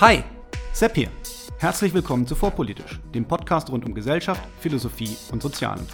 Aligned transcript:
Hi, 0.00 0.22
Sepp 0.72 0.94
hier. 0.94 1.10
Herzlich 1.58 1.92
willkommen 1.92 2.24
zu 2.24 2.36
Vorpolitisch, 2.36 3.00
dem 3.12 3.24
Podcast 3.24 3.68
rund 3.68 3.84
um 3.84 3.94
Gesellschaft, 3.94 4.40
Philosophie 4.60 5.16
und 5.32 5.42
Sozialen. 5.42 5.84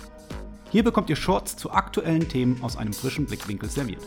Hier 0.71 0.84
bekommt 0.84 1.09
ihr 1.09 1.16
Shorts 1.16 1.57
zu 1.57 1.71
aktuellen 1.71 2.29
Themen 2.29 2.62
aus 2.62 2.77
einem 2.77 2.93
frischen 2.93 3.25
Blickwinkel 3.25 3.71
serviert. 3.71 4.03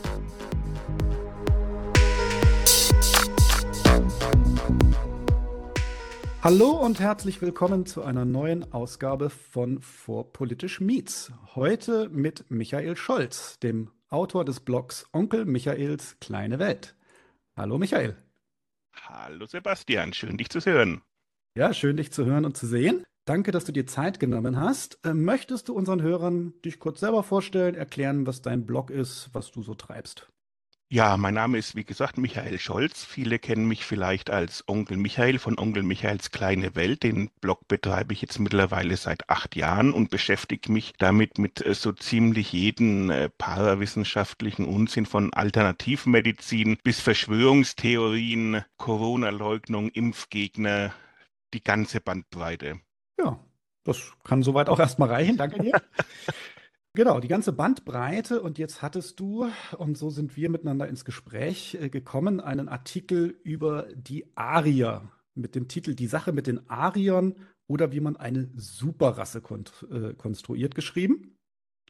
Hallo 6.43 6.70
und 6.73 7.00
herzlich 7.00 7.41
willkommen 7.41 7.88
zu 7.88 8.04
einer 8.04 8.23
neuen 8.23 8.71
Ausgabe 8.71 9.32
von 9.32 9.82
Vorpolitisch 9.82 10.79
Meets. 10.79 11.32
Heute 11.55 12.07
mit 12.09 12.52
Michael 12.52 12.95
Scholz, 12.98 13.57
dem 13.57 13.89
Autor 14.09 14.45
des 14.45 14.59
Blogs 14.59 15.07
Onkel 15.11 15.45
Michaels 15.45 16.18
kleine 16.20 16.59
Welt. 16.59 16.95
Hallo 17.56 17.79
Michael. 17.79 18.15
Hallo 19.06 19.46
Sebastian, 19.46 20.14
schön 20.14 20.37
dich 20.37 20.50
zu 20.50 20.60
hören. 20.60 21.01
Ja, 21.56 21.74
schön 21.74 21.97
dich 21.97 22.11
zu 22.11 22.25
hören 22.25 22.46
und 22.46 22.57
zu 22.57 22.68
sehen. 22.68 23.04
Danke, 23.25 23.51
dass 23.51 23.65
du 23.65 23.71
dir 23.71 23.86
Zeit 23.86 24.20
genommen 24.20 24.60
hast. 24.60 25.00
Äh, 25.04 25.14
möchtest 25.14 25.68
du 25.68 25.73
unseren 25.73 26.01
Hörern 26.01 26.54
dich 26.64 26.79
kurz 26.79 27.00
selber 27.00 27.23
vorstellen, 27.23 27.75
erklären, 27.75 28.25
was 28.25 28.42
dein 28.42 28.65
Blog 28.65 28.89
ist, 28.89 29.29
was 29.33 29.51
du 29.51 29.61
so 29.64 29.75
treibst? 29.75 30.29
Ja, 30.89 31.18
mein 31.18 31.33
Name 31.33 31.57
ist 31.57 31.75
wie 31.75 31.83
gesagt 31.83 32.17
Michael 32.17 32.59
Scholz. 32.59 33.03
Viele 33.03 33.39
kennen 33.39 33.67
mich 33.67 33.83
vielleicht 33.83 34.30
als 34.30 34.64
Onkel 34.69 34.95
Michael 34.95 35.38
von 35.38 35.59
Onkel 35.59 35.83
Michaels 35.83 36.31
kleine 36.31 36.75
Welt. 36.75 37.03
Den 37.03 37.30
Blog 37.41 37.67
betreibe 37.67 38.14
ich 38.14 38.22
jetzt 38.22 38.39
mittlerweile 38.39 38.95
seit 38.95 39.30
acht 39.30 39.58
Jahren 39.58 39.92
und 39.92 40.09
beschäftige 40.09 40.72
mich 40.72 40.94
damit 40.97 41.39
mit 41.39 41.66
äh, 41.66 41.73
so 41.73 41.92
ziemlich 41.92 42.53
jeden 42.53 43.09
äh, 43.09 43.28
parawissenschaftlichen 43.28 44.64
Unsinn 44.64 45.06
von 45.06 45.34
Alternativmedizin 45.34 46.78
bis 46.81 47.02
Verschwörungstheorien, 47.02 48.64
Corona-Leugnung, 48.78 49.90
Impfgegner, 49.90 50.94
die 51.53 51.64
ganze 51.66 52.00
Bandbreite. 52.00 52.80
Ja, 53.19 53.38
das 53.84 54.14
kann 54.23 54.42
soweit 54.42 54.69
auch 54.69 54.80
erstmal 54.80 55.09
reichen. 55.09 55.36
Danke 55.36 55.62
dir. 55.62 55.81
Genau, 56.98 57.20
die 57.20 57.28
ganze 57.28 57.53
Bandbreite. 57.53 58.42
Und 58.42 58.58
jetzt 58.58 58.81
hattest 58.81 59.20
du, 59.20 59.48
und 59.78 60.00
so 60.00 60.09
sind 60.09 60.36
wir 60.36 60.50
miteinander 60.50 60.88
ins 60.88 61.06
Gespräch 61.06 61.78
äh, 61.80 61.90
gekommen, 61.90 62.40
einen 62.40 62.67
Artikel 62.67 63.40
über 63.44 63.86
die 63.94 64.26
Arier 64.34 65.12
mit 65.36 65.53
dem 65.53 65.68
Titel 65.68 65.94
Die 65.94 66.08
Sache 66.08 66.34
mit 66.34 66.48
den 66.48 66.68
Ariern 66.72 67.36
oder 67.68 67.92
wie 67.92 68.00
man 68.00 68.16
eine 68.16 68.50
Superrasse 68.56 69.44
äh, 69.92 70.16
konstruiert 70.16 70.73
geschrieben. 70.73 71.38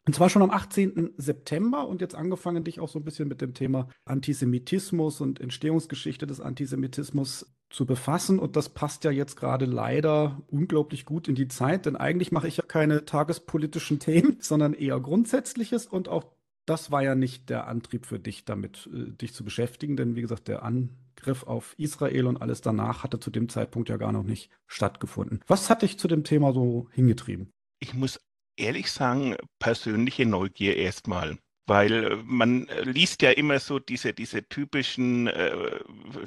Und 0.05 0.13
zwar 0.13 0.29
schon 0.29 0.41
am 0.41 0.51
18. 0.51 1.13
September 1.15 1.87
und 1.87 2.01
jetzt 2.01 2.15
angefangen, 2.15 2.65
dich 2.65 2.81
auch 2.81 2.89
so 2.89 2.99
ein 2.99 3.05
bisschen 3.05 3.29
mit 3.29 3.39
dem 3.39 3.53
Thema 3.53 3.87
Antisemitismus 4.03 5.21
und 5.21 5.39
Entstehungsgeschichte 5.39 6.27
des 6.27 6.41
Antisemitismus 6.41 7.56
zu 7.69 7.85
befassen. 7.85 8.39
Und 8.39 8.55
das 8.55 8.69
passt 8.69 9.03
ja 9.03 9.11
jetzt 9.11 9.35
gerade 9.35 9.65
leider 9.65 10.41
unglaublich 10.47 11.05
gut 11.05 11.27
in 11.27 11.35
die 11.35 11.47
Zeit, 11.47 11.85
denn 11.85 11.95
eigentlich 11.95 12.31
mache 12.31 12.47
ich 12.47 12.57
ja 12.57 12.63
keine 12.63 13.05
tagespolitischen 13.05 13.99
Themen, 13.99 14.37
sondern 14.39 14.73
eher 14.73 14.99
Grundsätzliches. 14.99 15.87
Und 15.87 16.09
auch 16.09 16.25
das 16.65 16.91
war 16.91 17.01
ja 17.01 17.15
nicht 17.15 17.49
der 17.49 17.67
Antrieb 17.67 18.05
für 18.05 18.19
dich, 18.19 18.45
damit 18.45 18.89
äh, 18.93 19.11
dich 19.11 19.33
zu 19.33 19.43
beschäftigen, 19.43 19.95
denn 19.95 20.15
wie 20.15 20.21
gesagt, 20.21 20.47
der 20.47 20.63
Angriff 20.63 21.43
auf 21.43 21.73
Israel 21.77 22.27
und 22.27 22.41
alles 22.41 22.61
danach 22.61 23.03
hatte 23.03 23.19
zu 23.19 23.31
dem 23.31 23.49
Zeitpunkt 23.49 23.89
ja 23.89 23.97
gar 23.97 24.11
noch 24.11 24.23
nicht 24.23 24.51
stattgefunden. 24.67 25.41
Was 25.47 25.69
hat 25.69 25.81
dich 25.81 25.97
zu 25.97 26.07
dem 26.07 26.23
Thema 26.23 26.53
so 26.53 26.89
hingetrieben? 26.91 27.51
Ich 27.79 27.93
muss 27.93 28.19
ehrlich 28.57 28.91
sagen, 28.91 29.35
persönliche 29.59 30.25
Neugier 30.25 30.75
erstmal. 30.75 31.37
Weil 31.67 31.91
äh, 31.91 32.15
man 32.23 32.67
äh, 32.69 32.83
liest 32.83 33.21
ja 33.21 33.31
immer 33.31 33.59
so 33.59 33.77
diese, 33.77 34.13
diese 34.13 34.47
typischen 34.47 35.27
äh, 35.27 35.51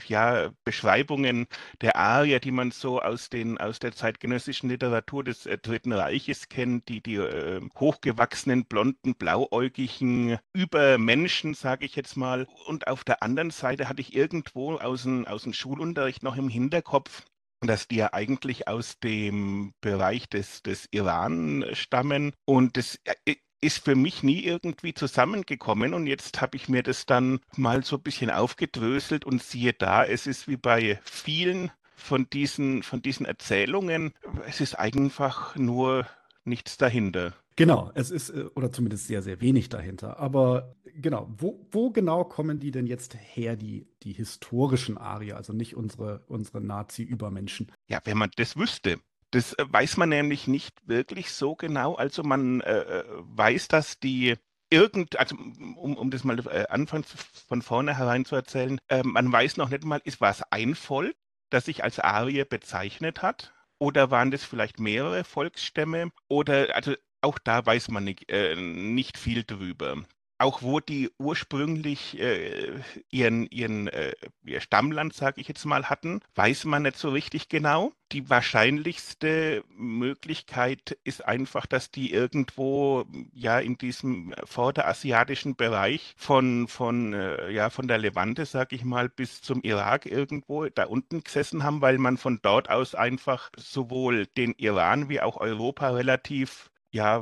ja, 0.07 0.51
Beschreibungen 0.65 1.47
der 1.81 1.97
Arier, 1.97 2.41
die 2.41 2.51
man 2.51 2.71
so 2.71 3.01
aus, 3.01 3.31
den, 3.31 3.59
aus 3.59 3.79
der 3.79 3.93
zeitgenössischen 3.93 4.69
Literatur 4.69 5.25
des 5.25 5.47
äh, 5.47 5.57
Dritten 5.57 5.93
Reiches 5.93 6.49
kennt, 6.51 6.89
die, 6.89 7.03
die 7.03 7.17
äh, 7.17 7.61
hochgewachsenen, 7.79 8.67
blonden, 8.67 9.15
blauäugigen 9.15 10.39
Übermenschen, 10.53 11.55
sage 11.55 11.87
ich 11.87 11.97
jetzt 11.97 12.17
mal. 12.17 12.47
Und 12.67 12.87
auf 12.87 13.03
der 13.03 13.23
anderen 13.23 13.51
Seite 13.51 13.89
hatte 13.89 14.03
ich 14.03 14.15
irgendwo 14.15 14.77
aus 14.77 15.05
dem, 15.05 15.27
aus 15.27 15.45
dem 15.45 15.55
Schulunterricht 15.55 16.23
noch 16.23 16.37
im 16.37 16.51
Hinterkopf, 16.51 17.25
dass 17.63 17.89
die 17.89 17.97
ja 17.97 18.13
eigentlich 18.13 18.69
aus 18.69 18.99
dem 18.99 19.73
Bereich 19.81 20.29
des, 20.29 20.63
des 20.63 20.87
Iran 20.91 21.65
stammen. 21.73 22.33
Und 22.45 22.77
das 22.77 22.99
äh, 23.05 23.37
ist 23.61 23.85
für 23.85 23.95
mich 23.95 24.23
nie 24.23 24.43
irgendwie 24.43 24.95
zusammengekommen. 24.95 25.95
Und 25.95 26.07
jetzt 26.07 26.41
habe 26.41 26.57
ich 26.57 26.69
mir 26.69 26.83
das 26.83 27.07
dann 27.07 27.41
mal 27.57 27.85
so 27.85 27.97
ein 27.97 28.03
bisschen 28.03 28.31
aufgedröselt 28.31 29.25
und 29.25 29.43
siehe 29.43 29.73
da, 29.73 30.05
es 30.05 30.27
ist 30.27 30.49
wie 30.49 30.57
bei 30.57 30.99
vielen 31.05 31.71
von 31.95 32.29
diesen, 32.31 32.83
von 32.83 33.03
diesen 33.03 33.27
Erzählungen, 33.27 34.13
es 34.47 34.61
ist 34.61 34.79
einfach 34.79 35.55
nur 35.57 36.07
nichts 36.45 36.79
dahinter. 36.79 37.35
Genau, 37.57 37.91
es 37.95 38.11
ist, 38.11 38.31
äh, 38.31 38.47
oder 38.55 38.73
zumindest 38.73 39.07
sehr, 39.07 39.21
sehr 39.21 39.41
wenig 39.43 39.69
dahinter. 39.69 40.19
Aber 40.19 40.75
genau, 40.95 41.29
wo, 41.37 41.67
wo 41.71 41.91
genau 41.91 42.25
kommen 42.25 42.59
die 42.59 42.71
denn 42.71 42.87
jetzt 42.87 43.15
her, 43.15 43.57
die, 43.57 43.87
die 44.03 44.13
historischen 44.13 44.97
Arier, 44.97 45.37
also 45.37 45.53
nicht 45.53 45.77
unsere, 45.77 46.25
unsere 46.27 46.63
Nazi-Übermenschen? 46.63 47.71
Ja, 47.87 48.01
wenn 48.05 48.17
man 48.17 48.31
das 48.37 48.57
wüsste. 48.57 48.99
Das 49.31 49.55
äh, 49.55 49.65
weiß 49.69 49.97
man 49.97 50.09
nämlich 50.09 50.47
nicht 50.47 50.77
wirklich 50.87 51.33
so 51.33 51.55
genau. 51.55 51.95
Also 51.95 52.23
man 52.23 52.61
äh, 52.63 52.81
äh 52.81 53.05
weiß, 53.09 53.69
dass 53.69 53.99
die 53.99 54.37
irgend, 54.71 55.19
also 55.19 55.37
um, 55.37 55.97
um 55.97 56.11
das 56.11 56.25
mal 56.25 56.39
äh, 56.49 56.67
anfangs 56.69 57.13
von 57.49 57.63
vornherein 57.63 58.25
zu 58.25 58.37
erzählen, 58.37 58.79
äh, 58.89 59.03
man 59.03 59.31
weiß 59.31 59.57
noch 59.57 59.69
nicht 59.71 59.85
mal, 59.85 60.01
ist 60.05 60.21
was 60.21 60.43
ein 60.51 60.75
Volk, 60.75 61.17
das 61.51 61.67
sich 61.67 61.85
als 61.85 61.99
Arier 61.99 62.45
bezeichnet 62.45 63.23
hat? 63.23 63.53
Oder 63.79 64.11
waren 64.11 64.31
das 64.31 64.45
vielleicht 64.45 64.79
mehrere 64.79 65.25
Volksstämme? 65.25 66.11
Oder 66.29 66.75
also 66.75 66.95
auch 67.23 67.39
da 67.39 67.65
weiß 67.65 67.89
man 67.91 68.05
nicht, 68.05 68.31
äh, 68.31 68.57
nicht 68.57 69.19
viel 69.19 69.45
drüber. 69.45 70.05
Auch 70.41 70.63
wo 70.63 70.81
die 70.81 71.11
ursprünglich 71.19 72.19
äh, 72.19 72.73
ihren, 73.11 73.47
ihren 73.51 73.89
äh, 73.89 74.15
ihr 74.43 74.63
Stammland, 74.63 75.13
sage 75.13 75.39
ich 75.39 75.49
jetzt 75.49 75.67
mal, 75.67 75.91
hatten, 75.91 76.21
weiß 76.35 76.65
man 76.65 76.85
nicht 76.85 76.97
so 76.97 77.11
richtig 77.11 77.51
genau. 77.51 77.93
Die 78.13 78.31
wahrscheinlichste 78.31 79.63
Möglichkeit 79.69 80.97
ist 81.05 81.27
einfach, 81.27 81.67
dass 81.67 81.91
die 81.91 82.11
irgendwo 82.11 83.05
ja 83.35 83.59
in 83.59 83.77
diesem 83.77 84.35
vorderasiatischen 84.45 85.57
Bereich 85.57 86.15
von, 86.17 86.69
von, 86.69 87.13
äh, 87.13 87.51
ja, 87.51 87.69
von 87.69 87.87
der 87.87 87.99
Levante, 87.99 88.47
sage 88.47 88.77
ich 88.77 88.83
mal, 88.83 89.11
bis 89.11 89.43
zum 89.43 89.61
Irak 89.61 90.07
irgendwo 90.07 90.65
da 90.71 90.87
unten 90.87 91.23
gesessen 91.23 91.65
haben, 91.65 91.83
weil 91.83 91.99
man 91.99 92.17
von 92.17 92.39
dort 92.41 92.71
aus 92.71 92.95
einfach 92.95 93.51
sowohl 93.59 94.25
den 94.39 94.55
Iran 94.57 95.11
wie 95.11 95.21
auch 95.21 95.37
Europa 95.37 95.91
relativ 95.91 96.71
ja, 96.93 97.21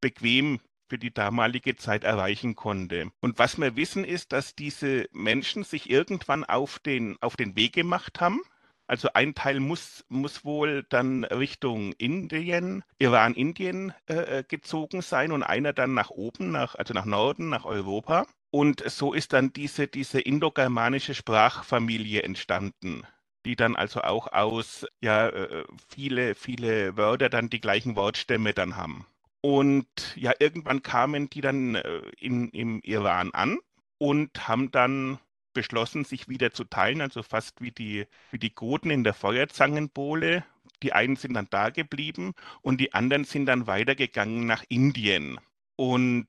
bequem 0.00 0.58
für 0.88 0.98
die 0.98 1.12
damalige 1.12 1.76
Zeit 1.76 2.04
erreichen 2.04 2.54
konnte. 2.54 3.10
Und 3.20 3.38
was 3.38 3.58
wir 3.58 3.76
wissen 3.76 4.04
ist, 4.04 4.32
dass 4.32 4.54
diese 4.54 5.08
Menschen 5.12 5.64
sich 5.64 5.90
irgendwann 5.90 6.44
auf 6.44 6.78
den, 6.78 7.16
auf 7.20 7.36
den 7.36 7.56
Weg 7.56 7.72
gemacht 7.74 8.20
haben. 8.20 8.40
Also 8.88 9.08
ein 9.14 9.34
Teil 9.34 9.58
muss, 9.58 10.04
muss 10.08 10.44
wohl 10.44 10.84
dann 10.88 11.24
Richtung 11.24 11.92
Indien, 11.94 12.84
Iran, 12.98 13.34
Indien 13.34 13.92
äh, 14.06 14.44
gezogen 14.46 15.02
sein 15.02 15.32
und 15.32 15.42
einer 15.42 15.72
dann 15.72 15.94
nach 15.94 16.10
oben, 16.10 16.52
nach, 16.52 16.76
also 16.76 16.94
nach 16.94 17.04
Norden, 17.04 17.48
nach 17.48 17.64
Europa. 17.64 18.26
Und 18.50 18.88
so 18.88 19.12
ist 19.12 19.32
dann 19.32 19.52
diese, 19.52 19.88
diese 19.88 20.20
indogermanische 20.20 21.14
Sprachfamilie 21.14 22.22
entstanden 22.22 23.04
die 23.46 23.56
dann 23.56 23.76
also 23.76 24.02
auch 24.02 24.32
aus 24.32 24.84
ja 25.00 25.28
äh, 25.28 25.64
viele, 25.88 26.34
viele 26.34 26.96
Wörter 26.96 27.28
dann 27.28 27.48
die 27.48 27.60
gleichen 27.60 27.94
Wortstämme 27.96 28.52
dann 28.52 28.76
haben. 28.76 29.06
Und 29.46 29.86
ja, 30.16 30.32
irgendwann 30.40 30.82
kamen 30.82 31.30
die 31.30 31.40
dann 31.40 31.76
äh, 31.76 32.00
in, 32.18 32.48
im 32.48 32.80
Iran 32.82 33.30
an 33.32 33.60
und 33.96 34.48
haben 34.48 34.72
dann 34.72 35.20
beschlossen, 35.52 36.04
sich 36.04 36.28
wieder 36.28 36.50
zu 36.50 36.64
teilen, 36.64 37.00
also 37.00 37.22
fast 37.22 37.60
wie 37.60 37.70
die, 37.70 38.06
wie 38.32 38.40
die 38.40 38.52
Goten 38.52 38.90
in 38.90 39.04
der 39.04 39.14
Feuerzangenbowle. 39.14 40.44
Die 40.82 40.92
einen 40.92 41.14
sind 41.14 41.34
dann 41.34 41.46
da 41.48 41.70
geblieben 41.70 42.32
und 42.60 42.80
die 42.80 42.92
anderen 42.92 43.22
sind 43.22 43.46
dann 43.46 43.68
weitergegangen 43.68 44.46
nach 44.46 44.64
Indien. 44.68 45.38
Und 45.76 46.26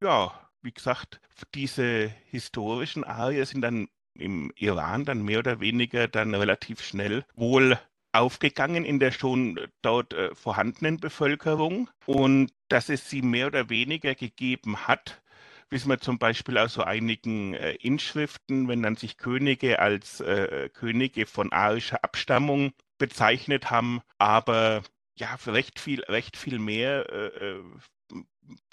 ja, 0.00 0.30
wie 0.62 0.72
gesagt, 0.72 1.20
diese 1.56 2.06
historischen 2.30 3.02
Arier 3.02 3.46
sind 3.46 3.62
dann 3.62 3.88
im 4.14 4.52
Iran 4.54 5.04
dann 5.04 5.24
mehr 5.24 5.40
oder 5.40 5.58
weniger 5.58 6.06
dann 6.06 6.32
relativ 6.36 6.82
schnell 6.82 7.24
wohl 7.34 7.80
aufgegangen 8.14 8.84
in 8.84 9.00
der 9.00 9.10
schon 9.12 9.58
dort 9.82 10.14
äh, 10.14 10.34
vorhandenen 10.34 10.98
Bevölkerung 10.98 11.90
und 12.06 12.52
dass 12.68 12.88
es 12.88 13.10
sie 13.10 13.22
mehr 13.22 13.48
oder 13.48 13.68
weniger 13.70 14.14
gegeben 14.14 14.86
hat, 14.86 15.22
wissen 15.70 15.88
wir 15.88 15.98
zum 15.98 16.18
Beispiel 16.18 16.58
aus 16.58 16.74
so 16.74 16.82
einigen 16.82 17.54
äh, 17.54 17.72
Inschriften, 17.74 18.68
wenn 18.68 18.82
dann 18.82 18.96
sich 18.96 19.16
Könige 19.16 19.80
als 19.80 20.20
äh, 20.20 20.68
Könige 20.72 21.26
von 21.26 21.52
arischer 21.52 22.04
Abstammung 22.04 22.72
bezeichnet 22.98 23.70
haben, 23.70 24.00
aber 24.18 24.82
ja, 25.16 25.36
recht 25.46 25.80
viel, 25.80 26.02
recht 26.04 26.36
viel 26.36 26.58
mehr 26.58 27.06
äh, 27.12 27.50
äh, 27.50 27.62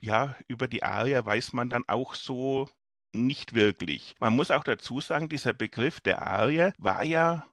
ja, 0.02 0.36
über 0.48 0.68
die 0.68 0.84
Arier 0.84 1.26
weiß 1.26 1.54
man 1.54 1.70
dann 1.70 1.84
auch 1.88 2.16
so 2.16 2.70
nicht 3.14 3.54
wirklich. 3.54 4.16
Man 4.20 4.36
muss 4.36 4.52
auch 4.52 4.64
dazu 4.64 5.02
sagen, 5.02 5.30
dieser 5.30 5.54
Begriff 5.54 6.00
der 6.02 6.22
Arier 6.28 6.74
war 6.78 7.04
ja 7.04 7.46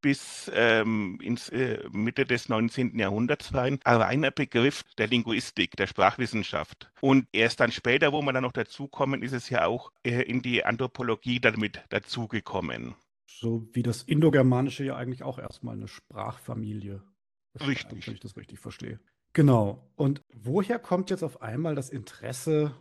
bis 0.00 0.50
ähm, 0.54 1.18
ins 1.22 1.48
äh, 1.50 1.78
Mitte 1.92 2.24
des 2.24 2.48
19. 2.48 2.98
Jahrhunderts 2.98 3.52
war 3.52 3.64
ein 3.64 3.80
reiner 3.84 4.30
Begriff 4.30 4.84
der 4.98 5.08
Linguistik, 5.08 5.76
der 5.76 5.86
Sprachwissenschaft. 5.86 6.90
Und 7.00 7.26
erst 7.32 7.60
dann 7.60 7.72
später, 7.72 8.12
wo 8.12 8.22
wir 8.22 8.32
dann 8.32 8.42
noch 8.42 8.52
dazukommen, 8.52 9.22
ist 9.22 9.32
es 9.32 9.50
ja 9.50 9.66
auch 9.66 9.92
äh, 10.04 10.22
in 10.22 10.42
die 10.42 10.64
Anthropologie 10.64 11.40
damit 11.40 11.82
dazugekommen. 11.88 12.94
So 13.26 13.68
wie 13.72 13.82
das 13.82 14.02
Indogermanische 14.02 14.84
ja 14.84 14.96
eigentlich 14.96 15.22
auch 15.22 15.38
erstmal 15.38 15.76
eine 15.76 15.88
Sprachfamilie 15.88 17.02
ist. 17.54 17.66
Richtig. 17.66 18.06
Wenn 18.06 18.14
ich 18.14 18.20
das 18.20 18.36
richtig 18.36 18.58
verstehe. 18.58 19.00
Genau. 19.32 19.90
Und 19.96 20.22
woher 20.34 20.78
kommt 20.78 21.10
jetzt 21.10 21.22
auf 21.22 21.40
einmal 21.40 21.74
das 21.74 21.90
Interesse 21.90 22.74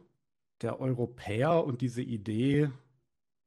der 0.61 0.79
Europäer 0.79 1.63
und 1.63 1.81
diese 1.81 2.01
Idee, 2.01 2.69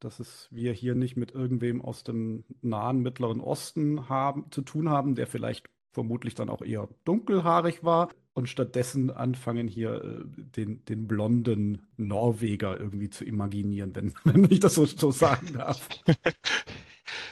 dass 0.03 0.47
wir 0.51 0.73
hier 0.73 0.95
nicht 0.95 1.17
mit 1.17 1.31
irgendwem 1.31 1.81
aus 1.81 2.03
dem 2.03 2.43
nahen 2.61 3.01
Mittleren 3.01 3.41
Osten 3.41 4.09
haben, 4.09 4.51
zu 4.51 4.61
tun 4.61 4.89
haben, 4.89 5.15
der 5.15 5.27
vielleicht 5.27 5.69
vermutlich 5.91 6.35
dann 6.35 6.49
auch 6.49 6.61
eher 6.61 6.89
dunkelhaarig 7.05 7.83
war 7.83 8.09
und 8.33 8.49
stattdessen 8.49 9.11
anfangen 9.11 9.67
hier 9.67 10.03
äh, 10.03 10.23
den, 10.25 10.83
den 10.85 11.07
blonden 11.07 11.87
Norweger 11.97 12.79
irgendwie 12.79 13.09
zu 13.09 13.25
imaginieren, 13.25 13.95
wenn, 13.95 14.13
wenn 14.23 14.51
ich 14.51 14.59
das 14.59 14.75
so, 14.75 14.85
so 14.85 15.11
sagen 15.11 15.53
darf. 15.53 15.87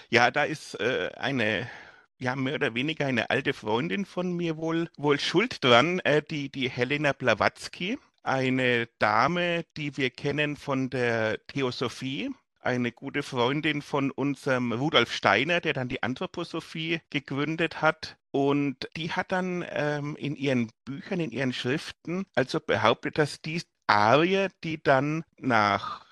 Ja, 0.09 0.29
da 0.29 0.43
ist 0.43 0.77
äh, 0.81 1.09
eine 1.15 1.67
ja, 2.21 2.35
mehr 2.35 2.55
oder 2.55 2.75
weniger 2.75 3.07
eine 3.07 3.31
alte 3.31 3.53
Freundin 3.53 4.05
von 4.05 4.33
mir 4.33 4.57
wohl, 4.57 4.89
wohl 4.95 5.19
schuld 5.19 5.63
dran, 5.63 5.99
äh, 5.99 6.21
die, 6.21 6.51
die 6.51 6.69
Helena 6.69 7.13
Blavatsky, 7.13 7.97
eine 8.21 8.87
Dame, 8.99 9.65
die 9.75 9.97
wir 9.97 10.11
kennen 10.11 10.55
von 10.55 10.91
der 10.91 11.45
Theosophie, 11.47 12.29
eine 12.61 12.91
gute 12.91 13.23
Freundin 13.23 13.81
von 13.81 14.11
unserem 14.11 14.71
Rudolf 14.71 15.11
Steiner, 15.13 15.59
der 15.61 15.73
dann 15.73 15.89
die 15.89 16.03
Anthroposophie 16.03 17.01
gegründet 17.09 17.81
hat. 17.81 18.17
Und 18.31 18.87
die 18.95 19.11
hat 19.11 19.31
dann 19.31 19.65
ähm, 19.69 20.15
in 20.15 20.35
ihren 20.35 20.71
Büchern, 20.85 21.19
in 21.19 21.31
ihren 21.31 21.53
Schriften 21.53 22.25
also 22.35 22.59
behauptet, 22.59 23.17
dass 23.17 23.41
die 23.41 23.61
Arier, 23.87 24.49
die 24.63 24.81
dann 24.81 25.23
nach 25.37 26.05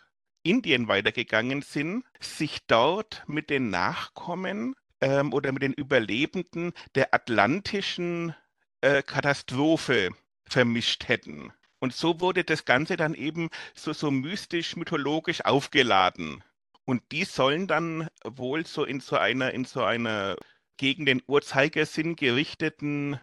Indien 0.44 0.88
weitergegangen 0.88 1.62
sind, 1.62 2.04
sich 2.19 2.60
dort 2.68 3.24
mit 3.28 3.50
den 3.50 3.69
Nachkommen 3.69 4.75
ähm, 5.02 5.31
oder 5.34 5.52
mit 5.52 5.62
den 5.62 5.74
Überlebenden 5.74 6.74
der 6.95 7.13
atlantischen 7.13 8.36
äh, 8.81 9.02
Katastrophe 9.02 10.10
vermischt 10.45 11.07
hätten. 11.07 11.54
Und 11.80 11.94
so 11.94 12.20
wurde 12.20 12.44
das 12.44 12.66
Ganze 12.66 12.98
dann 12.98 13.14
eben 13.14 13.50
so, 13.74 13.94
so 13.94 14.12
mystisch, 14.12 14.76
mythologisch 14.76 15.46
aufgeladen. 15.46 16.44
Und 16.86 17.04
die 17.12 17.24
sollen 17.24 17.68
dann 17.68 18.08
wohl 18.24 18.66
so 18.66 18.84
in 18.84 19.00
so 19.00 19.16
einer, 19.16 19.54
in 19.54 19.66
so 19.66 19.84
einer 19.84 20.36
gegen 20.78 21.06
den 21.06 21.22
Uhrzeigersinn 21.28 22.16
gerichteten, 22.16 23.20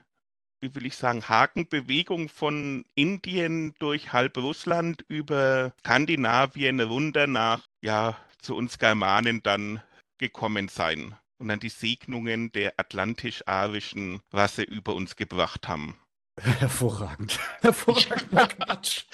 wie 0.61 0.75
will 0.75 0.87
ich 0.87 0.97
sagen, 0.97 1.29
Hakenbewegung 1.29 2.29
von 2.29 2.85
Indien 2.95 3.75
durch 3.79 4.13
halb 4.13 4.37
Russland 4.39 5.05
über 5.09 5.75
Skandinavien 5.81 6.81
runter 6.81 7.27
nach, 7.27 7.67
ja, 7.83 8.17
zu 8.39 8.55
uns 8.55 8.79
Germanen 8.79 9.43
dann 9.43 9.83
gekommen 10.19 10.69
sein 10.69 11.15
und 11.39 11.49
dann 11.49 11.61
die 11.61 11.69
Segnungen 11.69 12.53
der 12.53 12.75
atlantisch-arischen 12.79 14.21
Rasse 14.33 14.63
über 14.63 14.95
uns 14.95 15.17
gebracht 15.17 15.69
haben. 15.69 15.99
Hervorragend. 16.39 17.39
Hervorragender 17.61 18.49
Quatsch. 18.49 19.05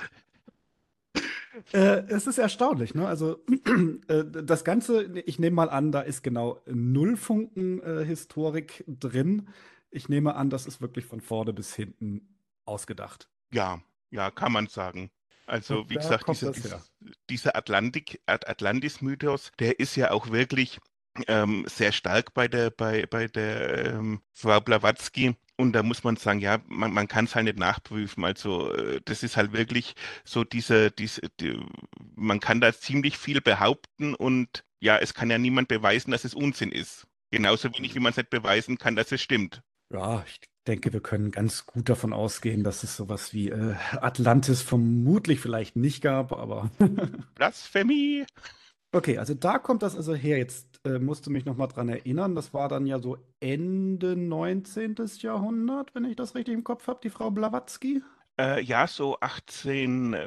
Äh, 1.73 2.05
es 2.09 2.27
ist 2.27 2.39
erstaunlich, 2.39 2.95
ne? 2.95 3.07
Also 3.07 3.45
äh, 4.09 4.25
das 4.25 4.65
Ganze, 4.65 5.05
ich 5.21 5.39
nehme 5.39 5.57
mal 5.57 5.71
an, 5.71 5.93
da 5.93 6.01
ist 6.01 6.23
genau 6.23 6.61
null 6.67 7.17
Funken 7.17 7.83
äh, 7.83 8.05
Historik 8.05 8.85
drin. 8.87 9.49
Ich 9.91 10.09
nehme 10.09 10.35
an, 10.35 10.51
das 10.51 10.67
ist 10.67 10.81
wirklich 10.81 11.05
von 11.05 11.21
vorne 11.21 11.53
bis 11.53 11.75
hinten 11.75 12.37
ausgedacht. 12.65 13.29
Ja, 13.53 13.81
ja, 14.11 14.31
kann 14.31 14.53
man 14.53 14.67
sagen. 14.67 15.11
Also, 15.47 15.89
wie 15.91 15.97
gesagt, 15.97 16.29
diese, 16.29 16.81
dieser 17.29 17.57
Atlantik, 17.57 18.23
Atlantis-Mythos, 18.27 19.53
der 19.59 19.81
ist 19.81 19.97
ja 19.97 20.13
auch 20.13 20.31
wirklich 20.31 20.81
ähm, 21.27 21.65
sehr 21.69 21.93
stark 21.93 22.35
bei 22.35 22.49
der, 22.49 22.71
bei, 22.71 23.07
bei 23.07 23.27
der 23.27 23.95
ähm, 23.95 24.23
Frau 24.33 24.61
Blavatsky. 24.61 25.37
Und 25.57 25.73
da 25.75 25.83
muss 25.83 26.03
man 26.03 26.17
sagen, 26.17 26.41
ja, 26.41 26.59
man, 26.67 26.93
man 26.93 27.09
kann 27.09 27.27
es 27.27 27.35
halt 27.35 27.45
nicht 27.45 27.59
nachprüfen. 27.59 28.25
Also 28.25 28.73
äh, 28.75 29.01
das 29.05 29.23
ist 29.23 29.37
halt 29.37 29.53
wirklich 29.53 29.95
so 30.25 30.45
diese, 30.45 30.91
diese 30.91 31.23
die, 31.41 31.61
man 32.17 32.41
kann 32.41 32.61
da 32.61 32.73
ziemlich 32.73 33.19
viel 33.19 33.41
behaupten 33.41 34.15
und 34.15 34.65
ja, 34.81 34.99
es 34.99 35.15
kann 35.15 35.31
ja 35.31 35.39
niemand 35.39 35.69
beweisen, 35.69 36.11
dass 36.11 36.25
es 36.25 36.35
Unsinn 36.35 36.73
ist. 36.73 37.07
Genauso 37.31 37.73
wenig, 37.75 37.95
wie 37.95 38.01
man 38.01 38.11
es 38.11 38.17
nicht 38.17 38.31
beweisen 38.31 38.79
kann, 38.79 38.97
dass 38.97 39.13
es 39.13 39.23
stimmt. 39.23 39.63
Ja, 39.93 40.25
ich 40.27 40.41
denke, 40.67 40.93
wir 40.93 41.01
können 41.01 41.31
ganz 41.31 41.67
gut 41.67 41.89
davon 41.89 42.13
ausgehen, 42.13 42.65
dass 42.65 42.83
es 42.83 42.97
sowas 42.97 43.33
wie 43.33 43.51
äh, 43.51 43.75
Atlantis 43.93 44.63
vermutlich 44.63 45.41
vielleicht 45.41 45.77
nicht 45.77 46.03
gab, 46.03 46.33
aber. 46.33 46.71
Blasphemie! 47.35 48.25
Okay, 48.95 49.17
also 49.17 49.33
da 49.33 49.59
kommt 49.59 49.83
das 49.83 49.97
also 49.97 50.15
her. 50.15 50.37
Jetzt 50.37 50.81
äh, 50.85 50.99
musste 50.99 51.31
mich 51.31 51.47
noch 51.47 51.57
mal 51.57 51.67
dran 51.67 51.89
erinnern. 51.89 52.35
Das 52.35 52.53
war 52.53 52.69
dann 52.69 52.87
ja 52.87 52.99
so 52.99 53.17
Ende 53.41 54.17
19. 54.17 54.97
Jahrhundert, 55.19 55.95
wenn 55.95 56.05
ich 56.05 56.17
das 56.17 56.35
richtig 56.35 56.55
im 56.55 56.63
Kopf 56.63 56.87
habe, 56.87 57.01
die 57.03 57.09
Frau 57.11 57.31
Blavatsky. 57.31 58.03
Äh, 58.39 58.63
ja, 58.63 58.87
so 58.87 59.17
18, 59.21 60.13
äh, 60.13 60.27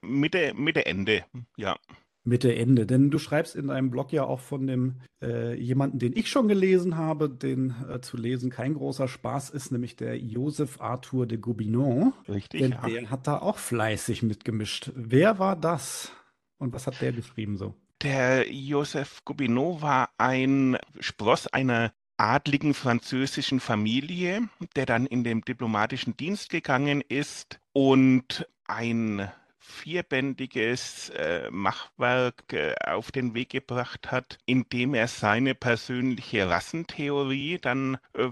Mitte, 0.00 0.54
Mitte, 0.54 0.86
Ende, 0.86 1.24
ja. 1.56 1.76
Mitte, 2.22 2.54
Ende. 2.54 2.86
Denn 2.86 3.10
du 3.10 3.18
schreibst 3.18 3.56
in 3.56 3.68
deinem 3.68 3.90
Blog 3.90 4.12
ja 4.12 4.22
auch 4.22 4.40
von 4.40 4.68
dem 4.68 5.00
äh, 5.20 5.54
jemanden, 5.54 5.98
den 5.98 6.16
ich 6.16 6.30
schon 6.30 6.46
gelesen 6.46 6.96
habe, 6.96 7.28
den 7.28 7.74
äh, 7.88 8.00
zu 8.00 8.16
lesen 8.16 8.50
kein 8.50 8.74
großer 8.74 9.08
Spaß 9.08 9.50
ist, 9.50 9.72
nämlich 9.72 9.96
der 9.96 10.18
Joseph 10.18 10.80
Arthur 10.80 11.26
de 11.26 11.38
Gobineau. 11.38 12.12
Richtig. 12.28 12.60
Denn 12.60 12.72
ja. 12.72 12.86
der 12.86 13.10
hat 13.10 13.26
da 13.26 13.38
auch 13.38 13.58
fleißig 13.58 14.22
mitgemischt. 14.22 14.92
Wer 14.94 15.40
war 15.40 15.56
das? 15.56 16.12
Und 16.58 16.72
was 16.72 16.86
hat 16.86 17.00
der 17.00 17.12
geschrieben 17.12 17.56
so? 17.56 17.74
Der 18.02 18.52
Joseph 18.52 19.24
Gobineau 19.24 19.82
war 19.82 20.10
ein 20.18 20.78
Spross 21.00 21.48
einer 21.48 21.92
adligen 22.16 22.72
französischen 22.74 23.58
Familie, 23.58 24.48
der 24.76 24.86
dann 24.86 25.06
in 25.06 25.24
den 25.24 25.40
diplomatischen 25.40 26.16
Dienst 26.16 26.48
gegangen 26.50 27.00
ist 27.00 27.58
und 27.72 28.46
ein 28.66 29.28
vierbändiges 29.58 31.10
äh, 31.10 31.50
Machwerk 31.50 32.52
äh, 32.52 32.74
auf 32.86 33.10
den 33.10 33.34
Weg 33.34 33.50
gebracht 33.50 34.12
hat, 34.12 34.38
indem 34.46 34.94
er 34.94 35.08
seine 35.08 35.54
persönliche 35.56 36.48
Rassentheorie 36.48 37.58
dann 37.58 37.98
äh, 38.14 38.28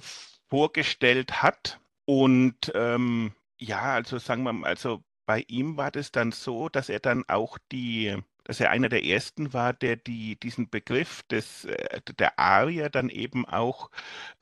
vorgestellt 0.48 1.42
hat. 1.42 1.80
Und 2.04 2.72
ähm, 2.74 3.32
ja, 3.58 3.94
also 3.94 4.18
sagen 4.18 4.44
wir 4.44 4.52
mal, 4.52 4.68
also 4.68 5.02
bei 5.26 5.44
ihm 5.48 5.76
war 5.76 5.90
das 5.90 6.12
dann 6.12 6.30
so, 6.30 6.68
dass 6.68 6.88
er 6.88 7.00
dann 7.00 7.24
auch 7.28 7.58
die 7.72 8.16
dass 8.46 8.60
er 8.60 8.70
einer 8.70 8.88
der 8.88 9.04
ersten 9.04 9.52
war, 9.52 9.72
der 9.72 9.96
die, 9.96 10.38
diesen 10.38 10.70
Begriff 10.70 11.24
des, 11.24 11.64
äh, 11.64 12.00
der 12.18 12.38
Arier 12.38 12.90
dann 12.90 13.08
eben 13.08 13.44
auch 13.44 13.90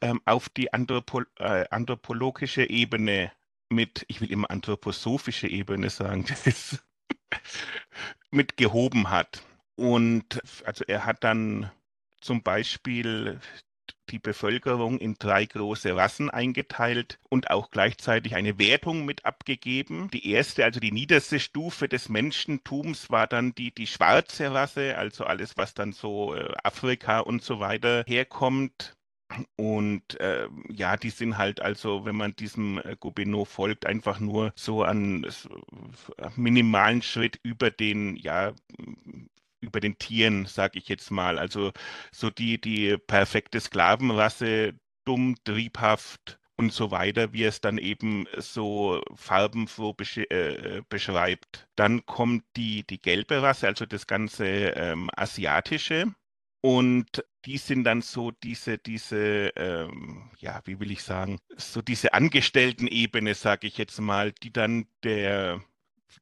ähm, 0.02 0.20
auf 0.26 0.50
die 0.50 0.73
Anthropo, 0.73 1.23
äh, 1.38 1.64
anthropologische 1.70 2.68
Ebene 2.68 3.32
mit, 3.70 4.04
ich 4.08 4.20
will 4.20 4.30
immer 4.30 4.50
anthroposophische 4.50 5.49
Ebene 5.49 5.88
sagen, 5.88 6.26
mit 8.30 8.58
gehoben 8.58 9.11
hat. 9.11 9.42
Und 9.76 10.40
also 10.64 10.84
er 10.87 11.06
hat 11.06 11.25
dann 11.25 11.70
zum 12.20 12.42
Beispiel 12.42 13.40
die 14.11 14.18
Bevölkerung 14.18 14.99
in 14.99 15.14
drei 15.18 15.46
große 15.46 15.94
Rassen 15.96 16.30
eingeteilt 16.30 17.18
und 17.28 17.50
auch 17.50 17.70
gleichzeitig 17.70 18.34
eine 18.34 18.58
Wertung 18.58 19.04
mit 19.04 19.25
abgegeben. 19.25 20.11
Die 20.12 20.30
erste, 20.30 20.64
also 20.64 20.80
die 20.80 20.92
niederste 20.92 21.40
Stufe 21.40 21.88
des 21.88 22.08
Menschentums 22.08 23.11
war 23.11 23.26
dann 23.26 23.54
die, 23.54 23.75
die 23.75 23.87
schwarze 23.87 24.52
Rasse, 24.52 24.96
also 24.96 25.25
alles, 25.25 25.56
was 25.56 25.75
dann 25.75 25.92
so 25.92 26.34
äh, 26.34 26.52
Afrika 26.62 27.20
und 27.20 27.42
so 27.42 27.61
weiter 27.61 28.04
herkommt. 28.06 28.96
Und 29.56 30.20
äh, 30.20 30.49
ja, 30.70 30.96
die 30.96 31.11
sind 31.11 31.38
halt 31.38 31.61
also, 31.61 32.04
wenn 32.04 32.16
man 32.16 32.37
diesem 32.37 32.78
äh, 32.78 32.96
Gobineau 32.99 33.44
folgt, 33.44 33.87
einfach 33.87 34.20
nur 34.20 34.52
so 34.54 34.82
an 34.84 35.26
so, 35.28 35.49
minimalen 36.37 37.02
Schritt 37.02 37.40
über 37.42 37.70
den 37.70 38.16
ja 38.16 38.52
über 39.64 39.80
den 39.80 39.99
Tieren, 39.99 40.47
sage 40.47 40.78
ich 40.78 40.88
jetzt 40.88 41.11
mal. 41.11 41.38
Also 41.38 41.73
so 42.12 42.30
die, 42.30 42.61
die 42.61 42.97
perfekte 42.97 43.61
Sklavenrasse, 43.61 44.75
dumm, 45.04 45.37
triebhaft 45.44 46.38
und 46.56 46.73
so 46.73 46.90
weiter, 46.90 47.33
wie 47.33 47.44
es 47.44 47.61
dann 47.61 47.78
eben 47.78 48.26
so 48.38 49.02
farbenfroh 49.14 49.92
besch 49.92 50.18
äh, 50.18 50.83
beschreibt. 50.88 51.66
Dann 51.76 52.06
kommt 52.06 52.44
die, 52.56 52.87
die 52.87 53.00
gelbe 53.00 53.42
Rasse, 53.42 53.66
also 53.66 53.87
das 53.87 54.06
ganze 54.06 54.47
ähm, 54.47 55.11
Asiatische. 55.16 56.14
Und 56.61 57.23
die 57.44 57.59
sind 57.59 57.85
dann 57.85 58.00
so 58.00 58.30
diese, 58.30 58.78
diese, 58.78 59.52
ähm, 59.56 60.30
ja, 60.38 60.62
wie 60.64 60.80
will 60.80 60.90
ich 60.90 61.02
sagen, 61.02 61.38
so 61.56 61.83
diese 61.83 62.14
Angestellten-Ebene, 62.14 63.35
sage 63.35 63.66
ich 63.66 63.76
jetzt 63.76 64.00
mal, 64.00 64.33
die 64.33 64.52
dann 64.52 64.87
der 65.02 65.62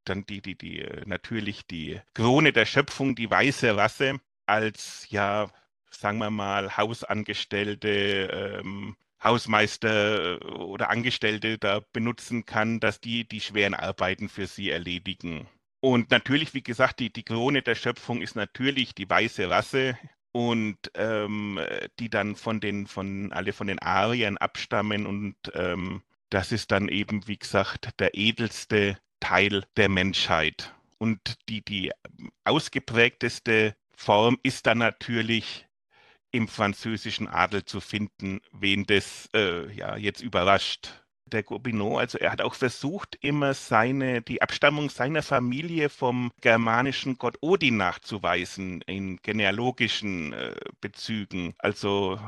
dann 0.05 0.25
die, 0.27 0.43
die, 0.43 0.57
die, 0.57 0.81
äh, 0.81 1.03
natürlich 1.07 1.67
die 1.67 2.01
Krone 2.15 2.53
der 2.53 2.67
Schöpfung, 2.67 3.15
die 3.15 3.31
weiße 3.31 3.77
Rasse, 3.77 4.21
als 4.47 5.07
ja 5.11 5.51
sagen 5.95 6.19
wir 6.19 6.31
mal, 6.31 6.77
Hausangestellte, 6.77 8.61
ähm, 8.61 8.97
Hausmeister 9.23 10.41
äh, 10.41 10.45
oder 10.45 10.91
Angestellte 10.91 11.59
da 11.59 11.81
benutzen 11.93 12.45
kann, 12.47 12.81
dass 12.81 13.01
die 13.01 13.27
die 13.29 13.41
schweren 13.41 13.75
Arbeiten 13.75 14.29
für 14.29 14.47
sie 14.47 14.71
erledigen. 14.71 15.49
Und 15.81 16.11
natürlich, 16.11 16.55
wie 16.55 16.63
gesagt, 16.63 17.01
die, 17.01 17.13
die 17.13 17.25
Krone 17.25 17.63
der 17.63 17.75
Schöpfung 17.75 18.23
ist 18.23 18.37
natürlich 18.37 18.95
die 18.95 19.09
weiße 19.09 19.51
Rasse 19.51 19.99
und 20.31 20.77
ähm, 20.95 21.61
die 21.99 22.09
dann 22.09 22.37
von 22.37 22.61
den, 22.61 22.87
von 22.87 23.33
alle 23.33 23.53
von 23.53 23.67
den 23.67 23.81
Ariern 23.81 24.39
abstammen 24.39 25.07
und 25.07 25.37
ähm, 25.55 26.03
das 26.31 26.51
ist 26.51 26.71
dann 26.71 26.89
eben, 26.89 27.27
wie 27.29 27.37
gesagt, 27.37 28.01
der 28.01 28.15
edelste 28.15 28.97
Teil 29.23 29.65
der 29.77 29.89
Menschheit. 29.89 30.75
Und 30.99 31.21
die, 31.49 31.65
die 31.65 31.93
ausgeprägteste 32.45 33.77
Form 33.97 34.37
ist 34.43 34.67
dann 34.67 34.79
natürlich 34.79 35.67
im 36.33 36.49
französischen 36.49 37.29
Adel 37.29 37.65
zu 37.65 37.81
finden, 37.81 38.41
wen 38.53 38.85
das 38.85 39.29
äh, 39.35 39.73
ja 39.73 39.97
jetzt 39.97 40.23
überrascht. 40.23 41.05
Der 41.27 41.45
Gobineau, 41.45 41.99
also 41.99 42.19
er 42.19 42.33
hat 42.33 42.43
auch 42.43 42.55
versucht, 42.55 43.17
immer 43.21 43.55
seine, 43.55 44.23
die 44.23 44.43
Abstammung 44.43 44.91
seiner 44.91 45.23
Familie 45.23 45.89
vom 45.89 46.33
germanischen 46.41 47.17
Gott 47.17 47.37
Odin 47.41 47.77
nachzuweisen 47.77 48.83
in 48.83 49.19
genealogischen 49.23 50.33
äh, 50.33 50.55
Bezügen. 50.81 51.55
Also 51.59 52.19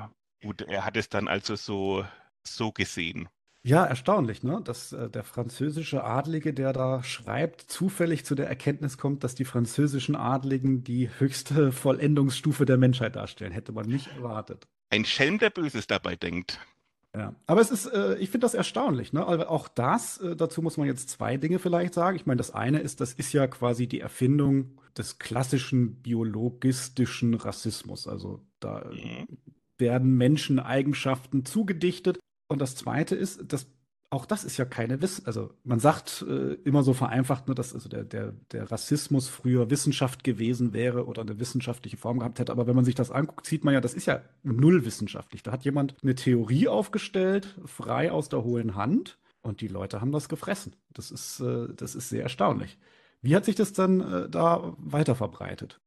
gut, 0.42 0.62
er 0.62 0.84
hat 0.84 0.96
es 0.96 1.08
dann 1.08 1.26
also 1.26 1.56
so, 1.56 2.06
so 2.44 2.70
gesehen. 2.70 3.28
Ja, 3.66 3.86
erstaunlich, 3.86 4.42
ne? 4.42 4.60
Dass 4.62 4.92
äh, 4.92 5.08
der 5.08 5.24
französische 5.24 6.04
Adlige, 6.04 6.52
der 6.52 6.74
da 6.74 7.02
schreibt, 7.02 7.62
zufällig 7.62 8.26
zu 8.26 8.34
der 8.34 8.46
Erkenntnis 8.46 8.98
kommt, 8.98 9.24
dass 9.24 9.34
die 9.34 9.46
französischen 9.46 10.16
Adligen 10.16 10.84
die 10.84 11.08
höchste 11.18 11.72
Vollendungsstufe 11.72 12.66
der 12.66 12.76
Menschheit 12.76 13.16
darstellen. 13.16 13.52
Hätte 13.52 13.72
man 13.72 13.86
nicht 13.86 14.08
erwartet. 14.08 14.66
Ein 14.90 15.06
Schelm, 15.06 15.38
der 15.38 15.48
Böses 15.48 15.86
dabei 15.86 16.14
denkt. 16.14 16.60
Ja, 17.16 17.34
aber 17.46 17.62
es 17.62 17.70
ist, 17.70 17.86
äh, 17.86 18.16
ich 18.18 18.28
finde 18.28 18.44
das 18.44 18.52
erstaunlich, 18.52 19.14
ne? 19.14 19.26
Aber 19.26 19.48
auch 19.48 19.68
das, 19.68 20.18
äh, 20.18 20.36
dazu 20.36 20.60
muss 20.60 20.76
man 20.76 20.86
jetzt 20.86 21.08
zwei 21.08 21.38
Dinge 21.38 21.58
vielleicht 21.58 21.94
sagen. 21.94 22.16
Ich 22.16 22.26
meine, 22.26 22.38
das 22.38 22.50
eine 22.50 22.80
ist, 22.80 23.00
das 23.00 23.14
ist 23.14 23.32
ja 23.32 23.46
quasi 23.46 23.86
die 23.86 24.00
Erfindung 24.00 24.78
des 24.98 25.18
klassischen 25.18 26.02
biologistischen 26.02 27.32
Rassismus. 27.32 28.06
Also 28.08 28.40
da 28.60 28.90
mhm. 28.92 29.38
werden 29.78 30.18
Menschen 30.18 30.58
Eigenschaften 30.58 31.46
zugedichtet 31.46 32.18
und 32.48 32.60
das 32.60 32.76
Zweite 32.76 33.14
ist, 33.14 33.52
dass 33.52 33.66
auch 34.10 34.26
das 34.26 34.44
ist 34.44 34.56
ja 34.58 34.64
keine 34.64 35.02
Wiss, 35.02 35.24
also 35.24 35.50
man 35.64 35.80
sagt 35.80 36.24
äh, 36.28 36.54
immer 36.64 36.84
so 36.84 36.92
vereinfacht, 36.92 37.48
ne, 37.48 37.54
dass 37.54 37.74
also 37.74 37.88
der, 37.88 38.04
der, 38.04 38.32
der 38.52 38.70
Rassismus 38.70 39.28
früher 39.28 39.70
Wissenschaft 39.70 40.22
gewesen 40.22 40.72
wäre 40.72 41.06
oder 41.06 41.22
eine 41.22 41.40
wissenschaftliche 41.40 41.96
Form 41.96 42.20
gehabt 42.20 42.38
hätte. 42.38 42.52
Aber 42.52 42.68
wenn 42.68 42.76
man 42.76 42.84
sich 42.84 42.94
das 42.94 43.10
anguckt, 43.10 43.46
sieht 43.46 43.64
man 43.64 43.74
ja, 43.74 43.80
das 43.80 43.94
ist 43.94 44.06
ja 44.06 44.22
null 44.44 44.84
wissenschaftlich. 44.84 45.42
Da 45.42 45.50
hat 45.50 45.64
jemand 45.64 45.96
eine 46.02 46.14
Theorie 46.14 46.68
aufgestellt, 46.68 47.58
frei 47.64 48.12
aus 48.12 48.28
der 48.28 48.44
hohlen 48.44 48.76
Hand, 48.76 49.18
und 49.44 49.60
die 49.60 49.68
Leute 49.68 50.00
haben 50.00 50.12
das 50.12 50.28
gefressen. 50.28 50.74
Das 50.92 51.10
ist, 51.10 51.40
äh, 51.40 51.68
das 51.74 51.94
ist 51.94 52.08
sehr 52.08 52.22
erstaunlich. 52.22 52.78
Wie 53.20 53.36
hat 53.36 53.44
sich 53.44 53.56
das 53.56 53.72
dann 53.72 54.00
äh, 54.00 54.28
da 54.28 54.74
weiter 54.78 55.14
verbreitet? 55.14 55.80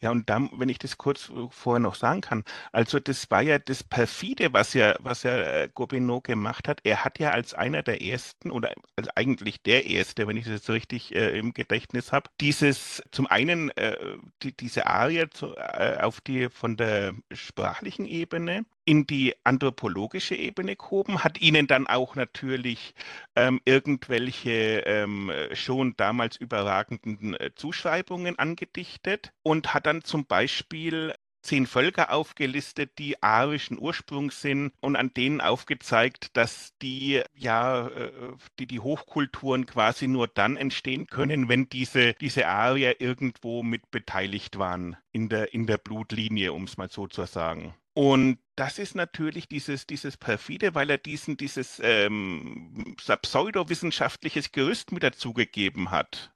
Ja, 0.00 0.10
und 0.10 0.28
dann, 0.30 0.50
wenn 0.54 0.68
ich 0.68 0.78
das 0.78 0.98
kurz 0.98 1.30
äh, 1.30 1.48
vorher 1.50 1.80
noch 1.80 1.94
sagen 1.94 2.20
kann, 2.20 2.44
also 2.72 3.00
das 3.00 3.30
war 3.30 3.42
ja 3.42 3.58
das 3.58 3.82
perfide, 3.84 4.52
was 4.52 4.74
ja, 4.74 4.96
was 5.00 5.22
ja 5.22 5.36
äh, 5.36 5.68
Gobineau 5.72 6.20
gemacht 6.20 6.68
hat. 6.68 6.80
Er 6.84 7.04
hat 7.04 7.18
ja 7.18 7.30
als 7.30 7.54
einer 7.54 7.82
der 7.82 8.02
ersten 8.02 8.50
oder 8.50 8.72
als 8.96 9.08
eigentlich 9.16 9.62
der 9.62 9.86
erste, 9.86 10.26
wenn 10.26 10.36
ich 10.36 10.44
das 10.44 10.54
jetzt 10.54 10.70
richtig 10.70 11.14
äh, 11.14 11.38
im 11.38 11.52
Gedächtnis 11.52 12.12
habe, 12.12 12.30
dieses 12.40 13.02
zum 13.10 13.26
einen 13.26 13.70
äh, 13.76 13.96
die, 14.42 14.56
diese 14.56 14.86
Arie 14.86 15.28
zu, 15.30 15.54
äh, 15.56 15.98
auf 16.00 16.20
die 16.20 16.48
von 16.50 16.76
der 16.76 17.14
sprachlichen 17.32 18.06
Ebene 18.06 18.64
in 18.86 19.06
die 19.06 19.34
anthropologische 19.44 20.36
Ebene 20.36 20.76
gehoben, 20.76 21.22
hat 21.22 21.40
ihnen 21.40 21.66
dann 21.66 21.86
auch 21.86 22.14
natürlich 22.14 22.94
ähm, 23.34 23.60
irgendwelche 23.66 24.80
ähm, 24.86 25.30
schon 25.52 25.94
damals 25.96 26.36
überragenden 26.36 27.34
äh, 27.34 27.50
Zuschreibungen 27.54 28.38
angedichtet 28.38 29.32
und 29.42 29.74
hat 29.74 29.86
dann 29.86 30.02
zum 30.04 30.24
Beispiel 30.24 31.12
zehn 31.46 31.66
Völker 31.66 32.12
aufgelistet, 32.12 32.98
die 32.98 33.22
arischen 33.22 33.78
Ursprungs 33.78 34.40
sind 34.40 34.72
und 34.80 34.96
an 34.96 35.14
denen 35.14 35.40
aufgezeigt, 35.40 36.36
dass 36.36 36.74
die 36.82 37.22
ja 37.34 37.88
äh, 37.88 38.10
die, 38.58 38.66
die 38.66 38.80
Hochkulturen 38.80 39.66
quasi 39.66 40.08
nur 40.08 40.28
dann 40.28 40.56
entstehen 40.56 41.06
können, 41.06 41.48
wenn 41.48 41.68
diese, 41.68 42.14
diese 42.14 42.48
Arier 42.48 43.00
irgendwo 43.00 43.62
mit 43.62 43.90
beteiligt 43.90 44.58
waren 44.58 44.96
in 45.12 45.28
der, 45.28 45.54
in 45.54 45.66
der 45.66 45.78
Blutlinie, 45.78 46.52
um 46.52 46.64
es 46.64 46.76
mal 46.76 46.90
so 46.90 47.06
zu 47.06 47.24
sagen. 47.24 47.74
Und 47.96 48.38
das 48.56 48.78
ist 48.78 48.94
natürlich 48.94 49.48
dieses, 49.48 49.86
dieses 49.86 50.18
perfide, 50.18 50.74
weil 50.74 50.90
er 50.90 50.98
diesen, 50.98 51.38
dieses 51.38 51.80
ähm, 51.82 52.94
pseudowissenschaftliches 53.22 54.52
Gerüst 54.52 54.92
mit 54.92 55.02
dazugegeben 55.02 55.90
hat. 55.90 56.30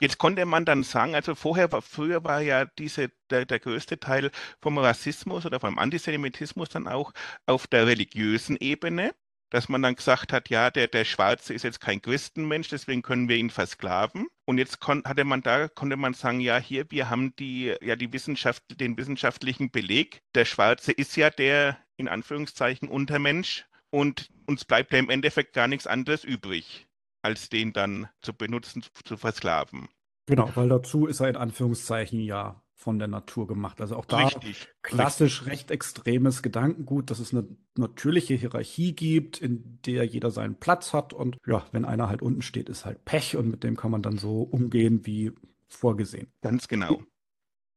Jetzt 0.00 0.18
konnte 0.18 0.44
man 0.46 0.64
dann 0.64 0.82
sagen, 0.82 1.14
also 1.14 1.36
vorher 1.36 1.70
war, 1.70 1.80
früher 1.80 2.24
war 2.24 2.40
ja 2.40 2.64
diese, 2.64 3.12
der, 3.30 3.46
der 3.46 3.60
größte 3.60 4.00
Teil 4.00 4.32
vom 4.60 4.78
Rassismus 4.78 5.46
oder 5.46 5.60
vom 5.60 5.78
Antisemitismus 5.78 6.70
dann 6.70 6.88
auch 6.88 7.12
auf 7.46 7.68
der 7.68 7.86
religiösen 7.86 8.56
Ebene 8.56 9.14
dass 9.50 9.68
man 9.68 9.82
dann 9.82 9.96
gesagt 9.96 10.32
hat, 10.32 10.48
ja, 10.48 10.70
der, 10.70 10.88
der 10.88 11.04
Schwarze 11.04 11.52
ist 11.52 11.64
jetzt 11.64 11.80
kein 11.80 12.00
Christenmensch, 12.00 12.68
deswegen 12.68 13.02
können 13.02 13.28
wir 13.28 13.36
ihn 13.36 13.50
versklaven. 13.50 14.26
Und 14.46 14.58
jetzt 14.58 14.80
kon, 14.80 15.02
hatte 15.04 15.24
man 15.24 15.42
da, 15.42 15.68
konnte 15.68 15.96
man 15.96 16.14
sagen, 16.14 16.40
ja, 16.40 16.58
hier, 16.58 16.90
wir 16.90 17.10
haben 17.10 17.34
die, 17.36 17.74
ja, 17.82 17.96
die 17.96 18.12
Wissenschaft, 18.12 18.62
den 18.80 18.96
wissenschaftlichen 18.96 19.70
Beleg. 19.70 20.22
Der 20.34 20.44
Schwarze 20.44 20.92
ist 20.92 21.16
ja 21.16 21.30
der, 21.30 21.76
in 21.96 22.08
Anführungszeichen, 22.08 22.88
Untermensch. 22.88 23.66
Und 23.90 24.30
uns 24.46 24.64
bleibt 24.64 24.92
ja 24.92 24.98
im 25.00 25.10
Endeffekt 25.10 25.52
gar 25.52 25.66
nichts 25.66 25.88
anderes 25.88 26.22
übrig, 26.24 26.86
als 27.22 27.48
den 27.48 27.72
dann 27.72 28.08
zu 28.22 28.32
benutzen, 28.32 28.82
zu, 28.82 28.90
zu 29.04 29.16
versklaven. 29.16 29.88
Genau, 30.26 30.50
weil 30.54 30.68
dazu 30.68 31.06
ist 31.06 31.18
er 31.18 31.28
in 31.28 31.36
Anführungszeichen 31.36 32.20
ja 32.20 32.62
von 32.80 32.98
der 32.98 33.08
Natur 33.08 33.46
gemacht. 33.46 33.82
Also 33.82 33.94
auch 33.94 34.06
da 34.06 34.24
Richtig. 34.24 34.66
klassisch 34.82 35.40
Richtig. 35.40 35.52
recht 35.52 35.70
extremes 35.70 36.42
Gedankengut, 36.42 37.10
dass 37.10 37.18
es 37.18 37.34
eine 37.34 37.46
natürliche 37.76 38.32
Hierarchie 38.34 38.94
gibt, 38.94 39.36
in 39.36 39.78
der 39.84 40.04
jeder 40.06 40.30
seinen 40.30 40.54
Platz 40.54 40.94
hat. 40.94 41.12
Und 41.12 41.36
ja, 41.46 41.62
wenn 41.72 41.84
einer 41.84 42.08
halt 42.08 42.22
unten 42.22 42.40
steht, 42.40 42.70
ist 42.70 42.86
halt 42.86 43.04
Pech 43.04 43.36
und 43.36 43.50
mit 43.50 43.64
dem 43.64 43.76
kann 43.76 43.90
man 43.90 44.00
dann 44.00 44.16
so 44.16 44.40
umgehen 44.40 45.04
wie 45.04 45.32
vorgesehen. 45.68 46.28
Ganz 46.40 46.68
genau. 46.68 47.02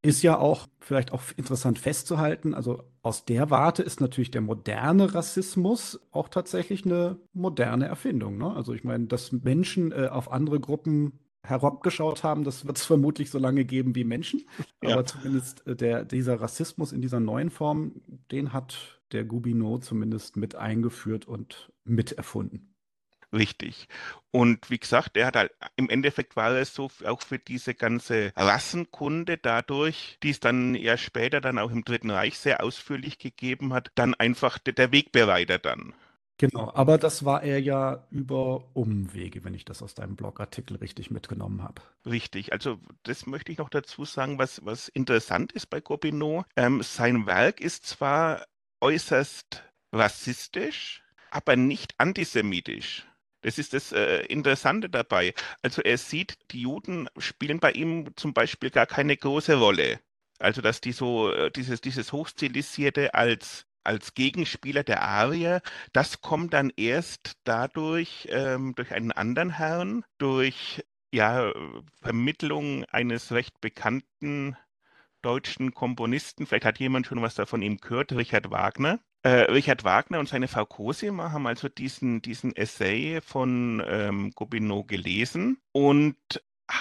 Ist 0.01 0.23
ja 0.23 0.37
auch 0.37 0.67
vielleicht 0.79 1.11
auch 1.11 1.21
interessant 1.35 1.79
festzuhalten, 1.79 2.53
also 2.53 2.83
aus 3.01 3.25
der 3.25 3.49
Warte 3.49 3.83
ist 3.83 3.99
natürlich 3.99 4.31
der 4.31 4.41
moderne 4.41 5.13
Rassismus 5.13 5.99
auch 6.11 6.29
tatsächlich 6.29 6.85
eine 6.85 7.19
moderne 7.33 7.87
Erfindung. 7.87 8.37
Ne? 8.37 8.53
Also 8.53 8.73
ich 8.73 8.85
meine, 8.85 9.07
dass 9.07 9.33
Menschen 9.33 9.91
äh, 9.91 10.07
auf 10.07 10.31
andere 10.31 10.61
Gruppen 10.61 11.19
herabgeschaut 11.43 12.23
haben, 12.23 12.43
das 12.43 12.65
wird 12.65 12.77
es 12.77 12.85
vermutlich 12.85 13.29
so 13.29 13.37
lange 13.37 13.65
geben 13.65 13.95
wie 13.95 14.03
Menschen. 14.03 14.45
Ja. 14.81 14.93
Aber 14.93 15.05
zumindest 15.05 15.65
äh, 15.67 15.75
der, 15.75 16.05
dieser 16.05 16.39
Rassismus 16.39 16.91
in 16.91 17.01
dieser 17.01 17.19
neuen 17.19 17.49
Form, 17.49 18.01
den 18.31 18.53
hat 18.53 19.01
der 19.11 19.25
Gobineau 19.25 19.77
zumindest 19.77 20.37
mit 20.37 20.55
eingeführt 20.55 21.27
und 21.27 21.71
miterfunden. 21.83 22.73
Richtig. 23.33 23.87
Und 24.29 24.69
wie 24.69 24.77
gesagt, 24.77 25.17
er 25.17 25.25
hat 25.27 25.35
halt, 25.35 25.51
im 25.75 25.89
Endeffekt 25.89 26.35
war 26.35 26.51
es 26.51 26.75
so 26.75 26.91
auch 27.03 27.21
für 27.21 27.39
diese 27.39 27.73
ganze 27.73 28.31
Rassenkunde 28.35 29.39
dadurch, 29.39 30.19
die 30.21 30.29
es 30.29 30.39
dann 30.39 30.75
ja 30.75 30.97
später 30.97 31.41
dann 31.41 31.57
auch 31.57 31.71
im 31.71 31.83
Dritten 31.83 32.11
Reich 32.11 32.37
sehr 32.37 32.63
ausführlich 32.63 33.17
gegeben 33.17 33.73
hat, 33.73 33.91
dann 33.95 34.13
einfach 34.13 34.59
der 34.59 34.91
Wegbereiter 34.91 35.57
dann. 35.57 35.95
Genau, 36.43 36.73
aber 36.75 36.97
das 36.97 37.23
war 37.23 37.41
er 37.41 37.61
ja 37.61 38.05
über 38.11 38.65
Umwege, 38.73 39.45
wenn 39.45 39.53
ich 39.53 39.63
das 39.63 39.81
aus 39.81 39.95
deinem 39.95 40.17
Blogartikel 40.17 40.75
richtig 40.75 41.09
mitgenommen 41.09 41.63
habe. 41.63 41.81
Richtig, 42.05 42.51
also 42.51 42.79
das 43.03 43.25
möchte 43.25 43.53
ich 43.53 43.59
noch 43.59 43.69
dazu 43.69 44.03
sagen, 44.03 44.37
was, 44.39 44.59
was 44.65 44.89
interessant 44.89 45.53
ist 45.53 45.67
bei 45.67 45.79
Gobineau. 45.79 46.43
Ähm, 46.57 46.83
sein 46.83 47.27
Werk 47.27 47.61
ist 47.61 47.85
zwar 47.85 48.45
äußerst 48.81 49.63
rassistisch, 49.93 51.01
aber 51.31 51.55
nicht 51.55 51.93
antisemitisch. 51.97 53.07
Das 53.39 53.57
ist 53.57 53.71
das 53.71 53.93
äh, 53.93 54.25
Interessante 54.25 54.89
dabei. 54.89 55.33
Also 55.61 55.81
er 55.81 55.97
sieht, 55.97 56.37
die 56.51 56.63
Juden 56.63 57.07
spielen 57.19 57.61
bei 57.61 57.71
ihm 57.71 58.17
zum 58.17 58.33
Beispiel 58.33 58.69
gar 58.69 58.85
keine 58.85 59.15
große 59.15 59.55
Rolle. 59.55 60.01
Also 60.39 60.59
dass 60.59 60.81
die 60.81 60.91
so 60.91 61.31
äh, 61.31 61.49
dieses, 61.51 61.79
dieses 61.79 62.11
Hochstilisierte 62.11 63.13
als 63.13 63.65
als 63.83 64.13
Gegenspieler 64.13 64.83
der 64.83 65.03
Arier, 65.03 65.61
das 65.91 66.21
kommt 66.21 66.53
dann 66.53 66.71
erst 66.75 67.33
dadurch, 67.43 68.27
ähm, 68.31 68.75
durch 68.75 68.91
einen 68.91 69.11
anderen 69.11 69.51
Herrn, 69.51 70.03
durch 70.17 70.83
ja, 71.11 71.51
Vermittlung 72.01 72.85
eines 72.85 73.31
recht 73.31 73.61
bekannten 73.61 74.57
deutschen 75.21 75.73
Komponisten. 75.73 76.45
Vielleicht 76.45 76.65
hat 76.65 76.79
jemand 76.79 77.07
schon 77.07 77.21
was 77.21 77.35
davon 77.35 77.61
ihm 77.61 77.77
gehört, 77.77 78.11
Richard 78.11 78.51
Wagner. 78.51 78.99
Äh, 79.21 79.51
Richard 79.51 79.85
Wagner 79.85 80.19
und 80.19 80.27
seine 80.27 80.49
Frau 80.49 80.65
Cosima 80.65 81.31
haben 81.31 81.47
also 81.47 81.69
diesen, 81.69 82.21
diesen 82.21 82.53
Essay 82.55 83.21
von 83.21 83.81
ähm, 83.87 84.31
Gobineau 84.31 84.83
gelesen 84.83 85.61
und 85.71 86.17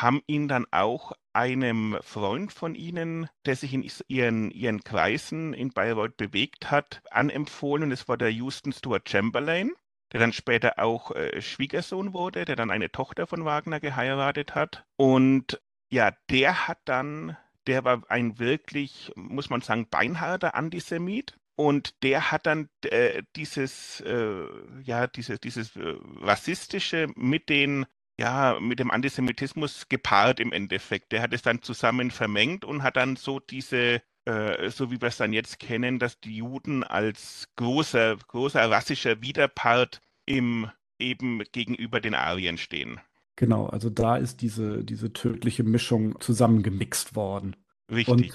haben 0.00 0.22
ihn 0.26 0.49
dann 0.49 0.66
auch 0.70 1.12
einem 1.32 1.99
Freund 2.02 2.52
von 2.52 2.75
ihnen, 2.75 3.28
der 3.46 3.56
sich 3.56 3.75
in 3.75 3.88
ihren, 4.08 4.50
ihren 4.50 4.84
Kreisen 4.84 5.54
in 5.54 5.70
Bayreuth 5.70 6.16
bewegt 6.16 6.70
hat, 6.70 7.02
anempfohlen. 7.11 7.84
Und 7.84 7.92
es 7.92 8.08
war 8.08 8.16
der 8.16 8.30
Houston 8.30 8.72
Stuart 8.72 9.08
Chamberlain, 9.08 9.72
der 10.12 10.20
dann 10.20 10.32
später 10.32 10.78
auch 10.78 11.11
äh, 11.12 11.40
Schwiegersohn 11.40 12.12
wurde, 12.12 12.44
der 12.44 12.56
dann 12.56 12.70
eine 12.70 12.90
Tochter 12.90 13.26
von 13.26 13.44
Wagner 13.44 13.80
geheiratet 13.80 14.54
hat. 14.54 14.84
Und 14.96 15.61
ja, 15.90 16.12
der 16.30 16.68
hat 16.68 16.78
dann, 16.84 17.37
der 17.66 17.84
war 17.84 18.02
ein 18.08 18.38
wirklich, 18.38 19.12
muss 19.14 19.50
man 19.50 19.61
sagen, 19.61 19.88
beinharter 19.88 20.54
Antisemit. 20.54 21.38
Und 21.54 22.02
der 22.02 22.30
hat 22.32 22.46
dann 22.46 22.70
äh, 22.84 23.22
dieses, 23.37 24.00
äh, 24.00 24.46
ja, 24.84 25.06
dieses, 25.06 25.38
dieses 25.40 25.76
äh, 25.76 25.94
rassistische 26.20 27.08
mit 27.14 27.50
den 27.50 27.87
ja, 28.19 28.59
mit 28.61 28.78
dem 28.78 28.90
Antisemitismus 28.90 29.88
gepaart 29.88 30.40
im 30.40 30.52
Endeffekt. 30.52 31.12
Der 31.12 31.23
hat 31.23 31.33
es 31.33 31.42
dann 31.42 31.62
zusammen 31.62 32.11
vermengt 32.11 32.64
und 32.64 32.83
hat 32.83 32.97
dann 32.97 33.16
so 33.16 33.40
diese, 33.40 34.02
äh, 34.25 34.71
so 34.71 34.90
wie 34.90 35.00
wir 35.00 35.09
es 35.09 35.16
dann 35.16 35.33
jetzt 35.33 35.59
kennen, 35.59 35.99
dass 35.99 36.21
die 36.21 36.37
Juden 36.37 36.85
als 36.85 37.49
großer, 37.57 38.16
großer 38.28 38.71
rassischer 38.71 39.23
Widerpart 39.23 40.00
im 40.26 40.71
eben 40.99 41.42
gegenüber 41.52 42.00
den 42.00 42.14
Arien 42.14 42.59
stehen. 42.59 43.00
Genau, 43.37 43.66
also 43.66 43.90
da 43.90 44.16
ist 44.16 44.40
diese, 44.40 44.85
diese 44.85 45.12
tödliche 45.12 45.64
Mischung 45.64 46.21
zusammengemixt 46.21 47.16
worden. 47.16 47.57
Richtig. 47.90 48.33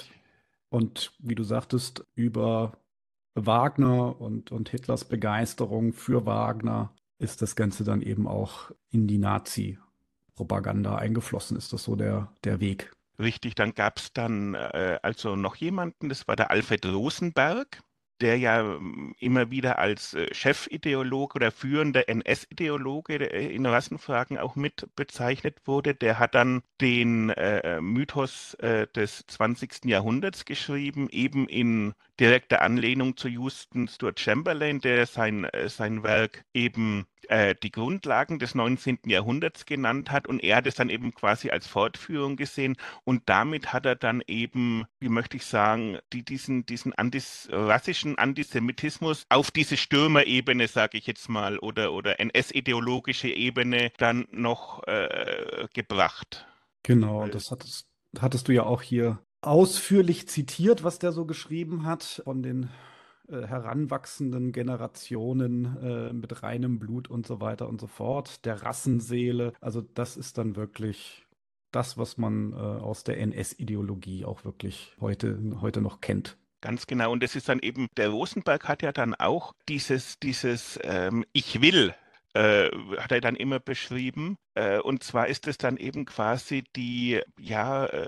Und, 0.70 0.82
und 0.84 1.14
wie 1.20 1.36
du 1.36 1.44
sagtest, 1.44 2.06
über 2.16 2.78
Wagner 3.36 4.20
und, 4.20 4.52
und 4.52 4.70
Hitlers 4.70 5.06
Begeisterung 5.06 5.94
für 5.94 6.26
Wagner 6.26 6.94
ist 7.20 7.42
das 7.42 7.56
Ganze 7.56 7.84
dann 7.84 8.02
eben 8.02 8.28
auch 8.28 8.72
in 8.90 9.08
die 9.08 9.18
Nazi-Propaganda 9.18 10.96
eingeflossen. 10.96 11.58
Ist 11.58 11.74
das 11.74 11.84
so 11.84 11.96
der, 11.96 12.32
der 12.44 12.60
Weg? 12.60 12.92
Richtig, 13.20 13.56
dann 13.56 13.74
gab 13.74 13.98
es 13.98 14.14
dann 14.14 14.54
äh, 14.54 15.00
also 15.02 15.36
noch 15.36 15.56
jemanden, 15.56 16.10
das 16.10 16.28
war 16.28 16.36
der 16.36 16.52
Alfred 16.52 16.86
Rosenberg 16.86 17.82
der 18.22 18.38
ja 18.38 18.62
hm, 18.62 19.16
immer 19.20 19.52
wieder 19.52 19.80
als 19.80 20.14
äh, 20.14 20.34
Chefideologe 20.34 21.36
oder 21.36 21.52
führender 21.52 22.10
NS-Ideologe 22.10 23.16
äh, 23.16 23.54
in 23.54 23.66
Rassenfragen 23.66 24.38
auch 24.38 24.56
mit 24.56 24.88
bezeichnet 24.96 25.60
wurde. 25.66 25.96
Der 25.96 26.20
hat 26.20 26.36
dann 26.36 26.62
den 26.82 27.30
äh, 27.30 27.82
Mythos 27.82 28.56
äh, 28.56 28.88
des 28.88 29.26
20. 29.28 29.86
Jahrhunderts 29.86 30.46
geschrieben, 30.46 31.08
eben 31.10 31.48
in 31.48 31.94
direkter 32.20 32.62
Anlehnung 32.62 33.16
zu 33.18 33.28
Houston 33.28 33.88
Stuart 33.88 34.20
Chamberlain, 34.20 34.80
der 34.80 35.06
sein, 35.06 35.46
äh, 35.46 35.70
sein 35.70 36.04
Werk 36.04 36.44
eben 36.54 37.06
äh, 37.30 37.56
die 37.62 37.72
Grundlagen 37.72 38.40
des 38.40 38.56
19. 38.56 39.00
Jahrhunderts 39.06 39.66
genannt 39.66 40.12
hat 40.12 40.28
und 40.28 40.44
er 40.44 40.58
hat 40.58 40.68
es 40.68 40.76
dann 40.76 40.90
eben 40.90 41.14
quasi 41.14 41.50
als 41.50 41.68
Fortführung 41.68 42.36
gesehen 42.36 42.76
und 43.04 43.24
damit 43.28 43.74
hat 43.74 43.86
er 43.86 43.96
dann 43.96 44.24
eben, 44.28 44.86
wie 45.00 45.10
möchte 45.10 45.38
ich 45.38 45.46
sagen, 45.46 46.00
die, 46.14 46.24
diesen, 46.24 46.66
diesen 46.66 46.94
antis, 46.94 47.50
rassischen 47.52 48.18
Antisemitismus 48.18 49.26
auf 49.30 49.52
diese 49.52 49.78
Stürmerebene, 49.78 50.68
sage 50.68 50.98
ich 50.98 51.08
jetzt 51.08 51.30
mal, 51.30 51.60
oder, 51.60 51.94
oder 51.94 52.20
NS-ideologische 52.20 53.30
Ebene 53.30 53.92
dann 53.98 54.26
noch 54.32 54.86
äh, 54.88 55.68
gebracht. 55.74 56.48
Genau, 56.84 57.28
das 57.28 57.52
hattest, 57.52 57.90
hattest 58.20 58.48
du 58.48 58.54
ja 58.54 58.64
auch 58.64 58.82
hier 58.82 59.20
ausführlich 59.42 60.28
zitiert, 60.28 60.84
was 60.84 61.00
der 61.00 61.12
so 61.12 61.26
geschrieben 61.26 61.86
hat 61.86 62.22
von 62.24 62.44
den 62.44 62.70
äh, 63.30 63.46
heranwachsenden 63.46 64.52
Generationen 64.52 65.78
äh, 65.82 66.14
mit 66.14 66.44
reinem 66.44 66.80
Blut 66.80 67.10
und 67.10 67.28
so 67.28 67.42
weiter 67.42 67.68
und 67.68 67.82
so 67.82 67.88
fort, 67.88 68.46
der 68.46 68.64
Rassenseele. 68.64 69.54
Also 69.60 69.82
das 69.82 70.18
ist 70.18 70.38
dann 70.38 70.56
wirklich 70.56 71.28
das, 71.72 71.98
was 71.98 72.18
man 72.18 72.54
äh, 72.54 72.56
aus 72.56 73.04
der 73.04 73.20
NS-Ideologie 73.20 74.26
auch 74.26 74.46
wirklich 74.46 74.96
heute, 75.00 75.40
heute 75.62 75.82
noch 75.82 76.02
kennt. 76.02 76.38
Ganz 76.62 76.88
genau. 76.88 77.12
Und 77.12 77.22
das 77.22 77.36
ist 77.36 77.50
dann 77.50 77.60
eben, 77.60 77.88
der 77.98 78.10
Rosenberg 78.10 78.68
hat 78.68 78.82
ja 78.82 78.92
dann 78.92 79.14
auch 79.14 79.54
dieses, 79.70 80.20
dieses 80.20 80.80
ähm, 80.84 81.24
Ich 81.32 81.62
will, 81.62 81.94
äh, 82.34 82.70
hat 82.98 83.12
er 83.12 83.22
dann 83.22 83.36
immer 83.36 83.60
beschrieben. 83.60 84.38
Äh, 84.56 84.80
und 84.80 85.04
zwar 85.04 85.28
ist 85.28 85.48
es 85.48 85.58
dann 85.58 85.78
eben 85.78 86.06
quasi 86.06 86.64
die, 86.76 87.22
ja, 87.38 87.86
äh, 87.86 88.08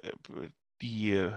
die 0.82 1.30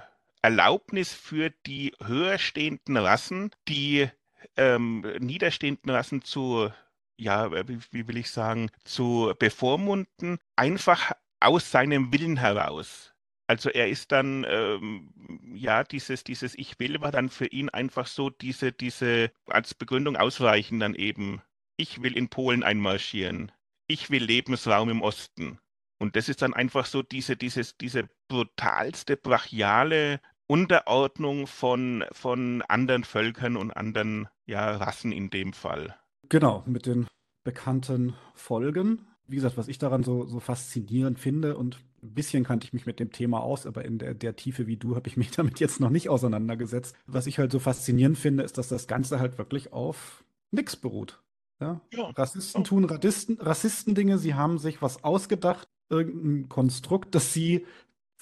Erlaubnis 0.43 1.13
für 1.13 1.51
die 1.67 1.95
höher 2.05 2.39
stehenden 2.39 2.97
Rassen, 2.97 3.51
die 3.69 4.09
ähm, 4.57 5.01
niederstehenden 5.21 5.91
Rassen 5.91 6.23
zu, 6.23 6.71
ja, 7.17 7.51
wie, 7.69 8.09
will 8.09 8.17
ich 8.17 8.31
sagen, 8.31 8.71
zu 8.85 9.33
bevormunden, 9.39 10.39
einfach 10.57 11.13
aus 11.41 11.71
seinem 11.71 12.13
Willen 12.13 12.37
heraus. 12.37 13.13
Also 13.47 13.71
er 13.71 13.89
ist 13.89 14.13
dann, 14.13 14.47
ähm, 14.49 15.13
ja, 15.55 15.85
dieses, 15.85 16.25
dieses 16.25 16.55
Ich 16.57 16.79
will 16.79 17.01
war 17.01 17.13
dann 17.13 17.29
für 17.29 17.47
ihn 17.47 17.69
einfach 17.69 18.07
so 18.07 18.31
diese, 18.31 18.73
diese 18.73 19.31
als 19.47 19.75
Begründung 19.75 20.17
ausreichen 20.17 20.81
dann 20.81 20.95
eben. 20.95 21.43
Ich 21.77 22.03
will 22.03 22.17
in 22.17 22.29
Polen 22.29 22.63
einmarschieren. 22.63 23.53
Ich 23.87 24.11
will 24.11 24.25
Lebensraum 24.25 24.89
im 24.89 25.03
Osten. 25.03 25.59
Und 25.99 26.17
das 26.17 26.29
ist 26.29 26.43
dann 26.43 26.55
einfach 26.55 26.87
so 26.87 27.03
diese, 27.03 27.37
dieses, 27.37 27.77
diese 27.77 28.09
brutalste, 28.33 29.19
brachiale 29.19 30.19
Unterordnung 30.47 31.47
von, 31.47 32.03
von 32.13 32.63
anderen 32.63 33.05
Völkern 33.05 33.59
und 33.59 33.73
anderen 33.73 34.27
ja, 34.47 34.75
Rassen 34.75 35.13
in 35.13 35.29
dem 35.29 35.53
Fall. 35.53 35.95
Genau, 36.31 36.63
mit 36.67 36.87
den 36.87 37.07
bekannten 37.45 38.15
Folgen. 38.35 39.07
Wie 39.29 39.37
gesagt, 39.37 39.59
was 39.59 39.69
ich 39.69 39.77
daran 39.77 40.03
so, 40.03 40.25
so 40.25 40.41
faszinierend 40.41 41.19
finde 41.19 41.59
und 41.59 41.79
ein 42.03 42.15
bisschen 42.15 42.43
kannte 42.43 42.65
ich 42.67 42.73
mich 42.73 42.87
mit 42.87 43.01
dem 43.01 43.13
Thema 43.13 43.41
aus, 43.41 43.67
aber 43.67 43.85
in 43.85 43.99
der, 43.99 44.15
der 44.15 44.35
Tiefe 44.35 44.67
wie 44.67 44.79
du 44.79 44.97
habe 44.97 45.09
ich 45.09 45.19
mich 45.19 45.31
damit 45.37 45.61
jetzt 45.61 45.79
noch 45.79 45.91
nicht 45.91 46.09
auseinandergesetzt. 46.09 46.97
Was 47.07 47.27
ich 47.27 47.39
halt 47.39 47.53
so 47.53 47.59
faszinierend 47.59 48.17
finde, 48.17 48.45
ist, 48.45 48.57
dass 48.57 48.69
das 48.69 48.87
Ganze 48.87 49.21
halt 49.21 49.37
wirklich 49.37 49.75
auf 49.75 50.25
nichts 50.51 50.75
beruht. 50.75 51.23
Ja? 51.61 51.83
ja. 51.93 52.09
Rassisten 52.17 52.65
tun 52.65 52.87
Rassisten, 52.87 53.39
Rassistendinge, 53.39 54.17
sie 54.17 54.33
haben 54.33 54.59
sich 54.59 54.81
was 54.81 55.05
ausgedacht, 55.05 55.69
irgendein 55.91 56.49
Konstrukt, 56.49 57.15
das 57.15 57.35
sie 57.35 57.67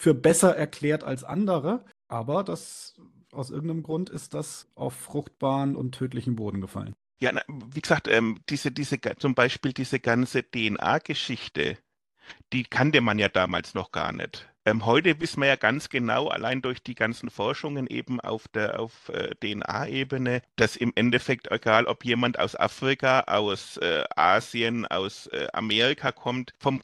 für 0.01 0.15
besser 0.15 0.57
erklärt 0.57 1.05
als 1.05 1.25
andere, 1.25 1.85
aber 2.09 2.43
das 2.43 2.95
aus 3.33 3.51
irgendeinem 3.51 3.83
Grund 3.83 4.09
ist 4.09 4.33
das 4.33 4.67
auf 4.75 4.95
fruchtbaren 4.95 5.77
und 5.77 5.93
tödlichen 5.93 6.37
Boden 6.37 6.63
gefallen. 6.63 6.95
Ja, 7.21 7.33
na, 7.33 7.43
wie 7.71 7.83
gesagt, 7.83 8.09
ähm, 8.09 8.41
diese, 8.49 8.73
diese, 8.73 8.99
zum 9.19 9.35
Beispiel 9.35 9.75
diese 9.75 10.01
ganze 10.01 10.43
DNA-Geschichte, 10.43 11.77
die 12.55 12.63
kannte 12.65 13.03
man 13.03 13.19
ja 13.19 13.29
damals 13.29 13.75
noch 13.75 13.93
gar 13.93 14.13
nicht. 14.13 14.49
Ähm, 14.65 14.87
heute 14.87 15.21
wissen 15.21 15.43
wir 15.43 15.49
ja 15.49 15.57
ganz 15.57 15.91
genau, 15.91 16.29
allein 16.29 16.63
durch 16.63 16.83
die 16.83 16.95
ganzen 16.95 17.29
Forschungen 17.29 17.87
eben 17.87 18.21
auf 18.21 18.49
der 18.49 18.81
auf 18.81 19.11
äh, 19.11 19.35
DNA-Ebene, 19.35 20.41
dass 20.57 20.77
im 20.77 20.93
Endeffekt, 20.95 21.51
egal 21.51 21.85
ob 21.85 22.07
jemand 22.07 22.39
aus 22.39 22.57
Afrika, 22.57 23.21
aus 23.27 23.77
äh, 23.77 24.05
Asien, 24.17 24.87
aus 24.87 25.27
äh, 25.27 25.49
Amerika 25.53 26.11
kommt, 26.11 26.55
vom 26.59 26.81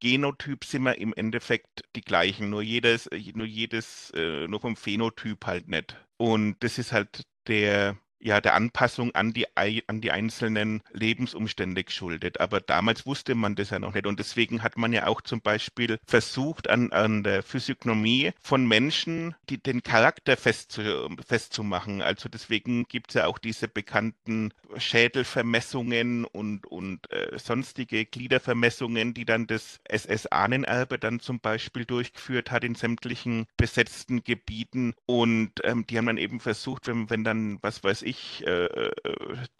Genotyp 0.00 0.64
sind 0.64 0.82
wir 0.84 0.98
im 0.98 1.12
Endeffekt 1.14 1.82
die 1.96 2.00
gleichen, 2.00 2.50
nur 2.50 2.62
jedes, 2.62 3.08
nur 3.34 3.46
jedes, 3.46 4.10
äh, 4.14 4.46
nur 4.48 4.60
vom 4.60 4.76
Phänotyp 4.76 5.46
halt 5.46 5.68
nicht. 5.68 5.96
Und 6.16 6.56
das 6.60 6.78
ist 6.78 6.92
halt 6.92 7.22
der, 7.46 7.98
ja, 8.20 8.40
der 8.40 8.54
Anpassung 8.54 9.14
an 9.14 9.32
die, 9.32 9.46
an 9.56 10.00
die 10.00 10.10
einzelnen 10.10 10.82
Lebensumstände 10.92 11.84
geschuldet. 11.84 12.40
Aber 12.40 12.60
damals 12.60 13.06
wusste 13.06 13.34
man 13.34 13.54
das 13.54 13.70
ja 13.70 13.78
noch 13.78 13.94
nicht. 13.94 14.06
Und 14.06 14.18
deswegen 14.18 14.62
hat 14.62 14.76
man 14.76 14.92
ja 14.92 15.06
auch 15.06 15.20
zum 15.20 15.40
Beispiel 15.40 15.98
versucht, 16.06 16.68
an, 16.68 16.92
an 16.92 17.22
der 17.22 17.42
Physiognomie 17.42 18.32
von 18.40 18.66
Menschen 18.66 19.34
die, 19.48 19.62
den 19.62 19.82
Charakter 19.82 20.36
festzu, 20.36 21.08
festzumachen. 21.26 22.02
Also 22.02 22.28
deswegen 22.28 22.84
gibt 22.84 23.10
es 23.10 23.14
ja 23.14 23.26
auch 23.26 23.38
diese 23.38 23.68
bekannten 23.68 24.52
Schädelvermessungen 24.76 26.24
und, 26.24 26.66
und 26.66 27.10
äh, 27.12 27.38
sonstige 27.38 28.04
Gliedervermessungen, 28.04 29.14
die 29.14 29.24
dann 29.24 29.46
das 29.46 29.80
SS-Ahnenerbe 29.84 30.98
dann 30.98 31.20
zum 31.20 31.40
Beispiel 31.40 31.84
durchgeführt 31.84 32.50
hat 32.50 32.64
in 32.64 32.74
sämtlichen 32.74 33.46
besetzten 33.56 34.24
Gebieten. 34.24 34.94
Und 35.06 35.52
ähm, 35.64 35.86
die 35.86 35.98
haben 35.98 36.06
dann 36.06 36.18
eben 36.18 36.40
versucht, 36.40 36.86
wenn, 36.88 37.08
wenn 37.10 37.24
dann, 37.24 37.58
was 37.62 37.84
weiß 37.84 38.02
ich, 38.02 38.07
ich, 38.08 38.46
äh, 38.46 38.90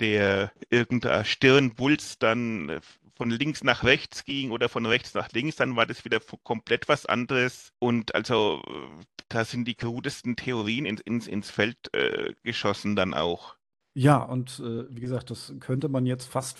der 0.00 0.52
irgendein 0.70 1.24
Stirnwulst 1.24 2.22
dann 2.22 2.68
äh, 2.68 2.80
von 3.14 3.30
links 3.30 3.64
nach 3.64 3.84
rechts 3.84 4.24
ging 4.24 4.52
oder 4.52 4.68
von 4.68 4.86
rechts 4.86 5.14
nach 5.14 5.30
links, 5.32 5.56
dann 5.56 5.76
war 5.76 5.86
das 5.86 6.04
wieder 6.04 6.20
komplett 6.44 6.88
was 6.88 7.04
anderes. 7.04 7.72
Und 7.78 8.14
also 8.14 8.62
äh, 8.66 9.04
da 9.28 9.44
sind 9.44 9.66
die 9.66 9.74
krudesten 9.74 10.36
Theorien 10.36 10.86
ins, 10.86 11.00
ins, 11.02 11.26
ins 11.26 11.50
Feld 11.50 11.76
äh, 11.94 12.32
geschossen 12.42 12.96
dann 12.96 13.14
auch. 13.14 13.56
Ja, 13.94 14.22
und 14.22 14.60
äh, 14.60 14.84
wie 14.94 15.00
gesagt, 15.00 15.30
das 15.30 15.52
könnte 15.58 15.88
man 15.88 16.06
jetzt 16.06 16.26
fast 16.26 16.56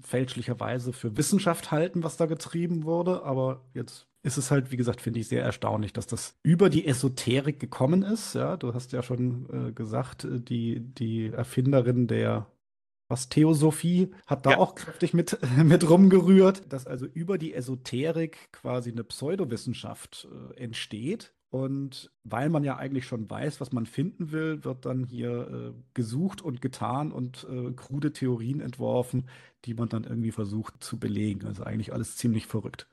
fälschlicherweise 0.00 0.92
für 0.92 1.16
Wissenschaft 1.16 1.70
halten, 1.70 2.02
was 2.02 2.16
da 2.16 2.26
getrieben 2.26 2.82
wurde, 2.82 3.22
aber 3.22 3.64
jetzt 3.74 4.08
ist 4.24 4.38
es 4.38 4.50
halt, 4.50 4.72
wie 4.72 4.76
gesagt, 4.76 5.00
finde 5.02 5.20
ich 5.20 5.28
sehr 5.28 5.42
erstaunlich, 5.44 5.92
dass 5.92 6.06
das 6.08 6.36
über 6.42 6.70
die 6.70 6.86
Esoterik 6.86 7.60
gekommen 7.60 8.02
ist. 8.02 8.34
Ja, 8.34 8.56
du 8.56 8.74
hast 8.74 8.92
ja 8.92 9.02
schon 9.02 9.68
äh, 9.70 9.72
gesagt, 9.72 10.24
äh, 10.24 10.40
die, 10.40 10.80
die 10.80 11.28
Erfinderin 11.28 12.06
der 12.08 12.48
was 13.08 13.28
Theosophie 13.28 14.12
hat 14.26 14.46
da 14.46 14.52
Ja. 14.52 14.58
auch 14.58 14.74
kräftig 14.74 15.14
mit, 15.14 15.38
mit 15.64 15.88
rumgerührt, 15.88 16.72
dass 16.72 16.86
also 16.86 17.06
über 17.06 17.38
die 17.38 17.54
Esoterik 17.54 18.50
quasi 18.52 18.90
eine 18.92 19.04
Pseudowissenschaft 19.04 20.28
äh, 20.56 20.60
entsteht. 20.62 21.34
Und 21.50 22.10
weil 22.24 22.48
man 22.50 22.64
ja 22.64 22.76
eigentlich 22.78 23.06
schon 23.06 23.30
weiß, 23.30 23.60
was 23.60 23.72
man 23.72 23.86
finden 23.86 24.32
will, 24.32 24.64
wird 24.64 24.86
dann 24.86 25.04
hier 25.04 25.72
äh, 25.76 25.82
gesucht 25.94 26.42
und 26.42 26.60
getan 26.60 27.12
und 27.12 27.46
äh, 27.48 27.72
krude 27.72 28.12
Theorien 28.12 28.60
entworfen, 28.60 29.28
die 29.64 29.74
man 29.74 29.88
dann 29.88 30.04
irgendwie 30.04 30.32
versucht 30.32 30.82
zu 30.82 30.98
belegen. 30.98 31.46
Also 31.46 31.62
eigentlich 31.64 31.92
alles 31.92 32.16
ziemlich 32.16 32.46
verrückt. 32.46 32.88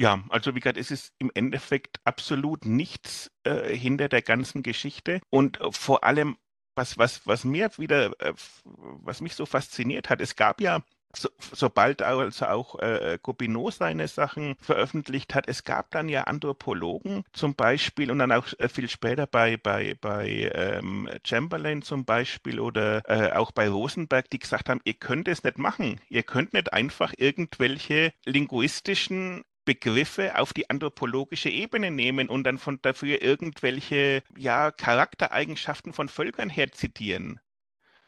Ja, 0.00 0.22
also 0.28 0.54
wie 0.54 0.60
gesagt, 0.60 0.78
es 0.78 0.92
ist 0.92 1.12
im 1.18 1.30
Endeffekt 1.34 2.00
absolut 2.04 2.64
nichts 2.64 3.32
äh, 3.42 3.74
hinter 3.74 4.08
der 4.08 4.22
ganzen 4.22 4.62
Geschichte 4.62 5.20
und 5.28 5.60
äh, 5.60 5.72
vor 5.72 6.04
allem, 6.04 6.36
was, 6.76 6.98
was, 6.98 7.26
was 7.26 7.44
mir 7.44 7.70
wieder, 7.78 8.12
äh, 8.20 8.32
was 8.64 9.20
mich 9.20 9.34
so 9.34 9.44
fasziniert 9.44 10.08
hat, 10.08 10.20
es 10.20 10.36
gab 10.36 10.60
ja, 10.60 10.84
so, 11.16 11.28
sobald 11.52 12.02
also 12.02 12.46
auch 12.46 12.78
äh, 12.78 13.18
Gobineau 13.20 13.70
seine 13.72 14.06
Sachen 14.06 14.54
veröffentlicht 14.60 15.34
hat, 15.34 15.48
es 15.48 15.64
gab 15.64 15.90
dann 15.90 16.08
ja 16.08 16.24
Anthropologen 16.24 17.24
zum 17.32 17.56
Beispiel 17.56 18.12
und 18.12 18.20
dann 18.20 18.30
auch 18.30 18.46
äh, 18.58 18.68
viel 18.68 18.88
später 18.88 19.26
bei, 19.26 19.56
bei, 19.56 19.96
bei 20.00 20.52
ähm, 20.54 21.08
Chamberlain 21.24 21.82
zum 21.82 22.04
Beispiel 22.04 22.60
oder 22.60 23.02
äh, 23.08 23.32
auch 23.32 23.50
bei 23.50 23.68
Rosenberg, 23.68 24.30
die 24.30 24.38
gesagt 24.38 24.68
haben, 24.68 24.80
ihr 24.84 24.94
könnt 24.94 25.26
es 25.26 25.42
nicht 25.42 25.58
machen. 25.58 26.00
Ihr 26.08 26.22
könnt 26.22 26.52
nicht 26.52 26.72
einfach 26.72 27.12
irgendwelche 27.16 28.12
linguistischen 28.24 29.42
Begriffe 29.68 30.38
auf 30.38 30.54
die 30.54 30.70
anthropologische 30.70 31.50
Ebene 31.50 31.90
nehmen 31.90 32.30
und 32.30 32.44
dann 32.44 32.56
von 32.56 32.80
dafür 32.80 33.20
irgendwelche 33.20 34.22
ja, 34.34 34.70
Charaktereigenschaften 34.70 35.92
von 35.92 36.08
Völkern 36.08 36.48
her 36.48 36.72
zitieren. 36.72 37.38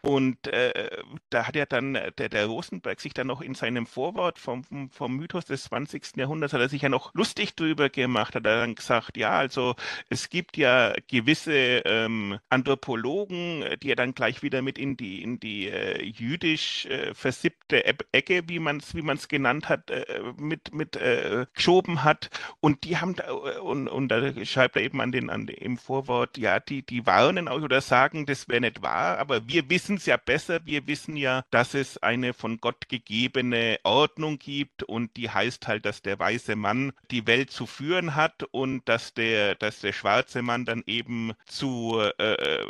Und 0.02 0.46
äh, 0.46 0.90
da 1.28 1.46
hat 1.46 1.56
ja 1.56 1.66
dann 1.66 1.94
äh, 1.94 2.12
der, 2.12 2.28
der 2.28 2.46
Rosenberg 2.46 3.00
sich 3.00 3.12
dann 3.14 3.26
noch 3.26 3.40
in 3.40 3.54
seinem 3.54 3.86
Vorwort 3.86 4.38
vom, 4.38 4.64
vom 4.90 5.16
Mythos 5.16 5.44
des 5.44 5.64
20. 5.64 6.16
Jahrhunderts, 6.16 6.54
hat 6.54 6.60
er 6.60 6.68
sich 6.68 6.82
ja 6.82 6.88
noch 6.88 7.12
lustig 7.14 7.54
drüber 7.54 7.90
gemacht, 7.90 8.34
hat 8.34 8.46
er 8.46 8.60
dann 8.60 8.74
gesagt, 8.74 9.16
ja, 9.16 9.30
also 9.30 9.74
es 10.08 10.30
gibt 10.30 10.56
ja 10.56 10.94
gewisse 11.08 11.52
ähm, 11.84 12.38
Anthropologen, 12.48 13.64
die 13.82 13.90
er 13.90 13.96
dann 13.96 14.14
gleich 14.14 14.42
wieder 14.42 14.62
mit 14.62 14.78
in 14.78 14.96
die, 14.96 15.22
in 15.22 15.38
die 15.38 15.68
äh, 15.68 16.02
jüdisch 16.02 16.86
äh, 16.86 17.14
versippte 17.14 17.84
Ecke, 18.12 18.42
wie 18.48 18.58
man 18.58 18.78
es 18.78 18.94
wie 18.94 19.02
man's 19.02 19.28
genannt 19.28 19.68
hat, 19.68 19.90
äh, 19.90 20.22
mit, 20.38 20.74
mit 20.74 20.96
äh, 20.96 21.46
geschoben 21.54 22.04
hat. 22.04 22.30
Und 22.60 22.84
die 22.84 22.96
haben 22.96 23.14
da, 23.14 23.32
und, 23.32 23.88
und 23.88 24.08
da 24.08 24.44
schreibt 24.44 24.76
er 24.76 24.82
eben 24.82 25.00
an 25.00 25.12
den, 25.12 25.30
an, 25.30 25.48
im 25.48 25.76
Vorwort, 25.76 26.38
ja, 26.38 26.60
die, 26.60 26.82
die 26.82 27.06
warnen 27.06 27.48
auch 27.48 27.60
oder 27.62 27.80
sagen, 27.80 28.26
das 28.26 28.48
wäre 28.48 28.60
nicht 28.60 28.82
wahr, 28.82 29.18
aber 29.18 29.46
wir 29.48 29.68
wissen 29.68 29.89
es 29.96 30.06
ja 30.06 30.16
besser. 30.16 30.60
Wir 30.66 30.86
wissen 30.86 31.16
ja, 31.16 31.42
dass 31.50 31.74
es 31.74 31.98
eine 31.98 32.32
von 32.34 32.58
Gott 32.60 32.88
gegebene 32.88 33.78
Ordnung 33.84 34.38
gibt 34.38 34.82
und 34.82 35.16
die 35.16 35.30
heißt 35.30 35.66
halt, 35.68 35.84
dass 35.86 36.02
der 36.02 36.18
weiße 36.18 36.56
Mann 36.56 36.92
die 37.10 37.26
Welt 37.26 37.50
zu 37.50 37.66
führen 37.66 38.14
hat 38.14 38.44
und 38.52 38.88
dass 38.88 39.14
der, 39.14 39.54
dass 39.54 39.80
der 39.80 39.92
schwarze 39.92 40.42
Mann 40.42 40.64
dann 40.64 40.82
eben 40.86 41.32
zu, 41.46 42.00
äh, 42.18 42.64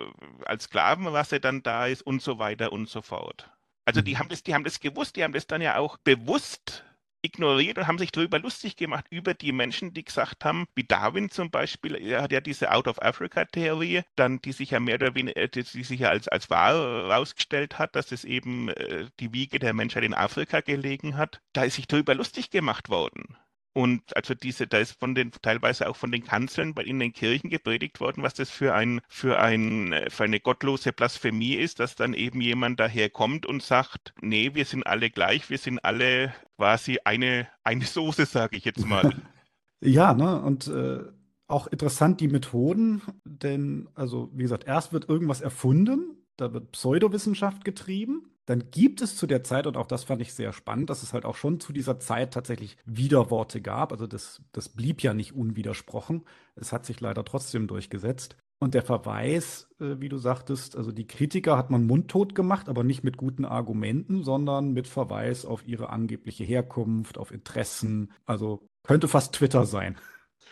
als 0.44 0.64
Sklavenrasse 0.64 1.40
dann 1.40 1.62
da 1.62 1.87
ist 1.87 2.02
und 2.02 2.22
so 2.22 2.38
weiter 2.38 2.72
und 2.72 2.88
so 2.88 3.02
fort. 3.02 3.50
Also 3.85 4.02
die 4.02 4.14
Mhm. 4.14 4.18
haben 4.18 4.28
das, 4.28 4.42
die 4.42 4.54
haben 4.54 4.64
das 4.64 4.80
gewusst, 4.80 5.16
die 5.16 5.24
haben 5.24 5.33
das 5.33 5.46
dann 5.46 5.62
ja 5.62 5.76
auch 5.78 5.96
bewusst 5.98 6.85
ignoriert 7.22 7.78
und 7.78 7.87
haben 7.87 7.98
sich 7.98 8.12
darüber 8.12 8.38
lustig 8.38 8.76
gemacht, 8.76 9.06
über 9.11 9.35
die 9.35 9.52
Menschen, 9.52 9.92
die 9.94 10.04
gesagt 10.04 10.44
haben, 10.44 10.66
wie 10.74 10.85
Darwin 10.85 11.30
zum 11.30 11.50
Beispiel, 11.50 11.94
er 11.96 12.22
hat 12.22 12.33
ja 12.33 12.40
diese 12.40 12.72
Out-of-Africa-Theorie, 12.72 14.02
dann 14.16 14.40
die 14.40 14.52
sich 14.52 14.70
ja 14.70 14.80
mehr 14.80 14.96
oder 14.96 15.14
weniger, 15.14 15.37
äh, 15.37 15.48
die 15.48 15.62
sich 15.62 16.00
ja 16.00 16.11
als, 16.11 16.28
als 16.28 16.50
wahr 16.50 16.74
herausgestellt 16.74 17.78
hat, 17.78 17.96
dass 17.96 18.12
es 18.12 18.24
eben 18.24 18.68
äh, 18.68 19.06
die 19.20 19.33
Wiege 19.33 19.59
der 19.59 19.74
Menschheit 19.74 20.04
in 20.04 20.14
Afrika 20.14 20.61
gelegen 20.61 21.16
hat. 21.16 21.40
Da 21.52 21.64
ist 21.64 21.74
sich 21.76 21.87
darüber 21.87 22.14
lustig 22.14 22.50
gemacht 22.50 22.88
worden. 22.88 23.37
Und 23.72 24.16
also 24.16 24.35
diese, 24.35 24.66
da 24.66 24.78
ist 24.78 24.98
von 24.98 25.14
den, 25.14 25.30
teilweise 25.42 25.88
auch 25.88 25.96
von 25.96 26.11
den 26.11 26.24
Kanzeln 26.24 26.74
bei- 26.74 26.83
in 26.85 26.98
den 26.98 27.12
Kirchen 27.12 27.50
gepredigt 27.50 28.00
worden, 28.00 28.22
was 28.22 28.35
das 28.35 28.50
für 28.50 28.74
ein, 28.74 29.00
für 29.09 29.38
ein, 29.40 29.94
für 30.09 30.24
eine 30.24 30.40
gottlose 30.40 30.92
Blasphemie 30.92 31.54
ist, 31.54 31.78
dass 31.78 31.94
dann 31.94 32.14
eben 32.14 32.40
jemand 32.40 32.80
daherkommt 32.80 33.46
und 33.46 33.62
sagt, 33.62 34.12
nee, 34.20 34.54
wir 34.54 34.64
sind 34.64 34.85
alle 34.87 35.11
gleich, 35.11 35.50
wir 35.50 35.59
sind 35.59 35.78
alle 35.85 36.35
quasi 36.56 36.98
eine, 37.04 37.48
eine 37.62 37.85
Soße, 37.85 38.26
sage 38.26 38.56
ich 38.56 38.64
jetzt 38.64 38.87
mal. 38.87 39.11
Ja, 39.83 40.12
ne? 40.14 40.40
Und 40.42 40.66
äh, 40.68 41.00
auch 41.46 41.66
interessant 41.66 42.20
die 42.20 42.28
Methoden, 42.28 43.02
denn, 43.24 43.88
also 43.94 44.30
wie 44.35 44.42
gesagt, 44.42 44.64
erst 44.66 44.92
wird 44.92 45.09
irgendwas 45.09 45.40
erfunden, 45.40 46.26
da 46.37 46.52
wird 46.52 46.72
Pseudowissenschaft 46.72 47.64
getrieben. 47.64 48.26
Dann 48.51 48.73
gibt 48.73 49.01
es 49.01 49.15
zu 49.15 49.29
der 49.29 49.45
Zeit, 49.45 49.69
und 49.69 49.77
auch 49.77 49.87
das 49.87 50.03
fand 50.03 50.21
ich 50.21 50.35
sehr 50.35 50.53
spannend, 50.53 50.91
dass 50.91 51.05
es 51.05 51.13
halt 51.13 51.25
auch 51.25 51.37
schon 51.37 51.61
zu 51.61 51.73
dieser 51.73 52.01
Zeit 52.01 52.35
tatsächlich 52.35 52.77
Widerworte 52.85 53.61
gab. 53.61 53.93
Also 53.93 54.09
das, 54.09 54.43
das 54.51 54.69
blieb 54.69 55.05
ja 55.05 55.15
nicht 55.15 55.37
unwidersprochen. 55.37 56.25
Es 56.57 56.73
hat 56.73 56.85
sich 56.85 57.01
leider 57.01 57.25
trotzdem 57.25 57.69
durchgesetzt. 57.69 58.37
Und 58.59 58.75
der 58.75 58.83
Verweis, 58.83 59.69
äh, 59.79 60.01
wie 60.01 60.09
du 60.09 60.19
sagtest, 60.19 60.75
also 60.75 60.91
die 60.91 61.07
Kritiker 61.07 61.57
hat 61.57 61.71
man 61.71 61.87
mundtot 61.87 62.35
gemacht, 62.35 62.69
aber 62.69 62.83
nicht 62.83 63.05
mit 63.05 63.17
guten 63.17 63.45
Argumenten, 63.45 64.25
sondern 64.25 64.73
mit 64.73 64.89
Verweis 64.89 65.45
auf 65.45 65.65
ihre 65.65 65.91
angebliche 65.91 66.43
Herkunft, 66.43 67.19
auf 67.19 67.31
Interessen. 67.31 68.11
Also 68.27 68.67
könnte 68.83 69.07
fast 69.07 69.33
Twitter 69.33 69.65
sein. 69.65 69.97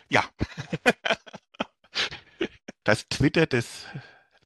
Ja. 0.09 0.23
Das 2.85 3.07
Twitter 3.11 3.45
des 3.45 3.85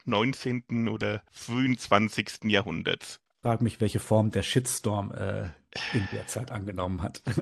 19. 0.05 0.89
oder 0.89 1.23
frühen 1.31 1.79
20. 1.79 2.47
Jahrhunderts. 2.47 3.21
Frag 3.43 3.61
mich, 3.61 3.81
welche 3.81 3.99
Form 3.99 4.31
der 4.31 4.43
Shitstorm 4.43 5.13
äh, 5.13 5.45
in 5.93 6.09
der 6.13 6.27
Zeit 6.29 6.51
angenommen 6.51 7.03
hat. 7.03 7.23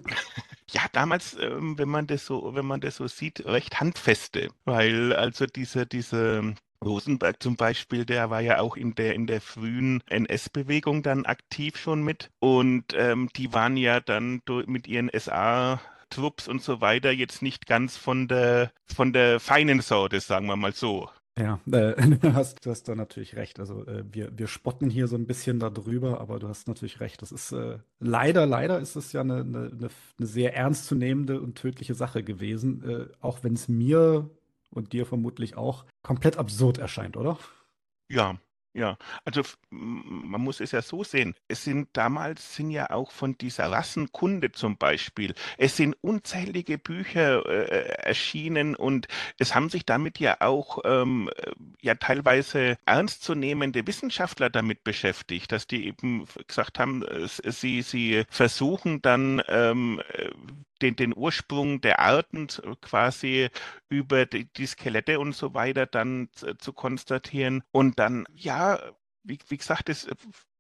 Ja, 0.72 0.82
damals, 0.92 1.36
ähm, 1.40 1.78
wenn 1.78 1.88
man 1.88 2.06
das 2.06 2.26
so, 2.26 2.54
wenn 2.54 2.64
man 2.64 2.80
das 2.80 2.94
so 2.94 3.08
sieht, 3.08 3.44
recht 3.44 3.80
handfeste, 3.80 4.50
weil 4.64 5.12
also 5.12 5.46
diese, 5.46 5.84
diese 5.84 6.54
Rosenberg 6.84 7.42
zum 7.42 7.56
Beispiel, 7.56 8.04
der 8.04 8.30
war 8.30 8.40
ja 8.40 8.60
auch 8.60 8.76
in 8.76 8.94
der, 8.94 9.14
in 9.14 9.26
der 9.26 9.40
frühen 9.40 10.00
NS-Bewegung 10.06 11.02
dann 11.02 11.26
aktiv 11.26 11.76
schon 11.76 12.02
mit 12.02 12.30
und 12.38 12.84
ähm, 12.94 13.30
die 13.34 13.52
waren 13.52 13.76
ja 13.76 13.98
dann 13.98 14.42
durch, 14.44 14.68
mit 14.68 14.86
ihren 14.86 15.10
SA 15.12 15.80
Trupps 16.08 16.46
und 16.46 16.62
so 16.62 16.80
weiter 16.80 17.10
jetzt 17.10 17.42
nicht 17.42 17.66
ganz 17.66 17.96
von 17.96 18.28
der, 18.28 18.72
von 18.86 19.12
der 19.12 19.40
feinen 19.40 19.80
Sorte, 19.80 20.20
sagen 20.20 20.46
wir 20.46 20.56
mal 20.56 20.72
so. 20.72 21.08
Ja, 21.40 21.58
äh, 21.72 21.94
du 22.20 22.34
hast, 22.34 22.64
du 22.64 22.70
hast 22.70 22.88
da 22.88 22.94
natürlich 22.94 23.36
recht. 23.36 23.58
Also 23.58 23.86
äh, 23.86 24.04
wir, 24.12 24.36
wir 24.36 24.46
spotten 24.46 24.90
hier 24.90 25.08
so 25.08 25.16
ein 25.16 25.26
bisschen 25.26 25.58
darüber, 25.58 26.20
aber 26.20 26.38
du 26.38 26.48
hast 26.48 26.68
natürlich 26.68 27.00
recht. 27.00 27.22
Das 27.22 27.32
ist 27.32 27.52
äh, 27.52 27.78
leider, 27.98 28.46
leider 28.46 28.78
ist 28.78 28.96
es 28.96 29.12
ja 29.12 29.22
eine, 29.22 29.40
eine, 29.40 29.70
eine, 29.70 29.90
sehr 30.18 30.54
ernstzunehmende 30.54 31.40
und 31.40 31.56
tödliche 31.56 31.94
Sache 31.94 32.22
gewesen, 32.22 32.84
äh, 32.88 33.06
auch 33.20 33.42
wenn 33.42 33.54
es 33.54 33.68
mir 33.68 34.28
und 34.70 34.92
dir 34.92 35.06
vermutlich 35.06 35.56
auch 35.56 35.86
komplett 36.02 36.36
absurd 36.36 36.78
erscheint, 36.78 37.16
oder? 37.16 37.38
Ja, 38.08 38.38
ja. 38.72 38.96
Also 39.24 39.42
man 39.70 40.40
muss 40.40 40.60
es 40.60 40.72
ja 40.72 40.82
so 40.82 41.02
sehen. 41.02 41.34
Es 41.48 41.64
sind 41.64 41.88
damals 41.92 42.54
sind 42.54 42.70
ja 42.70 42.90
auch 42.90 43.10
von 43.10 43.36
dieser 43.36 43.70
Rassenkunde 43.70 44.52
zum 44.52 44.76
Beispiel, 44.76 45.34
es 45.58 45.76
sind 45.76 45.96
unzählige 46.02 46.78
Bücher 46.78 47.44
äh, 47.46 47.88
erschienen 48.04 48.76
und 48.76 49.08
es 49.38 49.54
haben 49.54 49.70
sich 49.70 49.84
damit 49.86 50.18
ja 50.18 50.36
auch 50.40 50.78
ähm, 50.84 51.30
äh, 51.36 51.50
ja 51.82 51.94
teilweise 51.96 52.76
ernstzunehmende 52.86 53.86
Wissenschaftler 53.86 54.50
damit 54.50 54.84
beschäftigt, 54.84 55.52
dass 55.52 55.66
die 55.66 55.86
eben 55.86 56.26
gesagt 56.46 56.78
haben, 56.78 57.02
äh, 57.02 57.26
sie, 57.26 57.82
sie 57.82 58.24
versuchen 58.30 59.02
dann 59.02 59.42
ähm, 59.48 60.00
äh, 60.12 60.30
den, 60.82 60.96
den 60.96 61.16
Ursprung 61.16 61.80
der 61.80 62.00
Arten 62.00 62.48
zu- 62.48 62.62
quasi 62.80 63.48
über 63.88 64.26
die, 64.26 64.52
die 64.52 64.66
Skelette 64.66 65.20
und 65.20 65.34
so 65.34 65.54
weiter 65.54 65.86
dann 65.86 66.28
zu, 66.32 66.56
zu 66.56 66.72
konstatieren. 66.72 67.62
Und 67.72 67.98
dann, 67.98 68.26
ja, 68.34 68.80
wie, 69.22 69.38
wie 69.48 69.56
gesagt, 69.56 69.88
es, 69.88 70.08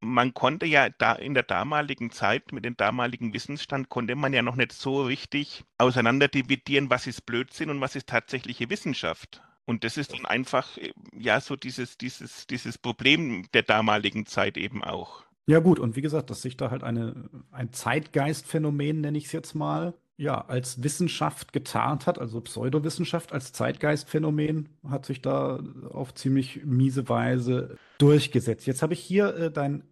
man 0.00 0.34
konnte 0.34 0.66
ja 0.66 0.88
da 0.90 1.12
in 1.12 1.34
der 1.34 1.42
damaligen 1.42 2.10
Zeit 2.10 2.52
mit 2.52 2.64
dem 2.64 2.76
damaligen 2.76 3.32
Wissensstand 3.32 3.88
konnte 3.88 4.14
man 4.14 4.32
ja 4.32 4.42
noch 4.42 4.56
nicht 4.56 4.72
so 4.72 5.02
richtig 5.02 5.64
auseinanderdividieren, 5.78 6.90
was 6.90 7.06
ist 7.06 7.26
Blödsinn 7.26 7.70
und 7.70 7.80
was 7.80 7.96
ist 7.96 8.08
tatsächliche 8.08 8.70
Wissenschaft. 8.70 9.42
Und 9.66 9.84
das 9.84 9.96
ist 9.96 10.12
dann 10.12 10.26
einfach, 10.26 10.76
äh, 10.78 10.92
ja, 11.12 11.40
so 11.40 11.56
dieses, 11.56 11.96
dieses, 11.96 12.46
dieses 12.46 12.76
Problem 12.76 13.46
der 13.54 13.62
damaligen 13.62 14.26
Zeit 14.26 14.56
eben 14.56 14.82
auch. 14.82 15.24
Ja, 15.46 15.58
gut, 15.58 15.78
und 15.78 15.96
wie 15.96 16.02
gesagt, 16.02 16.30
dass 16.30 16.42
sich 16.42 16.56
da 16.56 16.70
halt 16.70 16.82
eine, 16.84 17.28
ein 17.50 17.72
Zeitgeistphänomen, 17.72 19.00
nenne 19.00 19.18
ich 19.18 19.26
es 19.26 19.32
jetzt 19.32 19.54
mal, 19.54 19.94
ja, 20.20 20.44
als 20.46 20.82
Wissenschaft 20.82 21.54
getarnt 21.54 22.06
hat, 22.06 22.18
also 22.18 22.42
Pseudowissenschaft 22.42 23.32
als 23.32 23.52
Zeitgeistphänomen, 23.52 24.68
hat 24.86 25.06
sich 25.06 25.22
da 25.22 25.58
auf 25.90 26.12
ziemlich 26.12 26.60
miese 26.66 27.08
Weise 27.08 27.78
durchgesetzt. 27.96 28.66
Jetzt 28.66 28.82
habe 28.82 28.92
ich 28.92 29.00
hier 29.00 29.34
äh, 29.34 29.50
dein 29.50 29.84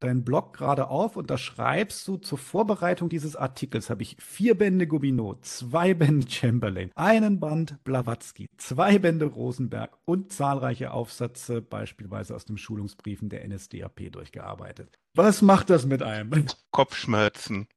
deinen 0.00 0.24
Blog 0.24 0.54
gerade 0.54 0.88
auf 0.88 1.16
und 1.16 1.30
da 1.30 1.36
schreibst 1.36 2.08
du 2.08 2.16
zur 2.16 2.38
Vorbereitung 2.38 3.10
dieses 3.10 3.36
Artikels 3.36 3.90
habe 3.90 4.02
ich 4.02 4.16
vier 4.18 4.56
Bände 4.56 4.86
Gobineau, 4.86 5.34
zwei 5.42 5.92
Bände 5.92 6.28
Chamberlain, 6.28 6.90
einen 6.94 7.38
Band 7.38 7.84
Blavatsky, 7.84 8.48
zwei 8.56 8.98
Bände 8.98 9.26
Rosenberg 9.26 9.98
und 10.06 10.32
zahlreiche 10.32 10.92
Aufsätze 10.92 11.60
beispielsweise 11.60 12.34
aus 12.34 12.46
den 12.46 12.56
Schulungsbriefen 12.56 13.28
der 13.28 13.46
NSDAP 13.46 14.10
durchgearbeitet. 14.10 14.98
Was 15.14 15.42
macht 15.42 15.68
das 15.68 15.84
mit 15.84 16.02
einem? 16.02 16.46
Kopfschmerzen. 16.70 17.68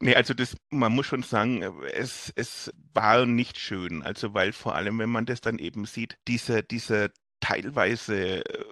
Nee, 0.00 0.14
also 0.14 0.34
das, 0.34 0.56
man 0.70 0.92
muss 0.92 1.06
schon 1.06 1.22
sagen, 1.22 1.62
es, 1.92 2.32
es 2.36 2.72
war 2.94 3.26
nicht 3.26 3.58
schön. 3.58 4.02
Also 4.02 4.34
weil 4.34 4.52
vor 4.52 4.74
allem, 4.74 4.98
wenn 4.98 5.10
man 5.10 5.26
das 5.26 5.40
dann 5.40 5.58
eben 5.58 5.84
sieht, 5.86 6.18
dieser, 6.28 6.62
dieser 6.62 7.10
teilweise 7.40 8.44
äh, 8.44 8.64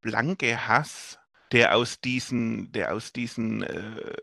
blanke 0.00 0.68
Hass 0.68 1.18
der 1.52 1.76
aus 1.76 2.00
diesen, 2.00 2.72
der 2.72 2.94
aus 2.94 3.12
diesen 3.12 3.62
äh, 3.62 4.16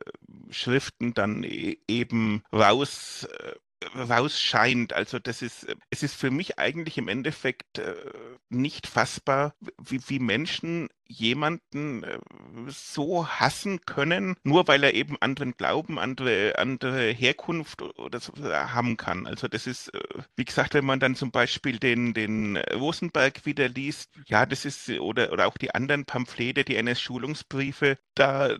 Schriften 0.49 1.13
dann 1.13 1.43
e 1.43 1.77
eben 1.87 2.43
raus 2.51 3.27
äh, 3.31 3.53
rausscheint. 3.95 4.93
Also 4.93 5.19
das 5.19 5.41
ist, 5.41 5.67
es 5.89 6.03
ist 6.03 6.15
für 6.15 6.31
mich 6.31 6.59
eigentlich 6.59 6.97
im 6.97 7.07
Endeffekt 7.07 7.79
äh, 7.79 7.95
nicht 8.49 8.87
fassbar, 8.87 9.53
wie, 9.77 10.01
wie 10.07 10.19
Menschen 10.19 10.89
jemanden 11.09 12.03
äh, 12.03 12.19
so 12.67 13.27
hassen 13.27 13.81
können, 13.81 14.35
nur 14.43 14.67
weil 14.67 14.83
er 14.83 14.93
eben 14.93 15.17
anderen 15.19 15.57
Glauben, 15.57 15.97
andere, 15.97 16.57
andere 16.59 17.09
Herkunft 17.09 17.81
oder 17.81 18.19
so 18.19 18.33
äh, 18.43 18.53
haben 18.53 18.95
kann. 18.95 19.25
Also 19.25 19.47
das 19.47 19.65
ist, 19.65 19.93
äh, 19.93 19.99
wie 20.35 20.45
gesagt, 20.45 20.75
wenn 20.75 20.85
man 20.85 20.99
dann 20.99 21.15
zum 21.15 21.31
Beispiel 21.31 21.79
den, 21.79 22.13
den 22.13 22.57
Rosenberg 22.57 23.45
wieder 23.45 23.67
liest, 23.67 24.11
ja, 24.27 24.45
das 24.45 24.65
ist, 24.65 24.87
oder, 24.89 25.33
oder 25.33 25.47
auch 25.47 25.57
die 25.57 25.73
anderen 25.73 26.05
Pamphlete, 26.05 26.63
die 26.63 26.75
NS-Schulungsbriefe, 26.75 27.97
da, 28.13 28.55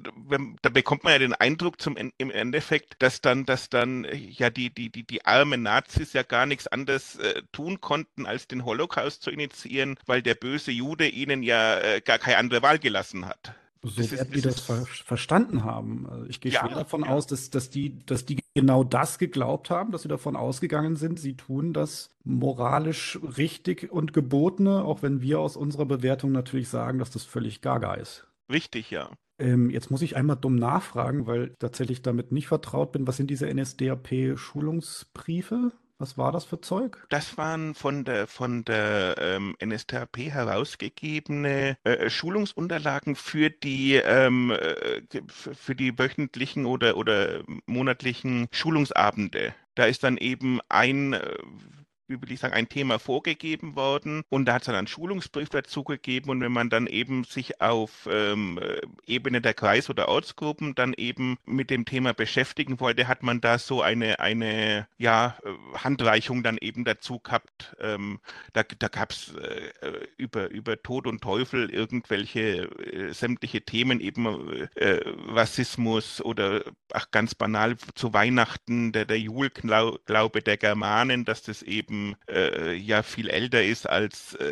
da 0.62 0.70
bekommt 0.70 1.04
man 1.04 1.14
ja 1.14 1.20
den 1.20 1.36
Eindruck 1.36 1.80
zum, 1.80 1.98
im 1.98 2.32
Endeffekt, 2.32 2.96
dass 3.00 3.22
dann, 3.22 3.46
dass 3.46 3.70
dann 3.70 4.08
ja 4.12 4.50
die, 4.50 4.74
die, 4.74 4.90
die, 4.90 5.06
die 5.10 5.26
armen 5.26 5.64
Nazis 5.64 6.14
ja 6.14 6.24
gar 6.24 6.46
nichts 6.46 6.68
anderes 6.68 7.18
äh, 7.18 7.42
tun 7.52 7.82
konnten, 7.82 8.26
als 8.26 8.48
den 8.48 8.66
Holocaust 8.66 9.24
zu 9.24 9.32
initiieren, 9.32 9.98
weil 10.06 10.22
der 10.22 10.36
böse 10.36 10.72
Jude 10.72 11.08
ihnen 11.08 11.44
ja 11.44 11.80
äh, 11.80 12.02
gar 12.02 12.20
keine 12.20 12.38
andere 12.38 12.62
Wahl 12.62 12.80
gelassen 12.80 13.26
hat. 13.26 13.54
So 13.82 14.02
das 14.02 14.12
werden 14.12 14.34
die 14.34 14.42
das 14.42 14.60
ver 14.60 14.86
verstanden 14.86 15.64
haben. 15.64 16.06
Also 16.10 16.26
ich 16.26 16.42
gehe 16.42 16.52
ja, 16.52 16.66
schwer 16.66 16.76
davon 16.76 17.04
ja. 17.04 17.10
aus, 17.10 17.28
dass, 17.28 17.50
dass, 17.50 17.70
die, 17.70 17.98
dass 18.06 18.26
die 18.26 18.40
genau 18.54 18.84
das 18.84 19.20
geglaubt 19.20 19.70
haben, 19.70 19.92
dass 19.92 20.02
sie 20.02 20.10
davon 20.10 20.36
ausgegangen 20.36 20.98
sind, 20.98 21.18
sie 21.18 21.38
tun 21.38 21.72
das 21.72 22.10
moralisch 22.26 23.18
richtig 23.38 23.90
und 23.90 24.12
gebotene, 24.12 24.84
auch 24.84 25.02
wenn 25.02 25.22
wir 25.22 25.40
aus 25.40 25.56
unserer 25.56 25.86
Bewertung 25.86 26.34
natürlich 26.34 26.68
sagen, 26.68 27.00
dass 27.00 27.10
das 27.10 27.24
völlig 27.24 27.62
gaga 27.62 27.94
ist. 27.94 28.28
Richtig, 28.52 28.92
ja. 28.92 29.12
Ähm, 29.40 29.70
jetzt 29.70 29.92
muss 29.92 30.02
ich 30.02 30.16
einmal 30.16 30.36
dumm 30.36 30.56
nachfragen, 30.56 31.28
weil 31.28 31.52
ich 31.52 31.58
tatsächlich 31.60 32.02
damit 32.02 32.32
nicht 32.32 32.48
vertraut 32.48 32.92
bin. 32.92 33.06
Was 33.08 33.18
sind 33.18 33.30
diese 33.30 33.54
NSDAP-Schulungsbriefe? 33.54 35.74
Was 36.02 36.18
war 36.18 36.32
das 36.32 36.46
für 36.46 36.62
Zeug? 36.62 37.06
Das 37.10 37.38
waren 37.38 37.76
von 37.76 38.06
der, 38.06 38.26
von 38.28 38.64
der 38.64 39.16
ähm, 39.20 39.56
NSDAP 39.62 40.18
herausgegebene 40.18 41.78
äh, 41.84 42.10
Schulungsunterlagen 42.10 43.16
für 43.16 43.50
die, 43.50 43.96
ähm, 43.96 44.52
äh, 44.52 45.02
für 45.28 45.76
die 45.76 46.00
wöchentlichen 46.00 46.66
oder, 46.66 46.96
oder 46.96 47.44
monatlichen 47.66 48.48
Schulungsabende. 48.52 49.54
Da 49.76 49.86
ist 49.86 50.04
dann 50.04 50.16
eben 50.16 50.62
ein 50.70 51.14
äh, 51.14 51.20
wie 52.10 52.22
will 52.22 52.32
ich 52.32 52.40
sagen, 52.40 52.54
ein 52.54 52.70
Thema 52.70 53.00
vorgegeben 53.00 53.76
worden 53.76 54.24
und 54.30 54.46
da 54.46 54.54
hat 54.54 54.64
es 54.64 54.66
dann 54.66 54.76
einen 54.76 54.88
Schulungsbrief 54.88 55.50
dazu 55.50 55.84
gegeben 55.84 56.30
und 56.30 56.42
wenn 56.42 56.52
man 56.52 56.70
dann 56.70 56.88
eben 56.88 57.24
sich 57.24 57.62
auf 57.62 58.08
ähm, 58.12 58.60
Ebene 59.06 59.42
der 59.42 59.54
Kreis- 59.54 59.90
oder 59.90 60.10
Ortsgruppen 60.10 60.76
dann 60.76 60.94
eben 60.94 61.38
mit 61.46 61.70
dem 61.70 61.86
Thema 61.86 62.14
beschäftigen 62.14 62.80
wollte, 62.80 63.08
hat 63.08 63.24
man 63.24 63.42
da 63.42 63.58
so 63.58 63.82
eine, 63.82 64.20
eine 64.20 64.88
ja, 64.98 65.38
Handreichung 65.76 66.44
dann 66.44 66.58
eben 66.58 66.84
dazu 66.84 67.20
gehabt. 67.20 67.76
Ähm, 67.80 68.20
da 68.54 68.64
da 68.64 68.88
gab 68.88 69.12
es 69.12 69.34
äh, 69.36 69.72
über, 70.18 70.50
über 70.50 70.82
Tod 70.82 71.08
und 71.08 71.22
Teufel 71.22 71.70
irgendwelche 71.70 72.70
äh, 72.80 73.14
sämtliche 73.14 73.62
Themen, 73.62 74.00
eben 74.00 74.68
äh, 74.76 75.00
Rassismus 75.28 76.22
oder 76.22 76.64
ach, 76.94 77.12
ganz 77.12 77.36
banal 77.36 77.78
zu 77.96 78.14
Weihnachten 78.14 78.92
der, 78.92 79.06
der 79.06 79.20
Julglaube 79.20 80.42
der 80.42 80.58
Germanen, 80.58 81.26
dass 81.26 81.44
das 81.44 81.62
eben 81.62 81.99
äh, 82.30 82.74
ja 82.74 83.04
viel 83.04 83.30
älter 83.30 83.64
ist 83.64 83.88
als 83.88 84.36
äh, 84.36 84.46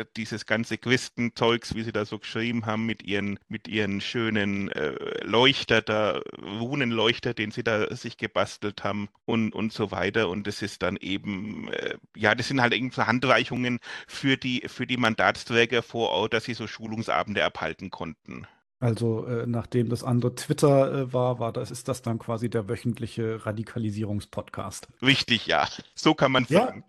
äh, 0.00 0.04
dieses 0.16 0.46
ganze 0.46 0.78
Christenzeugs, 0.78 1.74
wie 1.74 1.82
sie 1.82 1.92
da 1.92 2.04
so 2.04 2.18
geschrieben 2.18 2.66
haben, 2.66 2.86
mit 2.86 3.02
ihren, 3.02 3.38
mit 3.48 3.68
ihren 3.68 4.00
schönen 4.00 4.70
äh, 4.72 4.94
Leuchter 5.24 5.82
da, 5.82 6.20
Runenleuchter, 6.42 7.34
den 7.34 7.50
sie 7.50 7.62
da 7.62 7.94
sich 7.94 8.16
gebastelt 8.16 8.84
haben 8.84 9.08
und, 9.24 9.54
und 9.54 9.72
so 9.72 9.90
weiter. 9.90 10.28
Und 10.28 10.46
das 10.46 10.62
ist 10.62 10.82
dann 10.82 10.96
eben, 10.96 11.72
äh, 11.72 11.96
ja, 12.16 12.34
das 12.34 12.48
sind 12.48 12.60
halt 12.60 12.74
irgendwie 12.74 13.02
Handreichungen 13.02 13.78
für 14.06 14.36
die, 14.36 14.62
für 14.66 14.86
die 14.86 14.96
Mandatsträger 14.96 15.82
vor 15.82 16.10
Ort, 16.10 16.34
dass 16.34 16.44
sie 16.44 16.54
so 16.54 16.66
Schulungsabende 16.66 17.44
abhalten 17.44 17.90
konnten. 17.90 18.46
Also 18.82 19.26
äh, 19.26 19.46
nachdem 19.46 19.90
das 19.90 20.02
andere 20.02 20.34
Twitter 20.34 20.92
äh, 20.92 21.12
war, 21.12 21.38
war 21.38 21.52
das, 21.52 21.70
ist 21.70 21.86
das 21.88 22.00
dann 22.00 22.18
quasi 22.18 22.48
der 22.48 22.66
wöchentliche 22.66 23.44
Radikalisierungspodcast. 23.44 24.88
Richtig, 25.02 25.46
ja. 25.46 25.68
So 25.94 26.14
kann 26.14 26.32
man 26.32 26.46
ja. 26.48 26.66
sagen. 26.66 26.84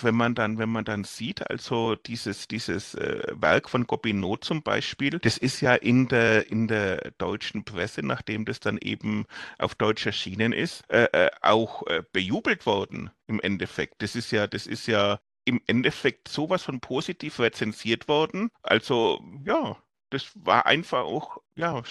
wenn 0.00 0.14
man 0.14 0.34
dann, 0.34 0.56
wenn 0.56 0.70
man 0.70 0.86
dann 0.86 1.04
sieht, 1.04 1.50
also 1.50 1.94
dieses, 1.94 2.48
dieses 2.48 2.94
äh, 2.94 3.22
Werk 3.34 3.68
von 3.68 3.86
Gobineau 3.86 4.36
zum 4.36 4.62
Beispiel, 4.62 5.18
das 5.18 5.36
ist 5.36 5.60
ja 5.60 5.74
in 5.74 6.08
der, 6.08 6.50
in 6.50 6.68
der 6.68 7.10
deutschen 7.18 7.64
Presse, 7.64 8.02
nachdem 8.02 8.46
das 8.46 8.60
dann 8.60 8.78
eben 8.78 9.26
auf 9.58 9.74
Deutsch 9.74 10.06
erschienen 10.06 10.54
ist, 10.54 10.88
äh, 10.90 11.04
äh, 11.12 11.30
auch 11.42 11.82
bejubelt 12.12 12.64
worden 12.64 13.10
im 13.26 13.40
Endeffekt. 13.40 14.00
Das 14.00 14.16
ist 14.16 14.30
ja, 14.30 14.46
das 14.46 14.66
ist 14.66 14.86
ja 14.86 15.18
im 15.46 15.62
Endeffekt 15.66 16.28
sowas 16.28 16.62
von 16.62 16.80
positiv 16.80 17.40
rezensiert 17.40 18.08
worden. 18.08 18.50
Also 18.62 19.22
ja, 19.44 19.76
das 20.10 20.32
war 20.34 20.66
einfach 20.66 21.04
auch 21.04 21.38
ja 21.54 21.82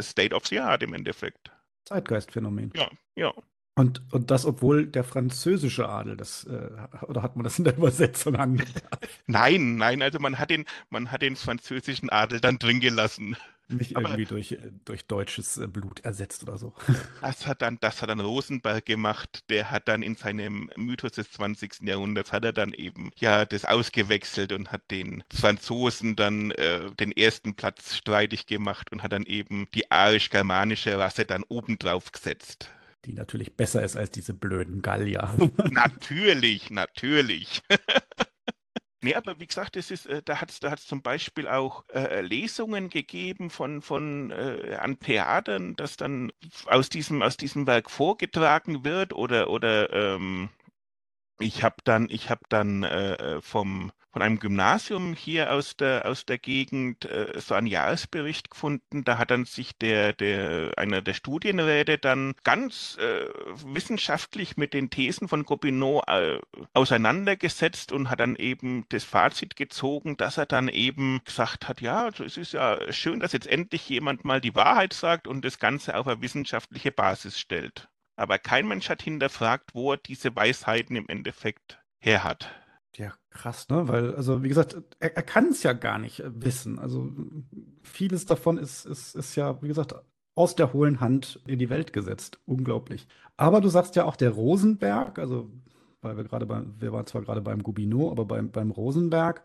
State 0.00 0.34
of 0.34 0.46
the 0.46 0.60
Art 0.60 0.82
im 0.82 0.94
Endeffekt. 0.94 1.50
Zeitgeistphänomen. 1.86 2.70
Ja, 2.76 2.90
ja. 3.16 3.34
Und, 3.78 4.02
und 4.10 4.32
das, 4.32 4.44
obwohl 4.44 4.86
der 4.86 5.04
französische 5.04 5.88
Adel, 5.88 6.16
das, 6.16 6.42
äh, 6.44 6.68
oder 7.06 7.22
hat 7.22 7.36
man 7.36 7.44
das 7.44 7.58
in 7.58 7.64
der 7.64 7.76
Übersetzung 7.76 8.34
angegeben? 8.34 8.72
Nein, 9.28 9.76
nein, 9.76 10.02
also 10.02 10.18
man 10.18 10.36
hat 10.38 10.50
den, 10.50 10.64
man 10.90 11.12
hat 11.12 11.22
den 11.22 11.36
französischen 11.36 12.10
Adel 12.10 12.40
dann 12.40 12.58
drin 12.58 12.80
gelassen. 12.80 13.36
Nicht 13.68 13.96
Aber 13.96 14.08
irgendwie 14.08 14.24
durch, 14.24 14.52
äh, 14.52 14.72
durch 14.84 15.06
deutsches 15.06 15.58
äh, 15.58 15.68
Blut 15.68 16.00
ersetzt 16.00 16.42
oder 16.42 16.58
so. 16.58 16.74
Das 17.20 17.46
hat 17.46 17.62
dann, 17.62 17.78
das 17.80 18.02
hat 18.02 18.08
dann 18.08 18.18
Rosenberg 18.18 18.84
gemacht. 18.84 19.44
Der 19.48 19.70
hat 19.70 19.86
dann 19.86 20.02
in 20.02 20.16
seinem 20.16 20.70
Mythos 20.74 21.12
des 21.12 21.30
20. 21.30 21.82
Jahrhunderts 21.82 22.32
hat 22.32 22.44
er 22.44 22.52
dann 22.52 22.72
eben 22.72 23.12
ja 23.16 23.44
das 23.44 23.64
ausgewechselt 23.64 24.52
und 24.52 24.72
hat 24.72 24.90
den 24.90 25.22
Franzosen 25.32 26.16
dann 26.16 26.50
äh, 26.52 26.90
den 26.98 27.12
ersten 27.12 27.54
Platz 27.54 27.94
streitig 27.94 28.46
gemacht 28.46 28.90
und 28.90 29.04
hat 29.04 29.12
dann 29.12 29.24
eben 29.24 29.68
die 29.72 29.88
arisch-germanische 29.88 30.98
Rasse 30.98 31.26
dann 31.26 31.44
obendrauf 31.44 32.10
gesetzt. 32.10 32.70
Die 33.04 33.12
natürlich 33.12 33.56
besser 33.56 33.82
ist 33.82 33.96
als 33.96 34.10
diese 34.10 34.34
blöden 34.34 34.82
Gallier. 34.82 35.34
natürlich, 35.70 36.70
natürlich. 36.70 37.62
Nee, 39.00 39.14
aber 39.14 39.38
wie 39.38 39.46
gesagt, 39.46 39.76
das 39.76 39.92
ist, 39.92 40.06
äh, 40.06 40.22
da 40.24 40.40
hat 40.40 40.50
es 40.50 40.58
da 40.58 40.72
hat's 40.72 40.86
zum 40.86 41.02
Beispiel 41.02 41.46
auch 41.46 41.84
äh, 41.90 42.20
Lesungen 42.20 42.90
gegeben 42.90 43.48
von, 43.48 43.80
von 43.80 44.32
äh, 44.32 44.74
an 44.80 44.98
Theatern, 44.98 45.76
das 45.76 45.96
dann 45.96 46.32
aus 46.66 46.88
diesem, 46.88 47.22
aus 47.22 47.36
diesem 47.36 47.68
Werk 47.68 47.90
vorgetragen 47.92 48.84
wird 48.84 49.12
oder, 49.12 49.50
oder 49.50 49.92
ähm, 49.92 50.50
ich 51.38 51.62
habe 51.62 51.76
dann, 51.84 52.08
ich 52.10 52.28
habe 52.28 52.42
dann 52.48 52.82
äh, 52.82 53.40
vom 53.40 53.92
von 54.18 54.26
einem 54.26 54.40
Gymnasium 54.40 55.14
hier 55.14 55.52
aus 55.52 55.76
der, 55.76 56.04
aus 56.06 56.26
der 56.26 56.38
Gegend 56.38 57.04
äh, 57.04 57.38
so 57.38 57.54
einen 57.54 57.68
Jahresbericht 57.68 58.50
gefunden. 58.50 59.04
Da 59.04 59.16
hat 59.16 59.30
dann 59.30 59.44
sich 59.44 59.78
der, 59.78 60.12
der, 60.12 60.72
einer 60.76 61.02
der 61.02 61.14
Studienräte 61.14 61.98
dann 61.98 62.34
ganz 62.42 62.98
äh, 62.98 63.26
wissenschaftlich 63.64 64.56
mit 64.56 64.74
den 64.74 64.90
Thesen 64.90 65.28
von 65.28 65.44
Gobineau 65.44 66.02
äh, 66.08 66.40
auseinandergesetzt 66.74 67.92
und 67.92 68.10
hat 68.10 68.18
dann 68.18 68.34
eben 68.34 68.86
das 68.88 69.04
Fazit 69.04 69.54
gezogen, 69.54 70.16
dass 70.16 70.36
er 70.36 70.46
dann 70.46 70.66
eben 70.66 71.20
gesagt 71.24 71.68
hat, 71.68 71.80
ja, 71.80 72.06
also 72.06 72.24
es 72.24 72.36
ist 72.36 72.54
ja 72.54 72.92
schön, 72.92 73.20
dass 73.20 73.30
jetzt 73.30 73.46
endlich 73.46 73.88
jemand 73.88 74.24
mal 74.24 74.40
die 74.40 74.56
Wahrheit 74.56 74.94
sagt 74.94 75.28
und 75.28 75.44
das 75.44 75.60
Ganze 75.60 75.96
auf 75.96 76.08
eine 76.08 76.20
wissenschaftliche 76.20 76.90
Basis 76.90 77.38
stellt. 77.38 77.88
Aber 78.16 78.40
kein 78.40 78.66
Mensch 78.66 78.88
hat 78.88 79.00
hinterfragt, 79.00 79.74
wo 79.74 79.92
er 79.92 79.96
diese 79.96 80.34
Weisheiten 80.34 80.96
im 80.96 81.08
Endeffekt 81.08 81.78
her 82.00 82.24
hat. 82.24 82.50
Ja, 82.98 83.14
krass, 83.30 83.68
ne? 83.68 83.86
Weil, 83.86 84.14
also 84.16 84.42
wie 84.42 84.48
gesagt, 84.48 84.76
er, 84.98 85.16
er 85.16 85.22
kann 85.22 85.46
es 85.50 85.62
ja 85.62 85.72
gar 85.72 85.98
nicht 85.98 86.20
äh, 86.20 86.30
wissen. 86.34 86.78
Also 86.78 87.12
vieles 87.82 88.26
davon 88.26 88.58
ist, 88.58 88.86
ist, 88.86 89.14
ist 89.14 89.36
ja, 89.36 89.62
wie 89.62 89.68
gesagt, 89.68 89.94
aus 90.34 90.56
der 90.56 90.72
hohlen 90.72 91.00
Hand 91.00 91.40
in 91.46 91.58
die 91.58 91.70
Welt 91.70 91.92
gesetzt. 91.92 92.40
Unglaublich. 92.44 93.06
Aber 93.36 93.60
du 93.60 93.68
sagst 93.68 93.94
ja 93.96 94.04
auch 94.04 94.16
der 94.16 94.30
Rosenberg, 94.30 95.18
also 95.18 95.50
weil 96.00 96.16
wir 96.16 96.24
gerade 96.24 96.46
beim, 96.46 96.74
wir 96.78 96.92
waren 96.92 97.06
zwar 97.06 97.22
gerade 97.22 97.40
beim 97.40 97.62
Gobineau, 97.62 98.10
aber 98.10 98.24
beim, 98.24 98.50
beim 98.50 98.70
Rosenberg, 98.70 99.42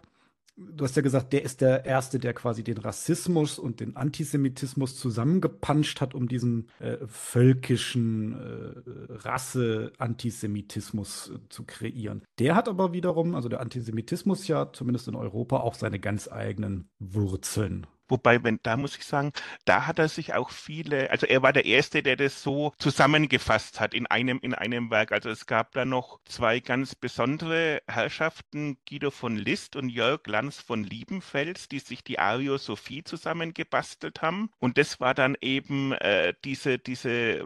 du 0.55 0.83
hast 0.83 0.95
ja 0.95 1.01
gesagt, 1.01 1.33
der 1.33 1.41
ist 1.43 1.61
der 1.61 1.85
Erste, 1.85 2.19
der 2.19 2.33
quasi 2.33 2.63
den 2.63 2.77
Rassismus 2.77 3.57
und 3.59 3.79
den 3.79 3.95
Antisemitismus 3.95 4.97
zusammengepanscht 4.97 6.01
hat, 6.01 6.13
um 6.13 6.27
diesen 6.27 6.69
äh, 6.79 6.97
völkischen 7.07 8.33
äh, 8.33 8.73
Rasse-Antisemitismus 9.13 11.29
äh, 11.29 11.39
zu 11.49 11.63
kreieren. 11.65 12.23
Der 12.39 12.55
hat 12.55 12.69
aber 12.69 12.93
wiederum, 12.93 13.35
also 13.35 13.49
der 13.49 13.59
Antisemitismus 13.61 14.47
ja 14.47 14.71
zumindest 14.71 15.07
in 15.07 15.15
Europa 15.15 15.57
auch 15.57 15.75
seine 15.75 15.99
ganz 15.99 16.31
eigenen 16.31 16.89
Wurzeln. 16.99 17.87
Wobei, 18.07 18.43
wenn, 18.43 18.59
da 18.63 18.77
muss 18.77 18.97
ich 18.97 19.05
sagen, 19.05 19.31
da 19.65 19.87
hat 19.87 19.99
er 19.99 20.09
sich 20.09 20.33
auch 20.33 20.49
viele, 20.49 21.09
also 21.09 21.25
er 21.25 21.41
war 21.41 21.53
der 21.53 21.65
Erste, 21.65 22.03
der 22.03 22.15
das 22.15 22.43
so 22.43 22.73
zusammengefasst 22.77 23.79
hat 23.79 23.93
in 23.93 24.07
einem, 24.07 24.39
in 24.41 24.53
einem 24.53 24.91
Werk. 24.91 25.11
Also 25.11 25.29
es 25.29 25.45
gab 25.45 25.71
da 25.71 25.85
noch 25.85 26.19
zwei 26.25 26.59
ganz 26.59 26.95
besondere 26.95 27.81
Herrschaften, 27.87 28.77
Guido 28.87 29.09
von 29.11 29.37
List 29.37 29.75
und 29.75 29.89
Jörg 29.89 30.21
Lanz 30.27 30.59
von 30.59 30.83
Liebenfels, 30.83 31.69
die 31.69 31.79
sich 31.79 32.03
die 32.03 32.19
Ariosophie 32.19 33.03
zusammengebastelt 33.03 34.21
haben. 34.21 34.49
Und 34.59 34.77
das 34.77 34.99
war 34.99 35.13
dann 35.13 35.37
eben 35.41 35.93
äh, 35.93 36.33
diese, 36.43 36.79
diese 36.79 37.45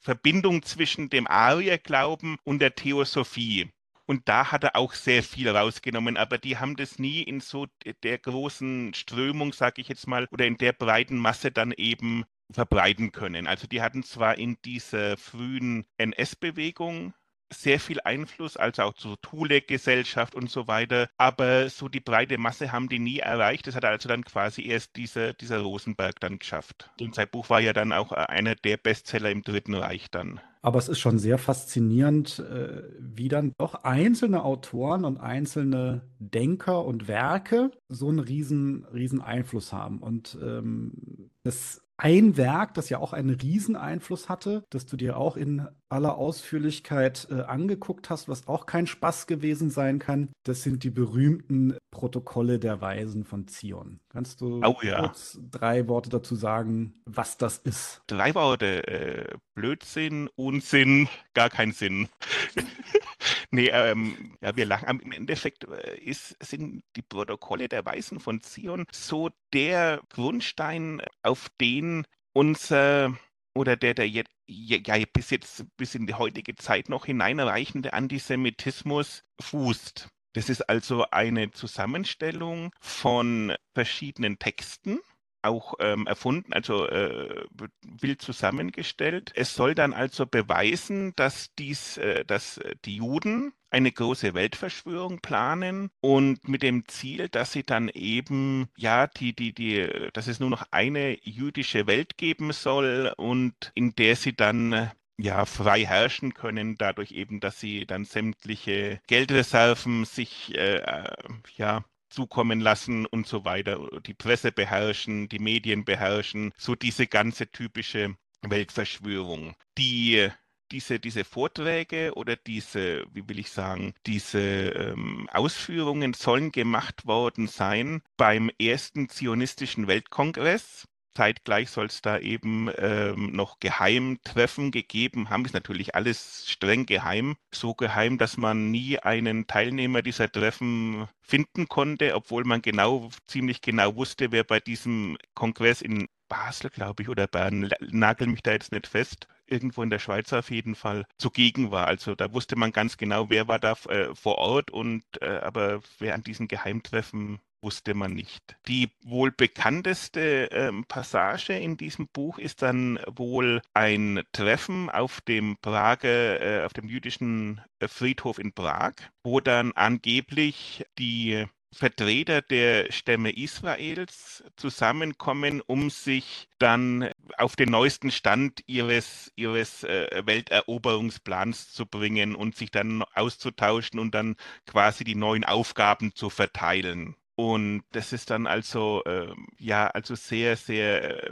Verbindung 0.00 0.62
zwischen 0.62 1.10
dem 1.10 1.26
Arierglauben 1.26 2.36
und 2.44 2.58
der 2.60 2.74
Theosophie. 2.74 3.70
Und 4.12 4.28
da 4.28 4.52
hat 4.52 4.62
er 4.62 4.76
auch 4.76 4.92
sehr 4.92 5.22
viel 5.22 5.48
rausgenommen, 5.48 6.18
aber 6.18 6.36
die 6.36 6.58
haben 6.58 6.76
das 6.76 6.98
nie 6.98 7.22
in 7.22 7.40
so 7.40 7.66
der 8.02 8.18
großen 8.18 8.92
Strömung, 8.92 9.54
sage 9.54 9.80
ich 9.80 9.88
jetzt 9.88 10.06
mal, 10.06 10.28
oder 10.30 10.44
in 10.44 10.58
der 10.58 10.74
breiten 10.74 11.16
Masse 11.16 11.50
dann 11.50 11.72
eben 11.72 12.24
verbreiten 12.50 13.12
können. 13.12 13.46
Also 13.46 13.66
die 13.66 13.80
hatten 13.80 14.02
zwar 14.02 14.36
in 14.36 14.58
dieser 14.66 15.16
frühen 15.16 15.86
NS-Bewegung 15.96 17.14
sehr 17.52 17.80
viel 17.80 18.00
Einfluss, 18.00 18.56
also 18.56 18.82
auch 18.82 18.94
zur 18.94 19.20
Thule-Gesellschaft 19.20 20.34
und 20.34 20.50
so 20.50 20.66
weiter. 20.66 21.08
Aber 21.16 21.68
so 21.68 21.88
die 21.88 22.00
breite 22.00 22.38
Masse 22.38 22.72
haben 22.72 22.88
die 22.88 22.98
nie 22.98 23.18
erreicht. 23.18 23.66
Das 23.66 23.76
hat 23.76 23.84
also 23.84 24.08
dann 24.08 24.24
quasi 24.24 24.66
erst 24.66 24.96
dieser, 24.96 25.32
dieser 25.32 25.60
Rosenberg 25.60 26.20
dann 26.20 26.38
geschafft. 26.38 26.90
Und 27.00 27.14
sein 27.14 27.28
Buch 27.30 27.50
war 27.50 27.60
ja 27.60 27.72
dann 27.72 27.92
auch 27.92 28.12
einer 28.12 28.54
der 28.54 28.76
Bestseller 28.76 29.30
im 29.30 29.42
Dritten 29.42 29.74
Reich 29.74 30.10
dann. 30.10 30.40
Aber 30.64 30.78
es 30.78 30.88
ist 30.88 31.00
schon 31.00 31.18
sehr 31.18 31.38
faszinierend, 31.38 32.38
äh, 32.38 32.84
wie 33.00 33.28
dann 33.28 33.52
doch 33.58 33.82
einzelne 33.82 34.44
Autoren 34.44 35.04
und 35.04 35.18
einzelne 35.18 36.02
Denker 36.20 36.84
und 36.84 37.08
Werke 37.08 37.72
so 37.88 38.08
einen 38.08 38.20
riesen, 38.20 38.84
riesen 38.94 39.20
Einfluss 39.20 39.72
haben. 39.72 39.98
Und 39.98 40.38
ähm, 40.40 41.30
das 41.42 41.82
ein 41.96 42.36
Werk, 42.36 42.74
das 42.74 42.88
ja 42.88 42.98
auch 42.98 43.12
einen 43.12 43.30
Rieseneinfluss 43.30 44.28
hatte, 44.28 44.64
das 44.70 44.86
du 44.86 44.96
dir 44.96 45.16
auch 45.16 45.36
in 45.36 45.68
aller 45.92 46.16
Ausführlichkeit 46.16 47.28
äh, 47.30 47.42
angeguckt 47.42 48.10
hast, 48.10 48.28
was 48.28 48.48
auch 48.48 48.66
kein 48.66 48.86
Spaß 48.86 49.26
gewesen 49.26 49.70
sein 49.70 49.98
kann, 49.98 50.30
das 50.44 50.62
sind 50.62 50.82
die 50.82 50.90
berühmten 50.90 51.76
Protokolle 51.90 52.58
der 52.58 52.80
Weisen 52.80 53.24
von 53.24 53.46
Zion. 53.46 54.00
Kannst 54.08 54.40
du 54.40 54.60
oh, 54.64 54.78
ja. 54.82 55.00
kurz 55.00 55.38
drei 55.50 55.86
Worte 55.88 56.08
dazu 56.08 56.34
sagen, 56.34 56.94
was 57.04 57.36
das 57.36 57.58
ist? 57.58 58.02
Drei 58.06 58.34
Worte. 58.34 58.88
Äh, 58.88 59.36
Blödsinn, 59.54 60.28
Unsinn, 60.34 61.08
gar 61.34 61.50
kein 61.50 61.72
Sinn. 61.72 62.08
nee, 63.50 63.68
ähm, 63.68 64.34
ja, 64.40 64.56
wir 64.56 64.64
lachen. 64.64 65.00
Im 65.00 65.12
Endeffekt 65.12 65.64
äh, 65.64 65.98
ist, 65.98 66.36
sind 66.42 66.82
die 66.96 67.02
Protokolle 67.02 67.68
der 67.68 67.84
Weisen 67.84 68.18
von 68.18 68.40
Zion 68.40 68.86
so 68.90 69.30
der 69.52 70.00
Grundstein, 70.08 71.02
auf 71.22 71.48
den 71.60 72.04
unser 72.32 73.14
oder 73.54 73.76
der, 73.76 73.94
der 73.94 74.08
jetzt, 74.08 74.30
ja, 74.52 75.04
bis 75.12 75.30
jetzt, 75.30 75.64
bis 75.76 75.94
in 75.94 76.06
die 76.06 76.14
heutige 76.14 76.54
Zeit 76.54 76.88
noch 76.88 77.06
hineinreichende 77.06 77.92
Antisemitismus 77.92 79.24
fußt. 79.40 80.08
Das 80.34 80.48
ist 80.48 80.62
also 80.62 81.06
eine 81.10 81.50
Zusammenstellung 81.50 82.70
von 82.80 83.54
verschiedenen 83.74 84.38
Texten, 84.38 84.98
auch 85.42 85.74
ähm, 85.80 86.06
erfunden, 86.06 86.52
also 86.52 86.88
äh, 86.88 87.44
wild 87.82 88.22
zusammengestellt. 88.22 89.32
Es 89.34 89.54
soll 89.54 89.74
dann 89.74 89.92
also 89.92 90.26
beweisen, 90.26 91.12
dass 91.16 91.54
dies, 91.54 91.98
äh, 91.98 92.24
dass 92.24 92.60
die 92.84 92.96
Juden 92.96 93.52
eine 93.70 93.90
große 93.90 94.34
Weltverschwörung 94.34 95.20
planen 95.20 95.90
und 96.00 96.46
mit 96.46 96.62
dem 96.62 96.86
Ziel, 96.88 97.28
dass 97.28 97.52
sie 97.52 97.62
dann 97.62 97.88
eben, 97.88 98.68
ja, 98.76 99.06
die, 99.06 99.34
die, 99.34 99.54
die, 99.54 99.88
dass 100.12 100.26
es 100.26 100.40
nur 100.40 100.50
noch 100.50 100.64
eine 100.70 101.18
jüdische 101.22 101.86
Welt 101.86 102.18
geben 102.18 102.52
soll 102.52 103.12
und 103.16 103.72
in 103.74 103.94
der 103.94 104.16
sie 104.16 104.36
dann 104.36 104.90
ja, 105.18 105.44
frei 105.44 105.84
herrschen 105.86 106.34
können, 106.34 106.76
dadurch 106.76 107.12
eben, 107.12 107.40
dass 107.40 107.60
sie 107.60 107.86
dann 107.86 108.04
sämtliche 108.04 109.00
Geldreserven 109.06 110.04
sich 110.04 110.54
äh, 110.54 110.76
äh 110.76 111.14
ja, 111.56 111.84
zukommen 112.12 112.60
lassen 112.60 113.06
und 113.06 113.26
so 113.26 113.44
weiter, 113.44 113.88
die 114.06 114.14
Presse 114.14 114.52
beherrschen, 114.52 115.28
die 115.28 115.38
Medien 115.38 115.84
beherrschen, 115.84 116.52
so 116.56 116.74
diese 116.74 117.06
ganze 117.06 117.50
typische 117.50 118.16
Weltverschwörung. 118.42 119.54
Die 119.78 120.30
diese, 120.72 120.98
diese 120.98 121.24
Vorträge 121.24 122.14
oder 122.14 122.34
diese, 122.34 123.04
wie 123.12 123.28
will 123.28 123.38
ich 123.38 123.50
sagen, 123.50 123.94
diese 124.06 124.40
ähm, 124.40 125.28
Ausführungen 125.30 126.14
sollen 126.14 126.50
gemacht 126.50 127.06
worden 127.06 127.46
sein 127.46 128.02
beim 128.16 128.50
ersten 128.58 129.08
zionistischen 129.08 129.86
Weltkongress 129.86 130.88
Zeitgleich 131.14 131.70
soll 131.70 131.86
es 131.86 132.02
da 132.02 132.18
eben 132.18 132.70
ähm, 132.78 133.32
noch 133.32 133.60
Geheimtreffen 133.60 134.70
gegeben 134.70 135.30
haben. 135.30 135.44
Ist 135.44 135.54
natürlich 135.54 135.94
alles 135.94 136.50
streng 136.50 136.86
geheim. 136.86 137.36
So 137.52 137.74
geheim, 137.74 138.18
dass 138.18 138.36
man 138.36 138.70
nie 138.70 138.98
einen 138.98 139.46
Teilnehmer 139.46 140.02
dieser 140.02 140.30
Treffen 140.30 141.08
finden 141.20 141.68
konnte, 141.68 142.14
obwohl 142.14 142.44
man 142.44 142.62
genau, 142.62 143.10
ziemlich 143.26 143.60
genau 143.60 143.96
wusste, 143.96 144.32
wer 144.32 144.44
bei 144.44 144.60
diesem 144.60 145.16
Kongress 145.34 145.82
in 145.82 146.08
Basel, 146.28 146.70
glaube 146.70 147.02
ich, 147.02 147.10
oder 147.10 147.26
Bern, 147.26 147.70
nagel 147.80 148.26
mich 148.26 148.42
da 148.42 148.52
jetzt 148.52 148.72
nicht 148.72 148.86
fest, 148.86 149.28
irgendwo 149.46 149.82
in 149.82 149.90
der 149.90 149.98
Schweiz 149.98 150.32
auf 150.32 150.50
jeden 150.50 150.74
Fall 150.74 151.04
zugegen 151.18 151.70
war. 151.70 151.86
Also 151.86 152.14
da 152.14 152.32
wusste 152.32 152.56
man 152.56 152.72
ganz 152.72 152.96
genau, 152.96 153.28
wer 153.28 153.48
war 153.48 153.58
da 153.58 153.72
äh, 153.88 154.14
vor 154.14 154.38
Ort 154.38 154.70
und 154.70 155.04
äh, 155.20 155.40
aber 155.42 155.82
wer 155.98 156.14
an 156.14 156.22
diesen 156.22 156.48
Geheimtreffen 156.48 157.40
wusste 157.62 157.94
man 157.94 158.12
nicht. 158.12 158.56
Die 158.66 158.90
wohl 159.04 159.30
bekannteste 159.30 160.48
ähm, 160.52 160.84
Passage 160.84 161.54
in 161.54 161.76
diesem 161.76 162.08
Buch 162.08 162.38
ist 162.38 162.62
dann 162.62 162.98
wohl 163.06 163.62
ein 163.72 164.22
Treffen 164.32 164.90
auf 164.90 165.20
dem 165.20 165.56
Prager, 165.62 166.40
äh, 166.40 166.64
auf 166.64 166.72
dem 166.72 166.88
jüdischen 166.88 167.60
äh, 167.78 167.88
Friedhof 167.88 168.38
in 168.38 168.52
Prag, 168.52 168.94
wo 169.22 169.40
dann 169.40 169.72
angeblich 169.72 170.84
die 170.98 171.46
Vertreter 171.74 172.42
der 172.42 172.92
Stämme 172.92 173.34
Israels 173.34 174.44
zusammenkommen, 174.56 175.62
um 175.62 175.88
sich 175.88 176.48
dann 176.58 177.10
auf 177.38 177.56
den 177.56 177.70
neuesten 177.70 178.10
Stand 178.10 178.62
ihres, 178.66 179.32
ihres 179.36 179.82
äh, 179.82 180.22
Welteroberungsplans 180.26 181.72
zu 181.72 181.86
bringen 181.86 182.34
und 182.34 182.56
sich 182.56 182.70
dann 182.70 183.02
auszutauschen 183.14 183.98
und 183.98 184.14
dann 184.14 184.36
quasi 184.66 185.04
die 185.04 185.14
neuen 185.14 185.44
Aufgaben 185.44 186.14
zu 186.14 186.28
verteilen. 186.28 187.16
Und 187.42 187.82
das 187.90 188.12
ist 188.12 188.30
dann 188.30 188.46
also, 188.46 189.02
äh, 189.02 189.34
ja, 189.58 189.88
also 189.88 190.14
sehr, 190.14 190.56
sehr 190.56 191.24
äh, 191.24 191.30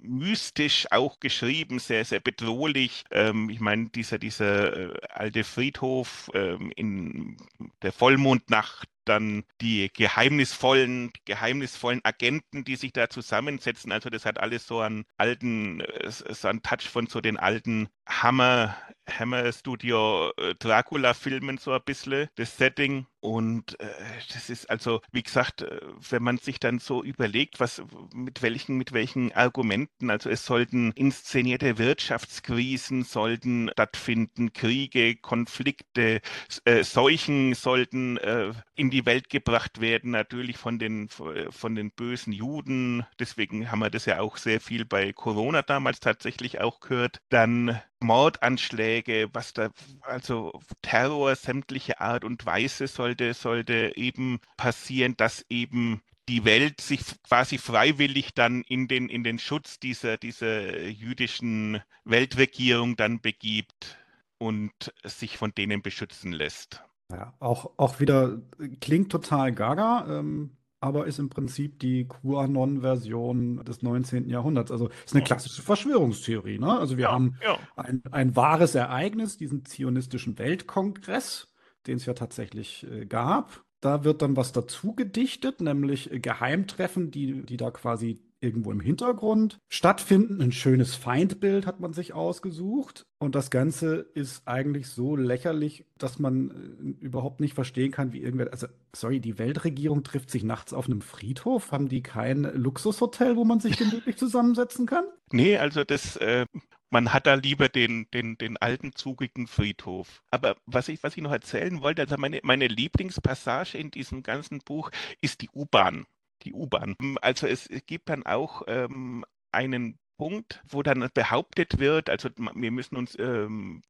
mystisch 0.00 0.86
auch 0.90 1.20
geschrieben, 1.20 1.78
sehr, 1.78 2.06
sehr 2.06 2.20
bedrohlich. 2.20 3.04
Ähm, 3.10 3.50
ich 3.50 3.60
meine, 3.60 3.90
dieser, 3.90 4.18
dieser 4.18 4.94
äh, 4.94 4.94
alte 5.10 5.44
Friedhof 5.44 6.30
ähm, 6.32 6.72
in 6.74 7.36
der 7.82 7.92
Vollmondnacht, 7.92 8.88
dann 9.04 9.44
die 9.60 9.90
geheimnisvollen, 9.92 11.10
geheimnisvollen 11.26 12.00
Agenten, 12.02 12.64
die 12.64 12.76
sich 12.76 12.94
da 12.94 13.10
zusammensetzen. 13.10 13.92
Also 13.92 14.08
das 14.08 14.24
hat 14.24 14.38
alles 14.40 14.66
so 14.66 14.80
einen 14.80 15.04
alten, 15.18 15.80
äh, 15.80 16.10
so 16.10 16.48
einen 16.48 16.62
Touch 16.62 16.88
von 16.88 17.08
so 17.08 17.20
den 17.20 17.36
alten 17.36 17.90
Hammer, 18.10 18.76
Hammer 19.08 19.52
Studio 19.52 20.30
äh, 20.36 20.54
Dracula-Filmen 20.56 21.58
so 21.58 21.72
ein 21.72 21.80
bisschen, 21.84 22.28
das 22.36 22.56
Setting. 22.56 23.06
Und 23.20 23.78
äh, 23.80 23.86
das 24.32 24.48
ist 24.48 24.70
also, 24.70 25.02
wie 25.12 25.22
gesagt, 25.22 25.60
äh, 25.60 25.80
wenn 26.08 26.22
man 26.22 26.38
sich 26.38 26.58
dann 26.58 26.78
so 26.78 27.04
überlegt, 27.04 27.60
was 27.60 27.82
mit 28.14 28.40
welchen, 28.40 28.76
mit 28.76 28.92
welchen 28.92 29.32
Argumenten, 29.32 30.10
also 30.10 30.30
es 30.30 30.46
sollten 30.46 30.92
inszenierte 30.92 31.76
Wirtschaftskrisen 31.76 33.04
sollten 33.04 33.70
stattfinden, 33.72 34.52
Kriege, 34.54 35.16
Konflikte, 35.16 36.22
äh, 36.64 36.82
Seuchen 36.82 37.54
sollten 37.54 38.16
äh, 38.16 38.52
in 38.74 38.90
die 38.90 39.04
Welt 39.04 39.28
gebracht 39.28 39.82
werden, 39.82 40.12
natürlich 40.12 40.56
von 40.56 40.78
den 40.78 41.08
von 41.50 41.74
den 41.74 41.90
bösen 41.90 42.32
Juden. 42.32 43.04
Deswegen 43.18 43.70
haben 43.70 43.80
wir 43.80 43.90
das 43.90 44.06
ja 44.06 44.20
auch 44.20 44.38
sehr 44.38 44.60
viel 44.60 44.84
bei 44.86 45.12
Corona 45.12 45.62
damals 45.62 46.00
tatsächlich 46.00 46.60
auch 46.60 46.80
gehört. 46.80 47.20
Dann 47.28 47.80
Mordanschläge, 48.00 49.28
was 49.32 49.52
da, 49.52 49.70
also 50.02 50.60
Terror 50.82 51.34
sämtliche 51.36 52.00
Art 52.00 52.24
und 52.24 52.44
Weise 52.46 52.86
sollte, 52.86 53.34
sollte 53.34 53.92
eben 53.96 54.40
passieren, 54.56 55.16
dass 55.16 55.44
eben 55.48 56.02
die 56.28 56.44
Welt 56.44 56.80
sich 56.80 57.00
quasi 57.22 57.58
freiwillig 57.58 58.34
dann 58.34 58.62
in 58.62 58.88
den, 58.88 59.08
in 59.08 59.24
den 59.24 59.38
Schutz 59.38 59.80
dieser, 59.80 60.16
dieser 60.16 60.86
jüdischen 60.86 61.82
Weltregierung 62.04 62.96
dann 62.96 63.20
begibt 63.20 63.98
und 64.38 64.72
sich 65.04 65.36
von 65.36 65.52
denen 65.54 65.82
beschützen 65.82 66.32
lässt. 66.32 66.84
Ja, 67.10 67.34
auch, 67.40 67.72
auch 67.76 67.98
wieder 67.98 68.40
klingt 68.80 69.10
total 69.10 69.52
gaga. 69.52 70.06
Ähm, 70.08 70.56
aber 70.80 71.06
ist 71.06 71.18
im 71.18 71.28
Prinzip 71.28 71.78
die 71.78 72.08
QAnon-Version 72.08 73.64
des 73.64 73.82
19. 73.82 74.28
Jahrhunderts. 74.28 74.70
Also 74.70 74.88
ist 75.04 75.14
eine 75.14 75.22
klassische 75.22 75.62
Verschwörungstheorie. 75.62 76.58
Ne? 76.58 76.78
Also 76.78 76.96
wir 76.96 77.04
ja, 77.04 77.12
haben 77.12 77.36
ja. 77.44 77.58
Ein, 77.76 78.02
ein 78.10 78.34
wahres 78.34 78.74
Ereignis, 78.74 79.36
diesen 79.36 79.64
zionistischen 79.66 80.38
Weltkongress, 80.38 81.52
den 81.86 81.98
es 81.98 82.06
ja 82.06 82.14
tatsächlich 82.14 82.86
äh, 82.90 83.04
gab. 83.04 83.62
Da 83.80 84.04
wird 84.04 84.22
dann 84.22 84.36
was 84.36 84.52
dazu 84.52 84.94
gedichtet, 84.94 85.60
nämlich 85.60 86.10
Geheimtreffen, 86.12 87.10
die, 87.10 87.42
die 87.42 87.56
da 87.56 87.70
quasi 87.70 88.22
irgendwo 88.40 88.72
im 88.72 88.80
Hintergrund 88.80 89.58
stattfinden. 89.68 90.40
Ein 90.40 90.52
schönes 90.52 90.94
Feindbild 90.94 91.66
hat 91.66 91.80
man 91.80 91.92
sich 91.92 92.12
ausgesucht. 92.14 93.06
Und 93.18 93.34
das 93.34 93.50
Ganze 93.50 93.96
ist 94.14 94.46
eigentlich 94.46 94.88
so 94.88 95.14
lächerlich, 95.16 95.84
dass 95.98 96.18
man 96.18 96.50
äh, 96.50 97.04
überhaupt 97.04 97.40
nicht 97.40 97.54
verstehen 97.54 97.92
kann, 97.92 98.12
wie 98.12 98.22
irgendwer. 98.22 98.50
Also, 98.50 98.66
sorry, 98.94 99.20
die 99.20 99.38
Weltregierung 99.38 100.02
trifft 100.02 100.30
sich 100.30 100.42
nachts 100.42 100.72
auf 100.72 100.86
einem 100.86 101.02
Friedhof. 101.02 101.72
Haben 101.72 101.88
die 101.88 102.02
kein 102.02 102.42
Luxushotel, 102.42 103.36
wo 103.36 103.44
man 103.44 103.60
sich 103.60 103.76
gemütlich 103.76 104.16
zusammensetzen 104.18 104.86
kann? 104.86 105.04
Nee, 105.32 105.58
also 105.58 105.84
das. 105.84 106.16
Äh 106.16 106.46
man 106.92 107.12
hat 107.12 107.28
da 107.28 107.34
lieber 107.34 107.68
den, 107.68 108.08
den, 108.12 108.36
den 108.36 108.56
alten, 108.56 108.92
zugigen 108.96 109.46
Friedhof. 109.46 110.24
Aber 110.32 110.56
was 110.66 110.88
ich, 110.88 111.02
was 111.04 111.16
ich 111.16 111.22
noch 111.22 111.30
erzählen 111.30 111.80
wollte, 111.82 112.02
also 112.02 112.16
meine, 112.18 112.40
meine 112.42 112.66
Lieblingspassage 112.66 113.78
in 113.78 113.92
diesem 113.92 114.24
ganzen 114.24 114.58
Buch 114.58 114.90
ist 115.20 115.40
die 115.40 115.48
U-Bahn 115.54 116.04
die 116.44 116.52
U-Bahn. 116.52 116.96
Also 117.20 117.46
es 117.46 117.68
gibt 117.86 118.08
dann 118.08 118.24
auch 118.24 118.62
ähm, 118.66 119.24
einen 119.52 119.98
Punkt, 120.20 120.62
wo 120.68 120.82
dann 120.82 121.08
behauptet 121.14 121.78
wird, 121.78 122.10
also 122.10 122.28
wir 122.36 122.70
müssen 122.70 122.96
uns 122.96 123.18
ähm, 123.18 123.80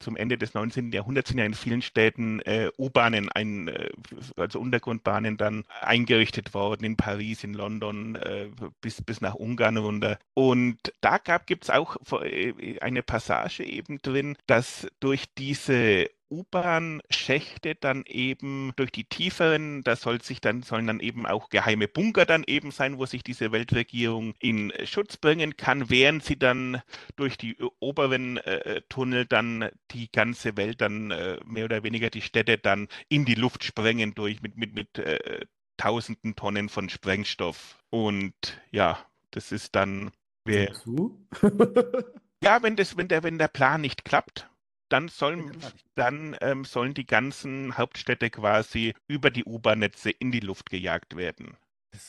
zum 0.00 0.16
Ende 0.16 0.36
des 0.36 0.52
19. 0.52 0.90
Jahrhunderts 0.90 1.28
sind 1.28 1.38
ja 1.38 1.44
in 1.44 1.54
vielen 1.54 1.82
Städten 1.82 2.40
äh, 2.40 2.68
U-Bahnen, 2.78 3.28
äh, 3.36 3.88
also 4.36 4.58
Untergrundbahnen 4.58 5.36
dann 5.36 5.62
eingerichtet 5.80 6.52
worden, 6.52 6.82
in 6.82 6.96
Paris, 6.96 7.44
in 7.44 7.54
London, 7.54 8.16
äh, 8.16 8.48
bis, 8.80 9.00
bis 9.02 9.20
nach 9.20 9.36
Ungarn 9.36 9.76
runter. 9.76 10.18
Und 10.34 10.78
da 11.00 11.18
gibt 11.18 11.62
es 11.62 11.70
auch 11.70 11.96
äh, 12.24 12.80
eine 12.80 13.04
Passage 13.04 13.62
eben 13.62 13.98
drin, 14.02 14.36
dass 14.48 14.88
durch 14.98 15.26
diese 15.38 16.10
U-Bahn-Schächte 16.30 17.74
dann 17.74 18.04
eben 18.06 18.72
durch 18.76 18.92
die 18.92 19.04
tieferen, 19.04 19.82
da 19.82 19.96
soll 19.96 20.22
sich 20.22 20.40
dann, 20.40 20.62
sollen 20.62 20.86
dann 20.86 21.00
eben 21.00 21.26
auch 21.26 21.48
geheime 21.48 21.88
Bunker 21.88 22.26
dann 22.26 22.44
eben 22.46 22.70
sein, 22.70 22.98
wo 22.98 23.06
sich 23.06 23.22
diese 23.22 23.52
Weltregierung 23.52 24.34
in 24.38 24.72
Schutz 24.84 25.16
bringen 25.16 25.56
kann, 25.56 25.90
während 25.90 26.24
sie 26.24 26.38
dann 26.38 26.82
durch 27.16 27.38
die 27.38 27.56
oberen 27.80 28.38
äh, 28.38 28.82
Tunnel 28.88 29.26
dann 29.26 29.68
die 29.90 30.10
ganze 30.10 30.56
Welt 30.56 30.80
dann 30.80 31.10
äh, 31.10 31.38
mehr 31.44 31.64
oder 31.64 31.82
weniger 31.82 32.10
die 32.10 32.22
Städte 32.22 32.58
dann 32.58 32.88
in 33.08 33.24
die 33.24 33.34
Luft 33.34 33.64
sprengen 33.64 34.14
durch 34.14 34.42
mit, 34.42 34.56
mit, 34.56 34.74
mit 34.74 34.98
äh, 34.98 35.46
tausenden 35.76 36.36
Tonnen 36.36 36.68
von 36.68 36.90
Sprengstoff. 36.90 37.78
Und 37.88 38.34
ja, 38.70 38.98
das 39.30 39.52
ist 39.52 39.74
dann. 39.74 40.10
Wer, 40.44 40.72
ja, 42.42 42.62
wenn 42.62 42.76
das, 42.76 42.96
wenn 42.96 43.08
der, 43.08 43.22
wenn 43.22 43.38
der 43.38 43.48
Plan 43.48 43.80
nicht 43.80 44.04
klappt, 44.04 44.48
dann 44.88 45.08
sollen, 45.08 45.52
dann, 45.94 46.36
ähm, 46.40 46.64
sollen 46.64 46.94
die 46.94 47.06
ganzen 47.06 47.76
Hauptstädte 47.76 48.30
quasi 48.30 48.94
über 49.06 49.30
die 49.30 49.44
U-Bahn-Netze 49.44 50.10
in 50.10 50.32
die 50.32 50.40
Luft 50.40 50.70
gejagt 50.70 51.16
werden. 51.16 51.56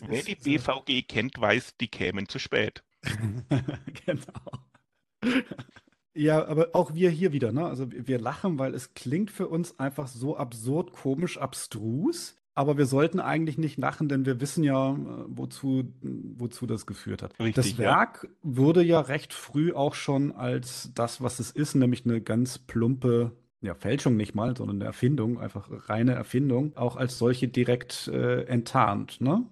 Wer 0.01 0.23
die 0.23 0.35
BVG 0.35 1.07
kennt, 1.07 1.39
weiß, 1.39 1.77
die 1.77 1.87
kämen 1.87 2.27
zu 2.27 2.39
spät. 2.39 2.83
genau. 4.05 5.43
Ja, 6.13 6.45
aber 6.47 6.69
auch 6.73 6.93
wir 6.93 7.09
hier 7.09 7.31
wieder, 7.31 7.51
ne? 7.51 7.65
Also 7.65 7.87
wir 7.91 8.19
lachen, 8.19 8.59
weil 8.59 8.73
es 8.73 8.93
klingt 8.93 9.31
für 9.31 9.47
uns 9.47 9.79
einfach 9.79 10.07
so 10.07 10.35
absurd, 10.35 10.91
komisch, 10.91 11.37
abstrus. 11.37 12.35
Aber 12.55 12.77
wir 12.77 12.85
sollten 12.85 13.19
eigentlich 13.19 13.57
nicht 13.57 13.77
lachen, 13.77 14.09
denn 14.09 14.25
wir 14.25 14.41
wissen 14.41 14.63
ja, 14.63 14.91
äh, 14.93 14.97
wozu, 15.27 15.93
wozu 16.01 16.65
das 16.65 16.85
geführt 16.85 17.21
hat. 17.21 17.39
Richtig, 17.39 17.55
das 17.55 17.77
Werk 17.77 18.23
ja. 18.23 18.29
wurde 18.41 18.83
ja 18.83 18.99
recht 18.99 19.33
früh 19.33 19.73
auch 19.73 19.93
schon 19.93 20.31
als 20.33 20.91
das, 20.93 21.21
was 21.21 21.39
es 21.39 21.51
ist, 21.51 21.75
nämlich 21.75 22.05
eine 22.05 22.21
ganz 22.21 22.57
plumpe 22.57 23.31
ja, 23.61 23.75
Fälschung 23.75 24.15
nicht 24.15 24.35
mal, 24.35 24.55
sondern 24.55 24.77
eine 24.77 24.85
Erfindung, 24.85 25.39
einfach 25.39 25.69
reine 25.89 26.13
Erfindung, 26.13 26.75
auch 26.77 26.95
als 26.95 27.17
solche 27.17 27.47
direkt 27.47 28.07
äh, 28.07 28.43
enttarnt, 28.43 29.21
ne? 29.21 29.45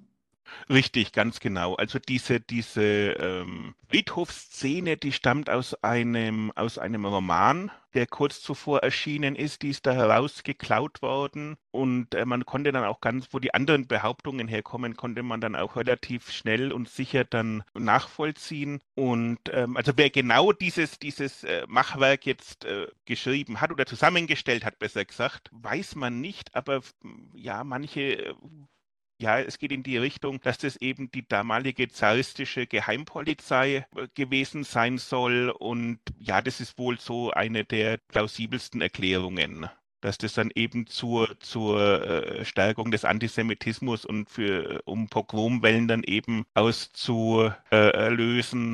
Richtig, 0.69 1.13
ganz 1.13 1.39
genau. 1.39 1.75
Also 1.75 1.99
diese, 1.99 2.39
diese 2.39 2.81
ähm, 2.83 3.75
Friedhofsszene, 3.89 4.97
die 4.97 5.11
stammt 5.11 5.49
aus 5.49 5.73
einem, 5.83 6.51
aus 6.55 6.77
einem 6.77 7.05
Roman, 7.05 7.71
der 7.93 8.05
kurz 8.07 8.41
zuvor 8.41 8.79
erschienen 8.83 9.35
ist, 9.35 9.61
die 9.61 9.69
ist 9.69 9.85
da 9.85 9.93
herausgeklaut 9.93 11.01
worden 11.01 11.57
und 11.71 12.13
äh, 12.15 12.25
man 12.25 12.45
konnte 12.45 12.71
dann 12.71 12.83
auch 12.83 13.01
ganz, 13.01 13.27
wo 13.31 13.39
die 13.39 13.53
anderen 13.53 13.87
Behauptungen 13.87 14.47
herkommen, 14.47 14.95
konnte 14.95 15.23
man 15.23 15.41
dann 15.41 15.55
auch 15.55 15.75
relativ 15.77 16.31
schnell 16.31 16.71
und 16.71 16.89
sicher 16.89 17.23
dann 17.23 17.63
nachvollziehen. 17.73 18.79
Und 18.95 19.39
ähm, 19.51 19.77
also 19.77 19.93
wer 19.95 20.09
genau 20.09 20.51
dieses, 20.51 20.99
dieses 20.99 21.43
äh, 21.43 21.65
Machwerk 21.67 22.25
jetzt 22.25 22.65
äh, 22.65 22.87
geschrieben 23.05 23.61
hat 23.61 23.71
oder 23.71 23.85
zusammengestellt 23.85 24.65
hat, 24.65 24.79
besser 24.79 25.05
gesagt, 25.05 25.49
weiß 25.51 25.95
man 25.95 26.19
nicht, 26.21 26.53
aber 26.55 26.81
ja, 27.33 27.63
manche 27.63 28.01
äh, 28.27 28.33
ja, 29.19 29.39
es 29.39 29.57
geht 29.57 29.71
in 29.71 29.83
die 29.83 29.97
Richtung, 29.97 30.41
dass 30.41 30.57
das 30.57 30.77
eben 30.77 31.09
die 31.11 31.27
damalige 31.27 31.87
zaristische 31.89 32.67
Geheimpolizei 32.67 33.85
äh, 33.95 34.07
gewesen 34.13 34.63
sein 34.63 34.97
soll. 34.97 35.49
Und 35.49 35.99
ja, 36.19 36.41
das 36.41 36.59
ist 36.61 36.77
wohl 36.77 36.99
so 36.99 37.31
eine 37.31 37.65
der 37.65 37.97
plausibelsten 37.97 38.81
Erklärungen 38.81 39.69
dass 40.01 40.17
das 40.17 40.33
dann 40.33 40.51
eben 40.53 40.87
zur, 40.87 41.39
zur 41.39 42.01
äh, 42.03 42.45
Stärkung 42.45 42.91
des 42.91 43.03
Antisemitismus 43.03 44.05
und 44.05 44.29
für, 44.29 44.81
um 44.85 45.09
Pogromwellen 45.09 45.87
dann 45.87 46.03
eben 46.03 46.45
auszulösen, 46.53 47.55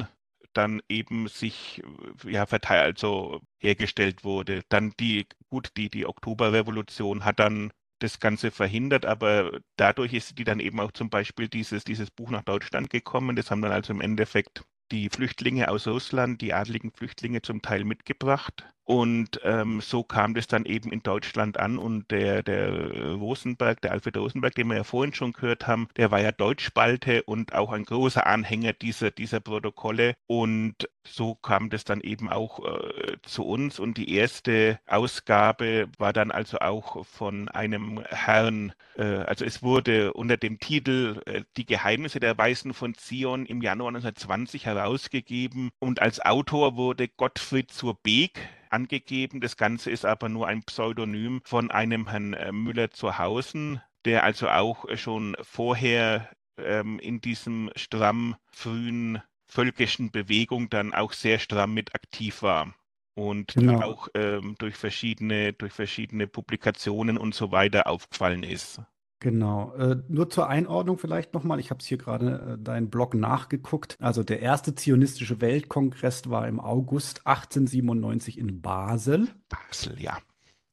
äh, 0.02 0.06
dann 0.54 0.82
eben 0.89 1.28
sich 1.30 1.82
ja 2.24 2.46
verteilt, 2.46 2.98
also 2.98 3.41
hergestellt 3.58 4.24
wurde. 4.24 4.64
Dann 4.70 4.94
die, 5.00 5.26
gut, 5.50 5.72
die, 5.78 5.89
die 5.89 6.06
Oktoberrevolution 6.06 7.26
hat 7.26 7.39
dann 7.39 7.72
das 8.04 8.20
Ganze 8.20 8.51
verhindert, 8.51 9.06
aber 9.06 9.60
dadurch 9.78 10.14
ist 10.14 10.38
die 10.38 10.43
dann 10.43 10.60
eben 10.60 10.80
auch 10.80 10.91
zum 10.91 11.10
Beispiel 11.10 11.47
dieses, 11.47 11.84
dieses 11.84 12.12
Buch 12.12 12.30
nach 12.30 12.43
Deutschland 12.43 12.89
gekommen. 12.89 13.36
Das 13.36 13.51
haben 13.51 13.62
dann 13.62 13.72
also 13.72 13.93
im 13.93 14.01
Endeffekt 14.01 14.64
die 14.91 15.10
Flüchtlinge 15.10 15.70
aus 15.70 15.88
Russland, 15.88 16.41
die 16.41 16.54
adligen 16.54 16.91
Flüchtlinge 16.91 17.41
zum 17.41 17.62
Teil 17.62 17.84
mitgebracht. 17.86 18.66
Und 18.86 19.39
ähm, 19.43 19.79
so 19.81 20.03
kam 20.03 20.34
das 20.34 20.47
dann 20.47 20.65
eben 20.65 20.91
in 20.91 21.03
Deutschland 21.03 21.57
an 21.57 21.77
und 21.77 22.11
der, 22.11 22.43
der 22.43 23.13
Rosenberg, 23.13 23.81
der 23.81 23.91
Alfred 23.91 24.17
Rosenberg, 24.17 24.55
den 24.55 24.67
wir 24.67 24.77
ja 24.77 24.84
vorhin 24.84 25.13
schon 25.13 25.34
gehört 25.34 25.67
haben, 25.67 25.88
der 25.95 26.11
war 26.11 26.19
ja 26.19 26.31
Deutschspalte 26.31 27.23
und 27.23 27.53
auch 27.53 27.71
ein 27.71 27.86
großer 27.86 28.27
Anhänger 28.27 28.73
dieser, 28.73 29.11
dieser 29.11 29.39
Protokolle. 29.39 30.15
Und 30.27 30.89
so 31.05 31.36
kam 31.36 31.69
das 31.69 31.84
dann 31.84 32.01
eben 32.01 32.29
auch 32.29 32.59
äh, 32.65 33.17
zu 33.23 33.45
uns 33.45 33.79
und 33.79 33.97
die 33.97 34.13
erste 34.13 34.79
Ausgabe 34.86 35.89
war 35.97 36.13
dann 36.13 36.31
also 36.31 36.59
auch 36.59 37.05
von 37.05 37.49
einem 37.49 38.01
Herrn, 38.09 38.73
äh, 38.97 39.03
also 39.03 39.45
es 39.45 39.61
wurde 39.61 40.13
unter 40.13 40.38
dem 40.38 40.59
Titel 40.59 41.21
äh, 41.25 41.43
Die 41.57 41.65
Geheimnisse 41.65 42.19
der 42.19 42.38
Weisen 42.38 42.73
von 42.73 42.93
Zion 42.95 43.45
im 43.45 43.61
Januar 43.61 43.89
1920 43.89 44.65
herausgegeben 44.65 45.71
und 45.79 46.01
als 46.01 46.19
Autor 46.21 46.75
wurde 46.75 47.07
Gottfried 47.07 47.71
zur 47.71 47.95
Beek 47.95 48.39
angegeben. 48.74 49.39
Das 49.39 49.55
Ganze 49.55 49.91
ist 49.91 50.05
aber 50.05 50.28
nur 50.28 50.47
ein 50.47 50.63
Pseudonym 50.63 51.41
von 51.45 51.71
einem 51.71 52.09
Herrn 52.09 52.34
äh, 52.34 52.51
Müller 52.51 52.91
zu 52.91 53.17
Hausen, 53.17 53.82
der 54.05 54.24
also 54.24 54.49
auch 54.49 54.86
schon 54.97 55.38
vorher 55.41 56.30
ähm, 56.57 56.99
in 56.99 57.21
diesem 57.21 57.71
stramm 57.76 58.36
frühen 58.51 59.21
völkischen 59.47 60.11
Bewegung 60.11 60.69
dann 60.69 60.93
auch 60.93 61.13
sehr 61.13 61.39
stramm 61.39 61.74
mit 61.74 61.93
aktiv 61.95 62.41
war 62.41 62.74
und 63.15 63.53
genau. 63.53 63.82
auch 63.82 64.07
ähm, 64.15 64.55
durch 64.57 64.76
verschiedene 64.76 65.53
durch 65.53 65.74
verschiedene 65.74 66.28
Publikationen 66.28 67.17
und 67.17 67.36
so 67.36 67.51
weiter 67.51 67.88
aufgefallen 67.88 68.43
ist. 68.43 68.82
Genau. 69.24 69.74
Äh, 69.76 70.03
nur 70.09 70.30
zur 70.30 70.49
Einordnung 70.49 70.97
vielleicht 70.97 71.34
nochmal. 71.34 71.57
Ich 71.61 71.69
habe 71.69 71.80
es 71.80 71.86
hier 71.86 71.97
gerade 71.97 72.57
äh, 72.59 72.61
deinen 72.61 72.89
Blog 72.89 73.13
nachgeguckt. 73.13 73.95
Also 74.01 74.21
der 74.21 74.41
erste 74.41 74.76
zionistische 74.76 75.39
Weltkongress 75.39 76.30
war 76.30 76.45
im 76.45 76.59
August 76.59 77.26
1897 77.26 78.38
in 78.38 78.61
Basel. 78.61 79.30
Basel, 79.47 79.99
ja. 80.01 80.17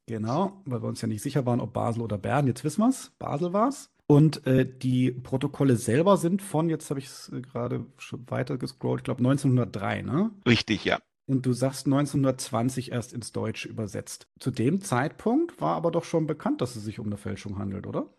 Genau, 0.05 0.61
weil 0.65 0.83
wir 0.83 0.89
uns 0.89 1.01
ja 1.01 1.07
nicht 1.07 1.21
sicher 1.21 1.45
waren, 1.45 1.61
ob 1.61 1.71
Basel 1.71 2.01
oder 2.01 2.17
Bern. 2.17 2.45
Jetzt 2.45 2.65
wissen 2.65 2.81
wir 2.81 2.89
es. 2.89 3.13
Basel 3.19 3.53
war 3.53 3.69
es. 3.69 3.89
Und 4.05 4.45
äh, 4.45 4.69
die 4.69 5.11
Protokolle 5.11 5.77
selber 5.77 6.17
sind 6.17 6.41
von, 6.41 6.69
jetzt 6.69 6.89
habe 6.89 6.99
ich 6.99 7.05
es 7.05 7.31
äh, 7.31 7.39
gerade 7.39 7.85
schon 7.97 8.29
weiter 8.29 8.57
gescrollt, 8.57 8.99
ich 8.99 9.05
glaube 9.05 9.19
1903, 9.19 10.01
ne? 10.01 10.31
Richtig, 10.45 10.83
ja. 10.83 10.99
Und 11.25 11.45
du 11.45 11.53
sagst 11.53 11.85
1920 11.85 12.91
erst 12.91 13.13
ins 13.13 13.31
Deutsche 13.31 13.69
übersetzt. 13.69 14.27
Zu 14.37 14.51
dem 14.51 14.81
Zeitpunkt 14.81 15.61
war 15.61 15.77
aber 15.77 15.91
doch 15.91 16.03
schon 16.03 16.27
bekannt, 16.27 16.59
dass 16.59 16.75
es 16.75 16.83
sich 16.83 16.99
um 16.99 17.05
eine 17.05 17.15
Fälschung 17.15 17.57
handelt, 17.57 17.87
oder? 17.87 18.09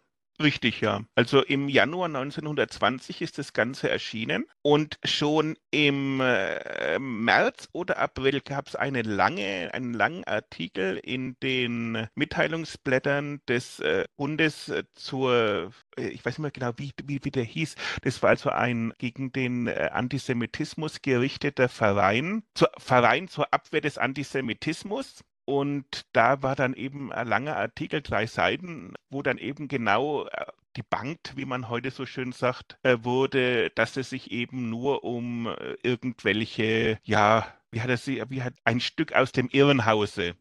Richtig, 0.41 0.81
ja. 0.81 1.05
Also 1.15 1.43
im 1.43 1.69
Januar 1.69 2.07
1920 2.07 3.21
ist 3.23 3.39
das 3.39 3.53
Ganze 3.53 3.89
erschienen 3.91 4.47
und 4.63 4.99
schon 5.05 5.57
im 5.71 6.21
äh, 6.21 6.99
März 6.99 7.69
oder 7.73 7.99
April 7.99 8.41
gab 8.41 8.67
es 8.67 8.75
eine 8.75 9.03
lange, 9.03 9.71
einen 9.73 9.93
langen 9.95 10.25
Artikel 10.25 10.97
in 10.97 11.37
den 11.43 12.09
Mitteilungsblättern 12.15 13.41
des 13.47 13.79
äh, 13.81 14.05
Bundes 14.17 14.69
äh, 14.69 14.85
zur, 14.95 15.71
äh, 15.97 16.09
ich 16.09 16.25
weiß 16.25 16.39
nicht 16.39 16.41
mehr 16.41 16.51
genau, 16.51 16.73
wie, 16.77 16.93
wie, 17.05 17.21
wie 17.23 17.31
der 17.31 17.45
hieß. 17.45 17.77
Das 18.03 18.23
war 18.23 18.31
also 18.31 18.51
ein 18.51 18.93
gegen 18.99 19.33
den 19.33 19.67
äh, 19.69 19.91
Antisemitismus 19.93 21.03
gerichteter 21.03 21.69
Verein, 21.69 22.43
zur, 22.55 22.71
Verein 22.79 23.29
zur 23.29 23.53
Abwehr 23.53 23.81
des 23.83 23.99
Antisemitismus. 23.99 25.23
Und 25.53 26.07
da 26.15 26.43
war 26.43 26.57
dann 26.57 26.73
eben 26.73 27.13
ein 27.13 27.29
langer 27.29 27.59
Artikel, 27.59 28.01
drei 28.01 28.27
Seiten, 28.27 28.95
wo 29.11 29.21
dann 29.21 29.37
eben 29.37 29.69
genau 29.69 30.25
äh, 30.25 30.47
die 30.77 30.83
Bank, 30.83 31.19
wie 31.37 31.45
man 31.45 31.69
heute 31.69 31.91
so 31.91 32.07
schön 32.07 32.33
sagt, 32.33 32.79
äh, 32.83 32.97
wurde, 33.03 33.69
dass 33.69 33.99
es 33.99 34.09
sich 34.09 34.31
eben 34.31 34.71
nur 34.71 35.05
um 35.05 35.49
äh, 35.49 35.77
irgendwelche, 35.83 36.99
ja, 37.05 37.47
wie 37.71 37.83
hat 37.83 37.91
er 37.91 37.99
sie, 37.99 38.23
wie 38.31 38.43
hat 38.43 38.55
ein 38.65 38.81
Stück 38.81 39.13
aus 39.13 39.33
dem 39.33 39.51
Irrenhause. 39.51 40.37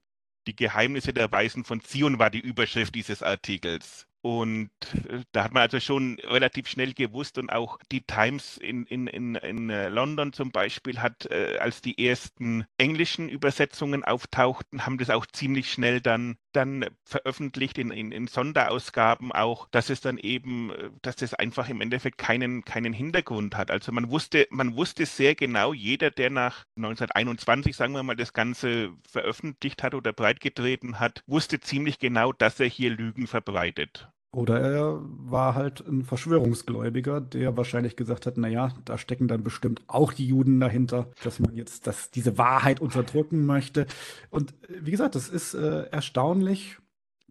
Die 0.48 0.56
Geheimnisse 0.56 1.12
der 1.12 1.30
Weisen 1.30 1.66
von 1.66 1.82
Zion 1.82 2.18
war 2.18 2.30
die 2.30 2.40
Überschrift 2.40 2.96
dieses 2.96 3.22
Artikels. 3.22 4.08
Und 4.24 4.70
äh, 5.10 5.24
da 5.32 5.44
hat 5.44 5.54
man 5.54 5.64
also 5.64 5.80
schon 5.80 6.20
relativ 6.24 6.68
schnell 6.68 6.94
gewusst 6.94 7.40
und 7.40 7.52
auch 7.52 7.80
die 7.92 8.02
Times 8.02 8.58
in, 8.58 8.86
in, 8.86 9.08
in, 9.08 9.70
äh, 9.70 9.90
London 9.90 10.32
zum 10.32 10.52
Beispiel 10.52 11.00
hat, 11.00 11.26
äh, 11.26 11.58
als 11.60 11.82
die 11.82 12.06
ersten 12.06 12.66
englischen 12.78 13.30
Übersetzungen 13.30 14.04
auftauchten, 14.04 14.86
haben 14.86 15.00
das 15.00 15.10
auch 15.10 15.26
ziemlich 15.26 15.72
schnell 15.72 16.02
dann, 16.02 16.38
dann 16.52 16.86
veröffentlicht 17.04 17.80
in, 17.80 17.90
in, 17.90 18.12
in 18.12 18.28
Sonderausgaben 18.28 19.32
auch, 19.32 19.68
dass 19.72 19.90
es 19.90 20.02
dann 20.02 20.20
eben, 20.20 20.70
äh, 20.70 20.92
dass 21.02 21.16
das 21.16 21.34
einfach 21.34 21.68
im 21.70 21.82
Endeffekt 21.82 22.20
keinen, 22.20 22.64
keinen 22.64 22.94
Hintergrund 22.94 23.58
hat. 23.58 23.72
Also 23.72 23.92
man 23.92 24.12
wusste, 24.12 24.48
man 24.52 24.76
wusste 24.76 25.08
sehr 25.08 25.34
genau, 25.34 25.74
jeder, 25.74 26.12
der 26.12 26.30
nach 26.30 26.66
1921, 26.76 27.76
sagen 27.76 27.94
wir 27.94 28.04
mal, 28.04 28.16
das 28.16 28.34
Ganze 28.34 28.92
veröffentlicht 29.10 29.82
hat 29.82 29.96
oder 29.96 30.14
breitgetreten 30.14 31.00
hat, 31.00 31.24
wusste 31.26 31.60
ziemlich 31.60 31.98
genau, 31.98 32.34
dass 32.34 32.60
er 32.60 32.68
hier 32.68 32.92
Lügen 32.92 33.26
verbreitet. 33.26 34.11
Oder 34.34 34.62
er 34.62 35.00
war 35.02 35.56
halt 35.56 35.86
ein 35.86 36.04
Verschwörungsgläubiger, 36.04 37.20
der 37.20 37.58
wahrscheinlich 37.58 37.98
gesagt 37.98 38.26
hat, 38.26 38.38
naja, 38.38 38.74
da 38.86 38.98
stecken 38.98 39.28
dann 39.28 39.44
bestimmt 39.44 39.82
auch 39.88 40.14
die 40.14 40.26
Juden 40.26 40.62
dahinter, 40.62 41.12
dass 41.22 41.40
man 41.40 41.54
jetzt 41.54 41.86
das, 41.86 42.12
diese 42.12 42.38
Wahrheit 42.38 42.80
unterdrücken 42.80 43.46
möchte. 43.46 43.88
Und 44.30 44.52
äh, 44.70 44.86
wie 44.86 44.92
gesagt, 44.92 45.16
das 45.16 45.28
ist 45.28 45.54
äh, 45.54 45.84
erstaunlich. 45.92 46.78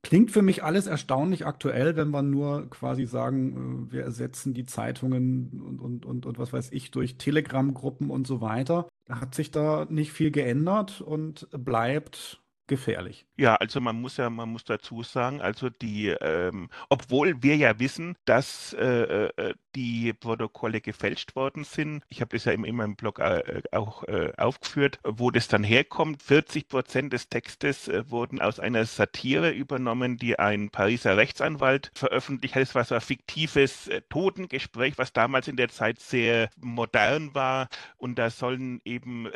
Klingt 0.02 0.30
für 0.30 0.42
mich 0.42 0.62
alles 0.62 0.86
erstaunlich 0.86 1.46
aktuell, 1.46 1.96
wenn 1.96 2.10
wir 2.10 2.22
nur 2.22 2.68
quasi 2.68 3.06
sagen, 3.06 3.88
äh, 3.88 3.92
wir 3.92 4.02
ersetzen 4.02 4.52
die 4.52 4.66
Zeitungen 4.66 5.62
und, 5.62 5.80
und, 5.80 6.04
und, 6.04 6.26
und 6.26 6.38
was 6.38 6.52
weiß 6.52 6.70
ich 6.70 6.90
durch 6.90 7.16
Telegram-Gruppen 7.16 8.10
und 8.10 8.26
so 8.26 8.42
weiter. 8.42 8.88
Hat 9.08 9.34
sich 9.34 9.50
da 9.50 9.86
nicht 9.88 10.12
viel 10.12 10.30
geändert 10.30 11.00
und 11.00 11.48
bleibt 11.50 12.39
gefährlich. 12.70 13.26
Ja, 13.36 13.56
also 13.56 13.80
man 13.80 14.00
muss 14.00 14.16
ja, 14.16 14.30
man 14.30 14.48
muss 14.48 14.64
dazu 14.64 15.02
sagen, 15.02 15.42
also 15.42 15.68
die, 15.68 16.08
ähm, 16.08 16.70
obwohl 16.88 17.42
wir 17.42 17.56
ja 17.56 17.78
wissen, 17.78 18.16
dass 18.24 18.72
äh, 18.72 19.26
äh, 19.26 19.54
die 19.74 20.12
Protokolle 20.12 20.80
gefälscht 20.80 21.36
worden 21.36 21.64
sind, 21.64 22.02
ich 22.08 22.20
habe 22.20 22.36
das 22.36 22.44
ja 22.44 22.52
in, 22.52 22.64
in 22.64 22.76
meinem 22.76 22.96
Blog 22.96 23.18
äh, 23.18 23.62
auch 23.72 24.04
äh, 24.04 24.32
aufgeführt, 24.36 24.98
wo 25.04 25.30
das 25.30 25.48
dann 25.48 25.64
herkommt. 25.64 26.22
40 26.22 26.68
Prozent 26.68 27.12
des 27.12 27.28
Textes 27.28 27.88
äh, 27.88 28.10
wurden 28.10 28.40
aus 28.40 28.60
einer 28.60 28.84
Satire 28.84 29.50
übernommen, 29.50 30.16
die 30.16 30.38
ein 30.38 30.70
Pariser 30.70 31.16
Rechtsanwalt 31.16 31.90
veröffentlicht 31.94 32.54
hat. 32.54 32.62
Es 32.62 32.74
war 32.74 32.84
so 32.84 32.94
ein 32.94 33.00
fiktives 33.00 33.88
äh, 33.88 34.02
Totengespräch, 34.08 34.98
was 34.98 35.12
damals 35.12 35.48
in 35.48 35.56
der 35.56 35.68
Zeit 35.68 35.98
sehr 36.00 36.50
modern 36.56 37.34
war. 37.34 37.68
Und 37.96 38.18
da 38.18 38.30
sollen 38.30 38.80
eben 38.84 39.28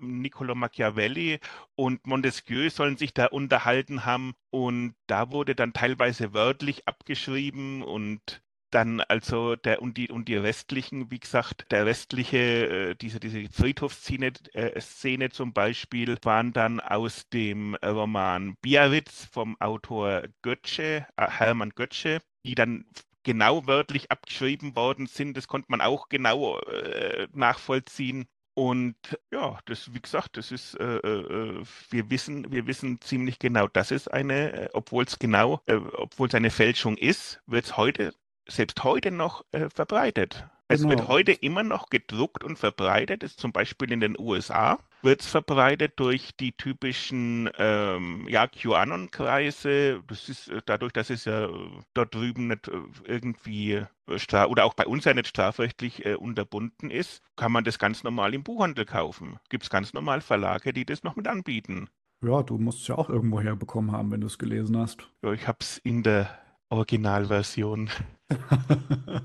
Niccolo 0.00 0.54
Machiavelli 0.54 1.38
und 1.74 2.06
Montesquieu 2.06 2.70
sollen 2.70 2.96
sich 2.96 3.14
da 3.14 3.26
unterhalten 3.26 4.04
haben 4.04 4.34
und 4.50 4.94
da 5.06 5.30
wurde 5.30 5.54
dann 5.54 5.72
teilweise 5.72 6.34
wörtlich 6.34 6.86
abgeschrieben 6.86 7.82
und 7.82 8.42
dann 8.74 9.00
also 9.00 9.56
der 9.56 9.82
und 9.82 9.96
die 9.96 10.10
und 10.10 10.28
die 10.28 10.36
restlichen, 10.36 11.10
wie 11.10 11.20
gesagt, 11.20 11.66
der 11.70 11.86
restliche, 11.86 12.38
äh, 12.90 12.94
diese, 12.94 13.20
diese 13.20 13.48
Friedhofsszene 13.50 14.32
äh, 14.54 14.80
Szene 14.80 15.30
zum 15.30 15.52
Beispiel, 15.52 16.16
waren 16.22 16.52
dann 16.52 16.80
aus 16.80 17.28
dem 17.28 17.74
Roman 17.76 18.56
Biarritz 18.62 19.26
vom 19.32 19.56
Autor 19.60 20.24
Götze, 20.42 21.06
äh, 21.16 21.28
Hermann 21.28 21.70
Götze, 21.70 22.20
die 22.44 22.54
dann 22.54 22.84
genau 23.22 23.66
wörtlich 23.66 24.10
abgeschrieben 24.10 24.74
worden 24.76 25.06
sind. 25.06 25.36
Das 25.36 25.48
konnte 25.48 25.66
man 25.70 25.80
auch 25.80 26.08
genau 26.08 26.58
äh, 26.60 27.28
nachvollziehen. 27.32 28.26
Und 28.54 28.96
ja, 29.32 29.58
das, 29.64 29.94
wie 29.94 30.00
gesagt, 30.00 30.36
das 30.36 30.52
ist, 30.52 30.74
äh, 30.74 30.96
äh, 30.98 31.60
äh, 31.60 31.64
wir 31.90 32.10
wissen, 32.10 32.52
wir 32.52 32.66
wissen 32.66 33.00
ziemlich 33.00 33.38
genau, 33.38 33.66
dass 33.66 33.90
es 33.90 34.08
eine, 34.08 34.52
äh, 34.52 34.68
obwohl 34.74 35.04
es 35.04 35.18
genau, 35.18 35.62
äh, 35.66 35.76
obwohl 35.76 36.28
es 36.28 36.34
eine 36.34 36.50
Fälschung 36.50 36.96
ist, 36.98 37.40
wird 37.46 37.64
es 37.64 37.76
heute, 37.78 38.12
selbst 38.48 38.82
heute 38.84 39.10
noch 39.10 39.44
äh, 39.52 39.68
verbreitet. 39.68 40.46
Es 40.68 40.80
genau. 40.80 40.90
wird 40.90 41.08
heute 41.08 41.32
immer 41.32 41.62
noch 41.62 41.90
gedruckt 41.90 42.44
und 42.44 42.58
verbreitet, 42.58 43.22
ist 43.22 43.38
zum 43.38 43.52
Beispiel 43.52 43.92
in 43.92 44.00
den 44.00 44.18
USA, 44.18 44.78
wird 45.02 45.20
es 45.20 45.26
verbreitet 45.26 45.94
durch 45.96 46.34
die 46.38 46.52
typischen 46.52 47.50
ähm, 47.58 48.26
ja, 48.28 48.46
QAnon-Kreise. 48.46 50.02
Das 50.06 50.28
ist 50.30 50.48
äh, 50.48 50.62
dadurch, 50.64 50.92
dass 50.92 51.10
es 51.10 51.26
ja 51.26 51.46
äh, 51.46 51.70
dort 51.92 52.14
drüben 52.14 52.48
nicht 52.48 52.68
äh, 52.68 52.80
irgendwie 53.04 53.82
oder 54.06 54.64
auch 54.64 54.74
bei 54.74 54.86
uns 54.86 55.04
ja 55.04 55.14
nicht 55.14 55.28
strafrechtlich 55.28 56.04
äh, 56.04 56.14
unterbunden 56.14 56.90
ist, 56.90 57.22
kann 57.36 57.52
man 57.52 57.64
das 57.64 57.78
ganz 57.78 58.02
normal 58.02 58.34
im 58.34 58.42
Buchhandel 58.42 58.84
kaufen. 58.84 59.38
Gibt 59.48 59.64
es 59.64 59.70
ganz 59.70 59.92
normal 59.92 60.20
Verlage, 60.20 60.72
die 60.72 60.84
das 60.84 61.02
noch 61.02 61.16
mit 61.16 61.28
anbieten. 61.28 61.88
Ja, 62.22 62.42
du 62.42 62.56
musst 62.56 62.82
es 62.82 62.88
ja 62.88 62.96
auch 62.96 63.10
irgendwo 63.10 63.40
herbekommen 63.40 63.92
haben, 63.92 64.10
wenn 64.10 64.20
du 64.20 64.26
es 64.26 64.38
gelesen 64.38 64.76
hast. 64.76 65.08
Ja, 65.22 65.32
ich 65.32 65.48
habe 65.48 65.58
es 65.60 65.78
in 65.78 66.02
der 66.02 66.30
Originalversion. 66.72 67.90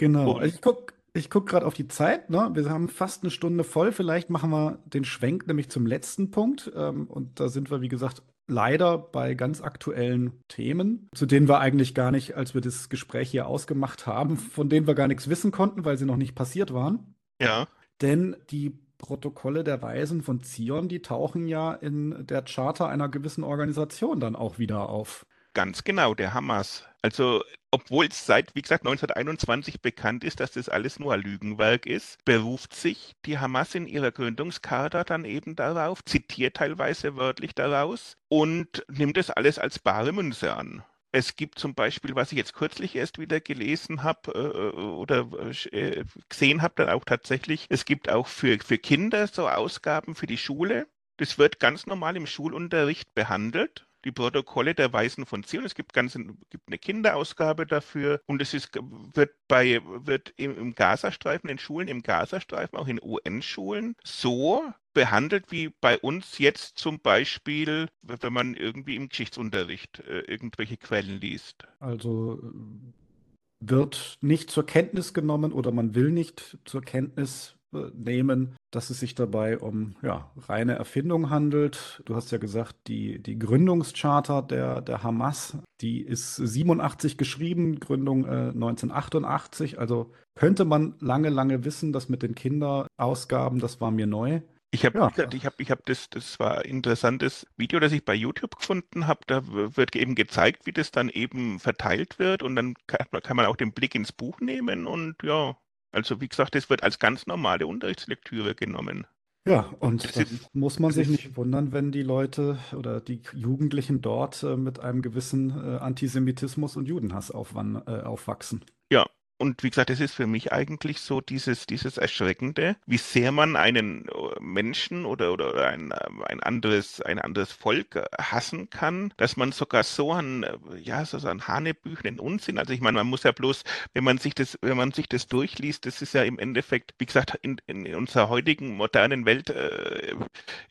Genau. 0.00 0.36
Und 0.36 0.44
ich 0.44 0.60
gucke 0.60 0.94
ich 1.12 1.30
guck 1.30 1.48
gerade 1.48 1.66
auf 1.66 1.74
die 1.74 1.88
Zeit. 1.88 2.30
Ne? 2.30 2.50
Wir 2.52 2.70
haben 2.70 2.88
fast 2.88 3.22
eine 3.22 3.30
Stunde 3.30 3.64
voll. 3.64 3.90
Vielleicht 3.90 4.30
machen 4.30 4.50
wir 4.50 4.78
den 4.84 5.04
Schwenk 5.04 5.48
nämlich 5.48 5.68
zum 5.68 5.86
letzten 5.86 6.30
Punkt. 6.30 6.70
Ähm, 6.76 7.08
und 7.08 7.40
da 7.40 7.48
sind 7.48 7.70
wir, 7.70 7.80
wie 7.80 7.88
gesagt, 7.88 8.22
leider 8.46 8.98
bei 8.98 9.34
ganz 9.34 9.60
aktuellen 9.60 10.32
Themen, 10.46 11.08
zu 11.14 11.26
denen 11.26 11.48
wir 11.48 11.58
eigentlich 11.58 11.94
gar 11.94 12.12
nicht, 12.12 12.36
als 12.36 12.54
wir 12.54 12.60
das 12.60 12.88
Gespräch 12.88 13.30
hier 13.30 13.48
ausgemacht 13.48 14.06
haben, 14.06 14.36
von 14.36 14.68
denen 14.68 14.86
wir 14.86 14.94
gar 14.94 15.08
nichts 15.08 15.28
wissen 15.28 15.50
konnten, 15.50 15.84
weil 15.84 15.98
sie 15.98 16.06
noch 16.06 16.16
nicht 16.16 16.36
passiert 16.36 16.72
waren. 16.72 17.14
Ja. 17.40 17.66
Denn 18.00 18.36
die 18.50 18.78
Protokolle 18.98 19.64
der 19.64 19.82
Weisen 19.82 20.22
von 20.22 20.42
Zion, 20.42 20.88
die 20.88 21.02
tauchen 21.02 21.48
ja 21.48 21.72
in 21.72 22.26
der 22.26 22.42
Charta 22.42 22.86
einer 22.86 23.08
gewissen 23.08 23.44
Organisation 23.44 24.20
dann 24.20 24.36
auch 24.36 24.58
wieder 24.58 24.88
auf. 24.88 25.26
Ganz 25.58 25.82
genau, 25.82 26.14
der 26.14 26.34
Hamas. 26.34 26.84
Also, 27.02 27.42
obwohl 27.72 28.06
es 28.06 28.24
seit, 28.24 28.54
wie 28.54 28.62
gesagt, 28.62 28.86
1921 28.86 29.80
bekannt 29.80 30.22
ist, 30.22 30.38
dass 30.38 30.52
das 30.52 30.68
alles 30.68 31.00
nur 31.00 31.12
ein 31.14 31.20
Lügenwerk 31.20 31.84
ist, 31.84 32.24
beruft 32.24 32.76
sich 32.76 33.16
die 33.26 33.40
Hamas 33.40 33.74
in 33.74 33.88
ihrer 33.88 34.12
Gründungscharta 34.12 35.02
dann 35.02 35.24
eben 35.24 35.56
darauf, 35.56 36.04
zitiert 36.04 36.58
teilweise 36.58 37.16
wörtlich 37.16 37.56
daraus 37.56 38.16
und 38.28 38.84
nimmt 38.88 39.18
es 39.18 39.30
alles 39.30 39.58
als 39.58 39.80
bare 39.80 40.12
Münze 40.12 40.54
an. 40.54 40.84
Es 41.10 41.34
gibt 41.34 41.58
zum 41.58 41.74
Beispiel, 41.74 42.14
was 42.14 42.30
ich 42.30 42.38
jetzt 42.38 42.54
kürzlich 42.54 42.94
erst 42.94 43.18
wieder 43.18 43.40
gelesen 43.40 44.04
habe 44.04 44.32
äh, 44.32 44.78
äh, 44.78 44.80
oder 44.80 45.28
äh, 45.72 46.04
gesehen 46.28 46.62
habe, 46.62 46.74
dann 46.76 46.88
auch 46.88 47.04
tatsächlich, 47.04 47.66
es 47.68 47.84
gibt 47.84 48.08
auch 48.10 48.28
für, 48.28 48.60
für 48.60 48.78
Kinder 48.78 49.26
so 49.26 49.48
Ausgaben 49.48 50.14
für 50.14 50.28
die 50.28 50.38
Schule. 50.38 50.86
Das 51.16 51.36
wird 51.36 51.58
ganz 51.58 51.86
normal 51.86 52.16
im 52.16 52.28
Schulunterricht 52.28 53.12
behandelt 53.16 53.87
die 54.04 54.12
Protokolle 54.12 54.74
der 54.74 54.92
Weisen 54.92 55.26
von 55.26 55.44
Zion. 55.44 55.64
Es 55.64 55.74
gibt, 55.74 55.92
ganz, 55.92 56.14
gibt 56.14 56.68
eine 56.68 56.78
Kinderausgabe 56.78 57.66
dafür 57.66 58.20
und 58.26 58.40
es 58.42 58.54
ist, 58.54 58.70
wird, 59.14 59.30
bei, 59.48 59.80
wird 59.84 60.32
im, 60.36 60.56
im 60.56 60.74
Gazastreifen, 60.74 61.50
in 61.50 61.58
Schulen 61.58 61.88
im 61.88 62.02
Gazastreifen, 62.02 62.78
auch 62.78 62.88
in 62.88 63.00
UN-Schulen 63.02 63.96
so 64.04 64.62
behandelt 64.94 65.50
wie 65.50 65.70
bei 65.80 65.98
uns 65.98 66.38
jetzt 66.38 66.78
zum 66.78 67.00
Beispiel, 67.00 67.88
wenn 68.02 68.32
man 68.32 68.54
irgendwie 68.54 68.96
im 68.96 69.08
Geschichtsunterricht 69.08 70.00
äh, 70.00 70.20
irgendwelche 70.20 70.76
Quellen 70.76 71.20
liest. 71.20 71.68
Also 71.78 72.40
äh, 72.42 73.68
wird 73.68 74.18
nicht 74.20 74.50
zur 74.50 74.66
Kenntnis 74.66 75.14
genommen 75.14 75.52
oder 75.52 75.72
man 75.72 75.94
will 75.94 76.10
nicht 76.10 76.58
zur 76.64 76.82
Kenntnis 76.82 77.57
nehmen, 77.72 78.56
dass 78.70 78.90
es 78.90 79.00
sich 79.00 79.14
dabei 79.14 79.58
um 79.58 79.94
ja, 80.02 80.30
reine 80.48 80.74
Erfindung 80.74 81.30
handelt. 81.30 82.02
Du 82.04 82.14
hast 82.14 82.30
ja 82.30 82.38
gesagt, 82.38 82.76
die, 82.86 83.22
die 83.22 83.38
Gründungscharta 83.38 84.42
der, 84.42 84.80
der 84.80 85.02
Hamas, 85.02 85.58
die 85.80 86.00
ist 86.00 86.36
87 86.36 87.18
geschrieben, 87.18 87.80
Gründung 87.80 88.24
äh, 88.24 88.48
1988. 88.48 89.78
Also 89.78 90.12
könnte 90.34 90.64
man 90.64 90.94
lange, 91.00 91.28
lange 91.28 91.64
wissen, 91.64 91.92
dass 91.92 92.08
mit 92.08 92.22
den 92.22 92.34
Kinderausgaben, 92.34 93.58
das 93.58 93.80
war 93.80 93.90
mir 93.90 94.06
neu. 94.06 94.40
Ich 94.70 94.84
habe 94.84 94.98
ja. 94.98 95.10
ich 95.32 95.46
hab, 95.46 95.58
ich 95.60 95.70
hab 95.70 95.86
das, 95.86 96.10
das 96.10 96.38
war 96.38 96.58
ein 96.58 96.64
interessantes 96.66 97.46
Video, 97.56 97.80
das 97.80 97.92
ich 97.92 98.04
bei 98.04 98.14
YouTube 98.14 98.56
gefunden 98.56 99.06
habe. 99.06 99.20
Da 99.26 99.42
wird 99.46 99.96
eben 99.96 100.14
gezeigt, 100.14 100.66
wie 100.66 100.72
das 100.72 100.90
dann 100.90 101.08
eben 101.08 101.58
verteilt 101.58 102.18
wird 102.18 102.42
und 102.42 102.54
dann 102.54 102.74
kann, 102.86 103.06
kann 103.22 103.36
man 103.36 103.46
auch 103.46 103.56
den 103.56 103.72
Blick 103.72 103.94
ins 103.94 104.12
Buch 104.12 104.40
nehmen 104.40 104.86
und 104.86 105.16
ja, 105.22 105.56
also 105.98 106.20
wie 106.20 106.28
gesagt, 106.28 106.54
es 106.54 106.70
wird 106.70 106.82
als 106.82 106.98
ganz 106.98 107.26
normale 107.26 107.66
Unterrichtslektüre 107.66 108.54
genommen. 108.54 109.06
Ja, 109.46 109.60
und 109.80 110.04
das 110.04 110.12
dann 110.12 110.24
ist, 110.24 110.54
muss 110.54 110.78
man 110.78 110.92
sich 110.92 111.08
nicht 111.08 111.36
wundern, 111.36 111.72
wenn 111.72 111.90
die 111.90 112.02
Leute 112.02 112.58
oder 112.76 113.00
die 113.00 113.22
Jugendlichen 113.32 114.02
dort 114.02 114.42
äh, 114.42 114.56
mit 114.56 114.80
einem 114.80 115.00
gewissen 115.00 115.50
äh, 115.50 115.78
Antisemitismus 115.78 116.76
und 116.76 116.86
Judenhass 116.86 117.30
äh, 117.30 117.34
aufwachsen. 117.34 118.64
Ja, 118.92 119.06
und 119.38 119.62
wie 119.62 119.70
gesagt, 119.70 119.90
es 119.90 120.00
ist 120.00 120.14
für 120.14 120.26
mich 120.26 120.52
eigentlich 120.52 121.00
so 121.00 121.20
dieses, 121.20 121.66
dieses 121.66 121.96
Erschreckende, 121.96 122.76
wie 122.86 122.98
sehr 122.98 123.30
man 123.30 123.54
einen 123.54 124.08
äh, 124.08 124.40
Menschen 124.40 125.06
oder, 125.06 125.32
oder 125.32 125.68
ein, 125.68 125.92
äh, 125.92 126.24
ein, 126.26 126.40
anderes, 126.40 127.00
ein 127.00 127.20
anderes 127.20 127.52
Volk 127.52 127.94
äh, 127.96 128.04
hassen 128.20 128.68
kann, 128.68 129.14
dass 129.16 129.36
man 129.36 129.52
sogar 129.52 129.84
so 129.84 130.12
an, 130.12 130.44
ja, 130.82 131.04
so 131.04 131.24
einen 131.26 131.46
hanebüchenen 131.46 132.18
Unsinn, 132.18 132.58
also 132.58 132.72
ich 132.72 132.80
meine, 132.80 132.96
man 132.96 133.06
muss 133.06 133.22
ja 133.22 133.30
bloß, 133.30 133.62
wenn 133.94 134.04
man 134.04 134.18
sich 134.18 134.34
das, 134.34 134.58
wenn 134.60 134.76
man 134.76 134.90
sich 134.92 135.08
das 135.08 135.28
durchliest, 135.28 135.86
das 135.86 136.02
ist 136.02 136.14
ja 136.14 136.24
im 136.24 136.40
Endeffekt, 136.40 136.94
wie 136.98 137.06
gesagt, 137.06 137.38
in, 137.42 137.60
in 137.68 137.94
unserer 137.94 138.28
heutigen 138.28 138.76
modernen 138.76 139.24
Welt 139.24 139.50
äh, 139.50 140.16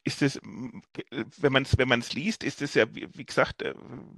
ist 0.03 0.21
es, 0.21 0.41
wenn 1.37 1.53
man 1.53 1.63
es 1.63 1.77
wenn 1.77 1.87
man's 1.87 2.13
liest, 2.13 2.43
ist 2.43 2.61
es 2.61 2.73
ja, 2.73 2.93
wie, 2.93 3.07
wie 3.13 3.25
gesagt, 3.25 3.63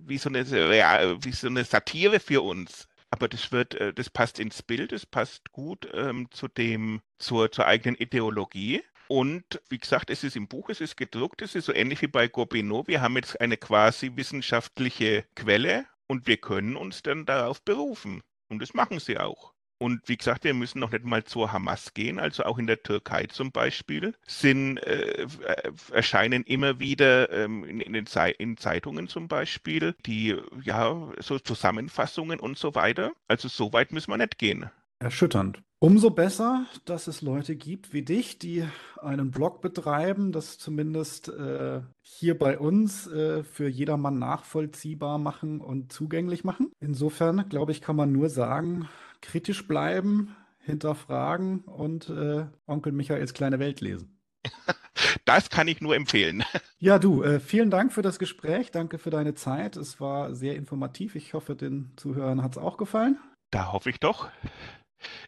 wie 0.07 0.17
so, 0.17 0.29
eine, 0.29 0.43
wie 0.49 1.31
so 1.31 1.47
eine 1.47 1.63
Satire 1.65 2.19
für 2.19 2.41
uns 2.41 2.88
aber 3.11 3.27
das 3.27 3.51
wird, 3.51 3.75
äh, 3.75 3.93
das 3.93 4.09
passt 4.09 4.39
ins 4.39 4.61
Bild, 4.63 4.91
es 4.91 5.05
passt 5.05 5.51
gut 5.51 5.89
ähm, 5.93 6.29
zu 6.31 6.47
dem, 6.47 7.01
zur, 7.17 7.51
zur 7.51 7.65
eigenen 7.65 7.95
Ideologie. 7.95 8.83
Und 9.07 9.61
wie 9.69 9.79
gesagt, 9.79 10.11
es 10.11 10.23
ist 10.23 10.35
im 10.35 10.47
Buch, 10.47 10.69
es 10.69 10.81
ist 10.81 10.95
gedruckt, 10.95 11.41
es 11.41 11.55
ist 11.55 11.65
so 11.65 11.73
ähnlich 11.73 12.01
wie 12.01 12.07
bei 12.07 12.27
Gobineau. 12.27 12.85
Wir 12.87 13.01
haben 13.01 13.15
jetzt 13.15 13.41
eine 13.41 13.57
quasi 13.57 14.15
wissenschaftliche 14.15 15.25
Quelle 15.35 15.87
und 16.07 16.27
wir 16.27 16.37
können 16.37 16.75
uns 16.75 17.01
dann 17.01 17.25
darauf 17.25 17.61
berufen. 17.63 18.21
Und 18.49 18.61
das 18.61 18.73
machen 18.73 18.99
sie 18.99 19.17
auch. 19.17 19.53
Und 19.79 20.01
wie 20.07 20.17
gesagt, 20.17 20.43
wir 20.43 20.53
müssen 20.53 20.79
noch 20.79 20.91
nicht 20.91 21.05
mal 21.05 21.23
zur 21.23 21.51
Hamas 21.51 21.93
gehen, 21.93 22.19
also 22.19 22.43
auch 22.43 22.57
in 22.57 22.67
der 22.67 22.83
Türkei 22.83 23.25
zum 23.27 23.51
Beispiel, 23.51 24.13
sind, 24.27 24.77
äh, 24.77 25.23
äh 25.23 25.71
erscheinen 25.91 26.43
immer 26.43 26.79
wieder 26.79 27.31
ähm, 27.31 27.63
in, 27.63 27.79
in, 27.79 27.93
den 27.93 28.05
Ze 28.05 28.29
in 28.29 28.57
Zeitungen 28.57 29.07
zum 29.07 29.27
Beispiel, 29.27 29.95
die 30.05 30.35
ja 30.63 31.09
so 31.19 31.39
Zusammenfassungen 31.39 32.39
und 32.39 32.57
so 32.57 32.75
weiter. 32.75 33.13
Also 33.27 33.47
so 33.47 33.71
weit 33.73 33.93
müssen 33.93 34.11
wir 34.11 34.17
nicht 34.17 34.37
gehen. 34.37 34.69
Erschütternd. 34.99 35.61
Umso 35.81 36.09
besser, 36.09 36.65
dass 36.83 37.07
es 37.07 37.21
Leute 37.21 37.55
gibt 37.55 37.93
wie 37.93 38.01
dich, 38.01 38.37
die 38.37 38.65
einen 39.01 39.31
Blog 39.31 39.61
betreiben, 39.61 40.33
das 40.33 40.57
zumindest 40.57 41.29
äh, 41.29 41.79
hier 42.01 42.37
bei 42.37 42.59
uns 42.59 43.07
äh, 43.07 43.43
für 43.43 43.69
jedermann 43.69 44.19
nachvollziehbar 44.19 45.19
machen 45.19 45.61
und 45.61 45.93
zugänglich 45.93 46.43
machen. 46.43 46.69
Insofern, 46.81 47.47
glaube 47.47 47.71
ich, 47.71 47.79
kann 47.79 47.95
man 47.95 48.11
nur 48.11 48.27
sagen, 48.27 48.89
kritisch 49.21 49.67
bleiben, 49.67 50.35
hinterfragen 50.59 51.61
und 51.61 52.09
äh, 52.09 52.45
Onkel 52.67 52.91
Michaels 52.91 53.33
kleine 53.33 53.59
Welt 53.59 53.81
lesen. 53.81 54.19
Das 55.23 55.49
kann 55.49 55.67
ich 55.69 55.79
nur 55.79 55.95
empfehlen. 55.95 56.43
Ja, 56.81 56.97
du, 56.97 57.23
äh, 57.23 57.39
vielen 57.39 57.69
Dank 57.69 57.91
für 57.91 58.01
das 58.01 58.19
Gespräch. 58.19 58.71
Danke 58.71 58.99
für 58.99 59.09
deine 59.09 59.33
Zeit. 59.33 59.75
Es 59.75 59.99
war 59.99 60.33
sehr 60.33 60.55
informativ. 60.55 61.15
Ich 61.15 61.33
hoffe, 61.33 61.55
den 61.55 61.91
Zuhörern 61.97 62.41
hat 62.41 62.53
es 62.53 62.57
auch 62.57 62.77
gefallen. 62.77 63.17
Da 63.51 63.73
hoffe 63.73 63.89
ich 63.89 63.99
doch. 63.99 64.29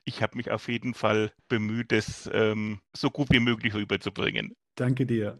Ich 0.06 0.22
habe 0.22 0.38
mich 0.38 0.50
auf 0.52 0.70
jeden 0.70 0.94
Fall 0.94 1.32
bemüht, 1.50 1.92
es 1.92 2.30
ähm, 2.34 2.80
so 2.96 3.10
gut 3.10 3.28
wie 3.32 3.40
möglich 3.40 3.74
rüberzubringen. 3.74 4.54
Danke 4.76 5.06
dir. 5.06 5.40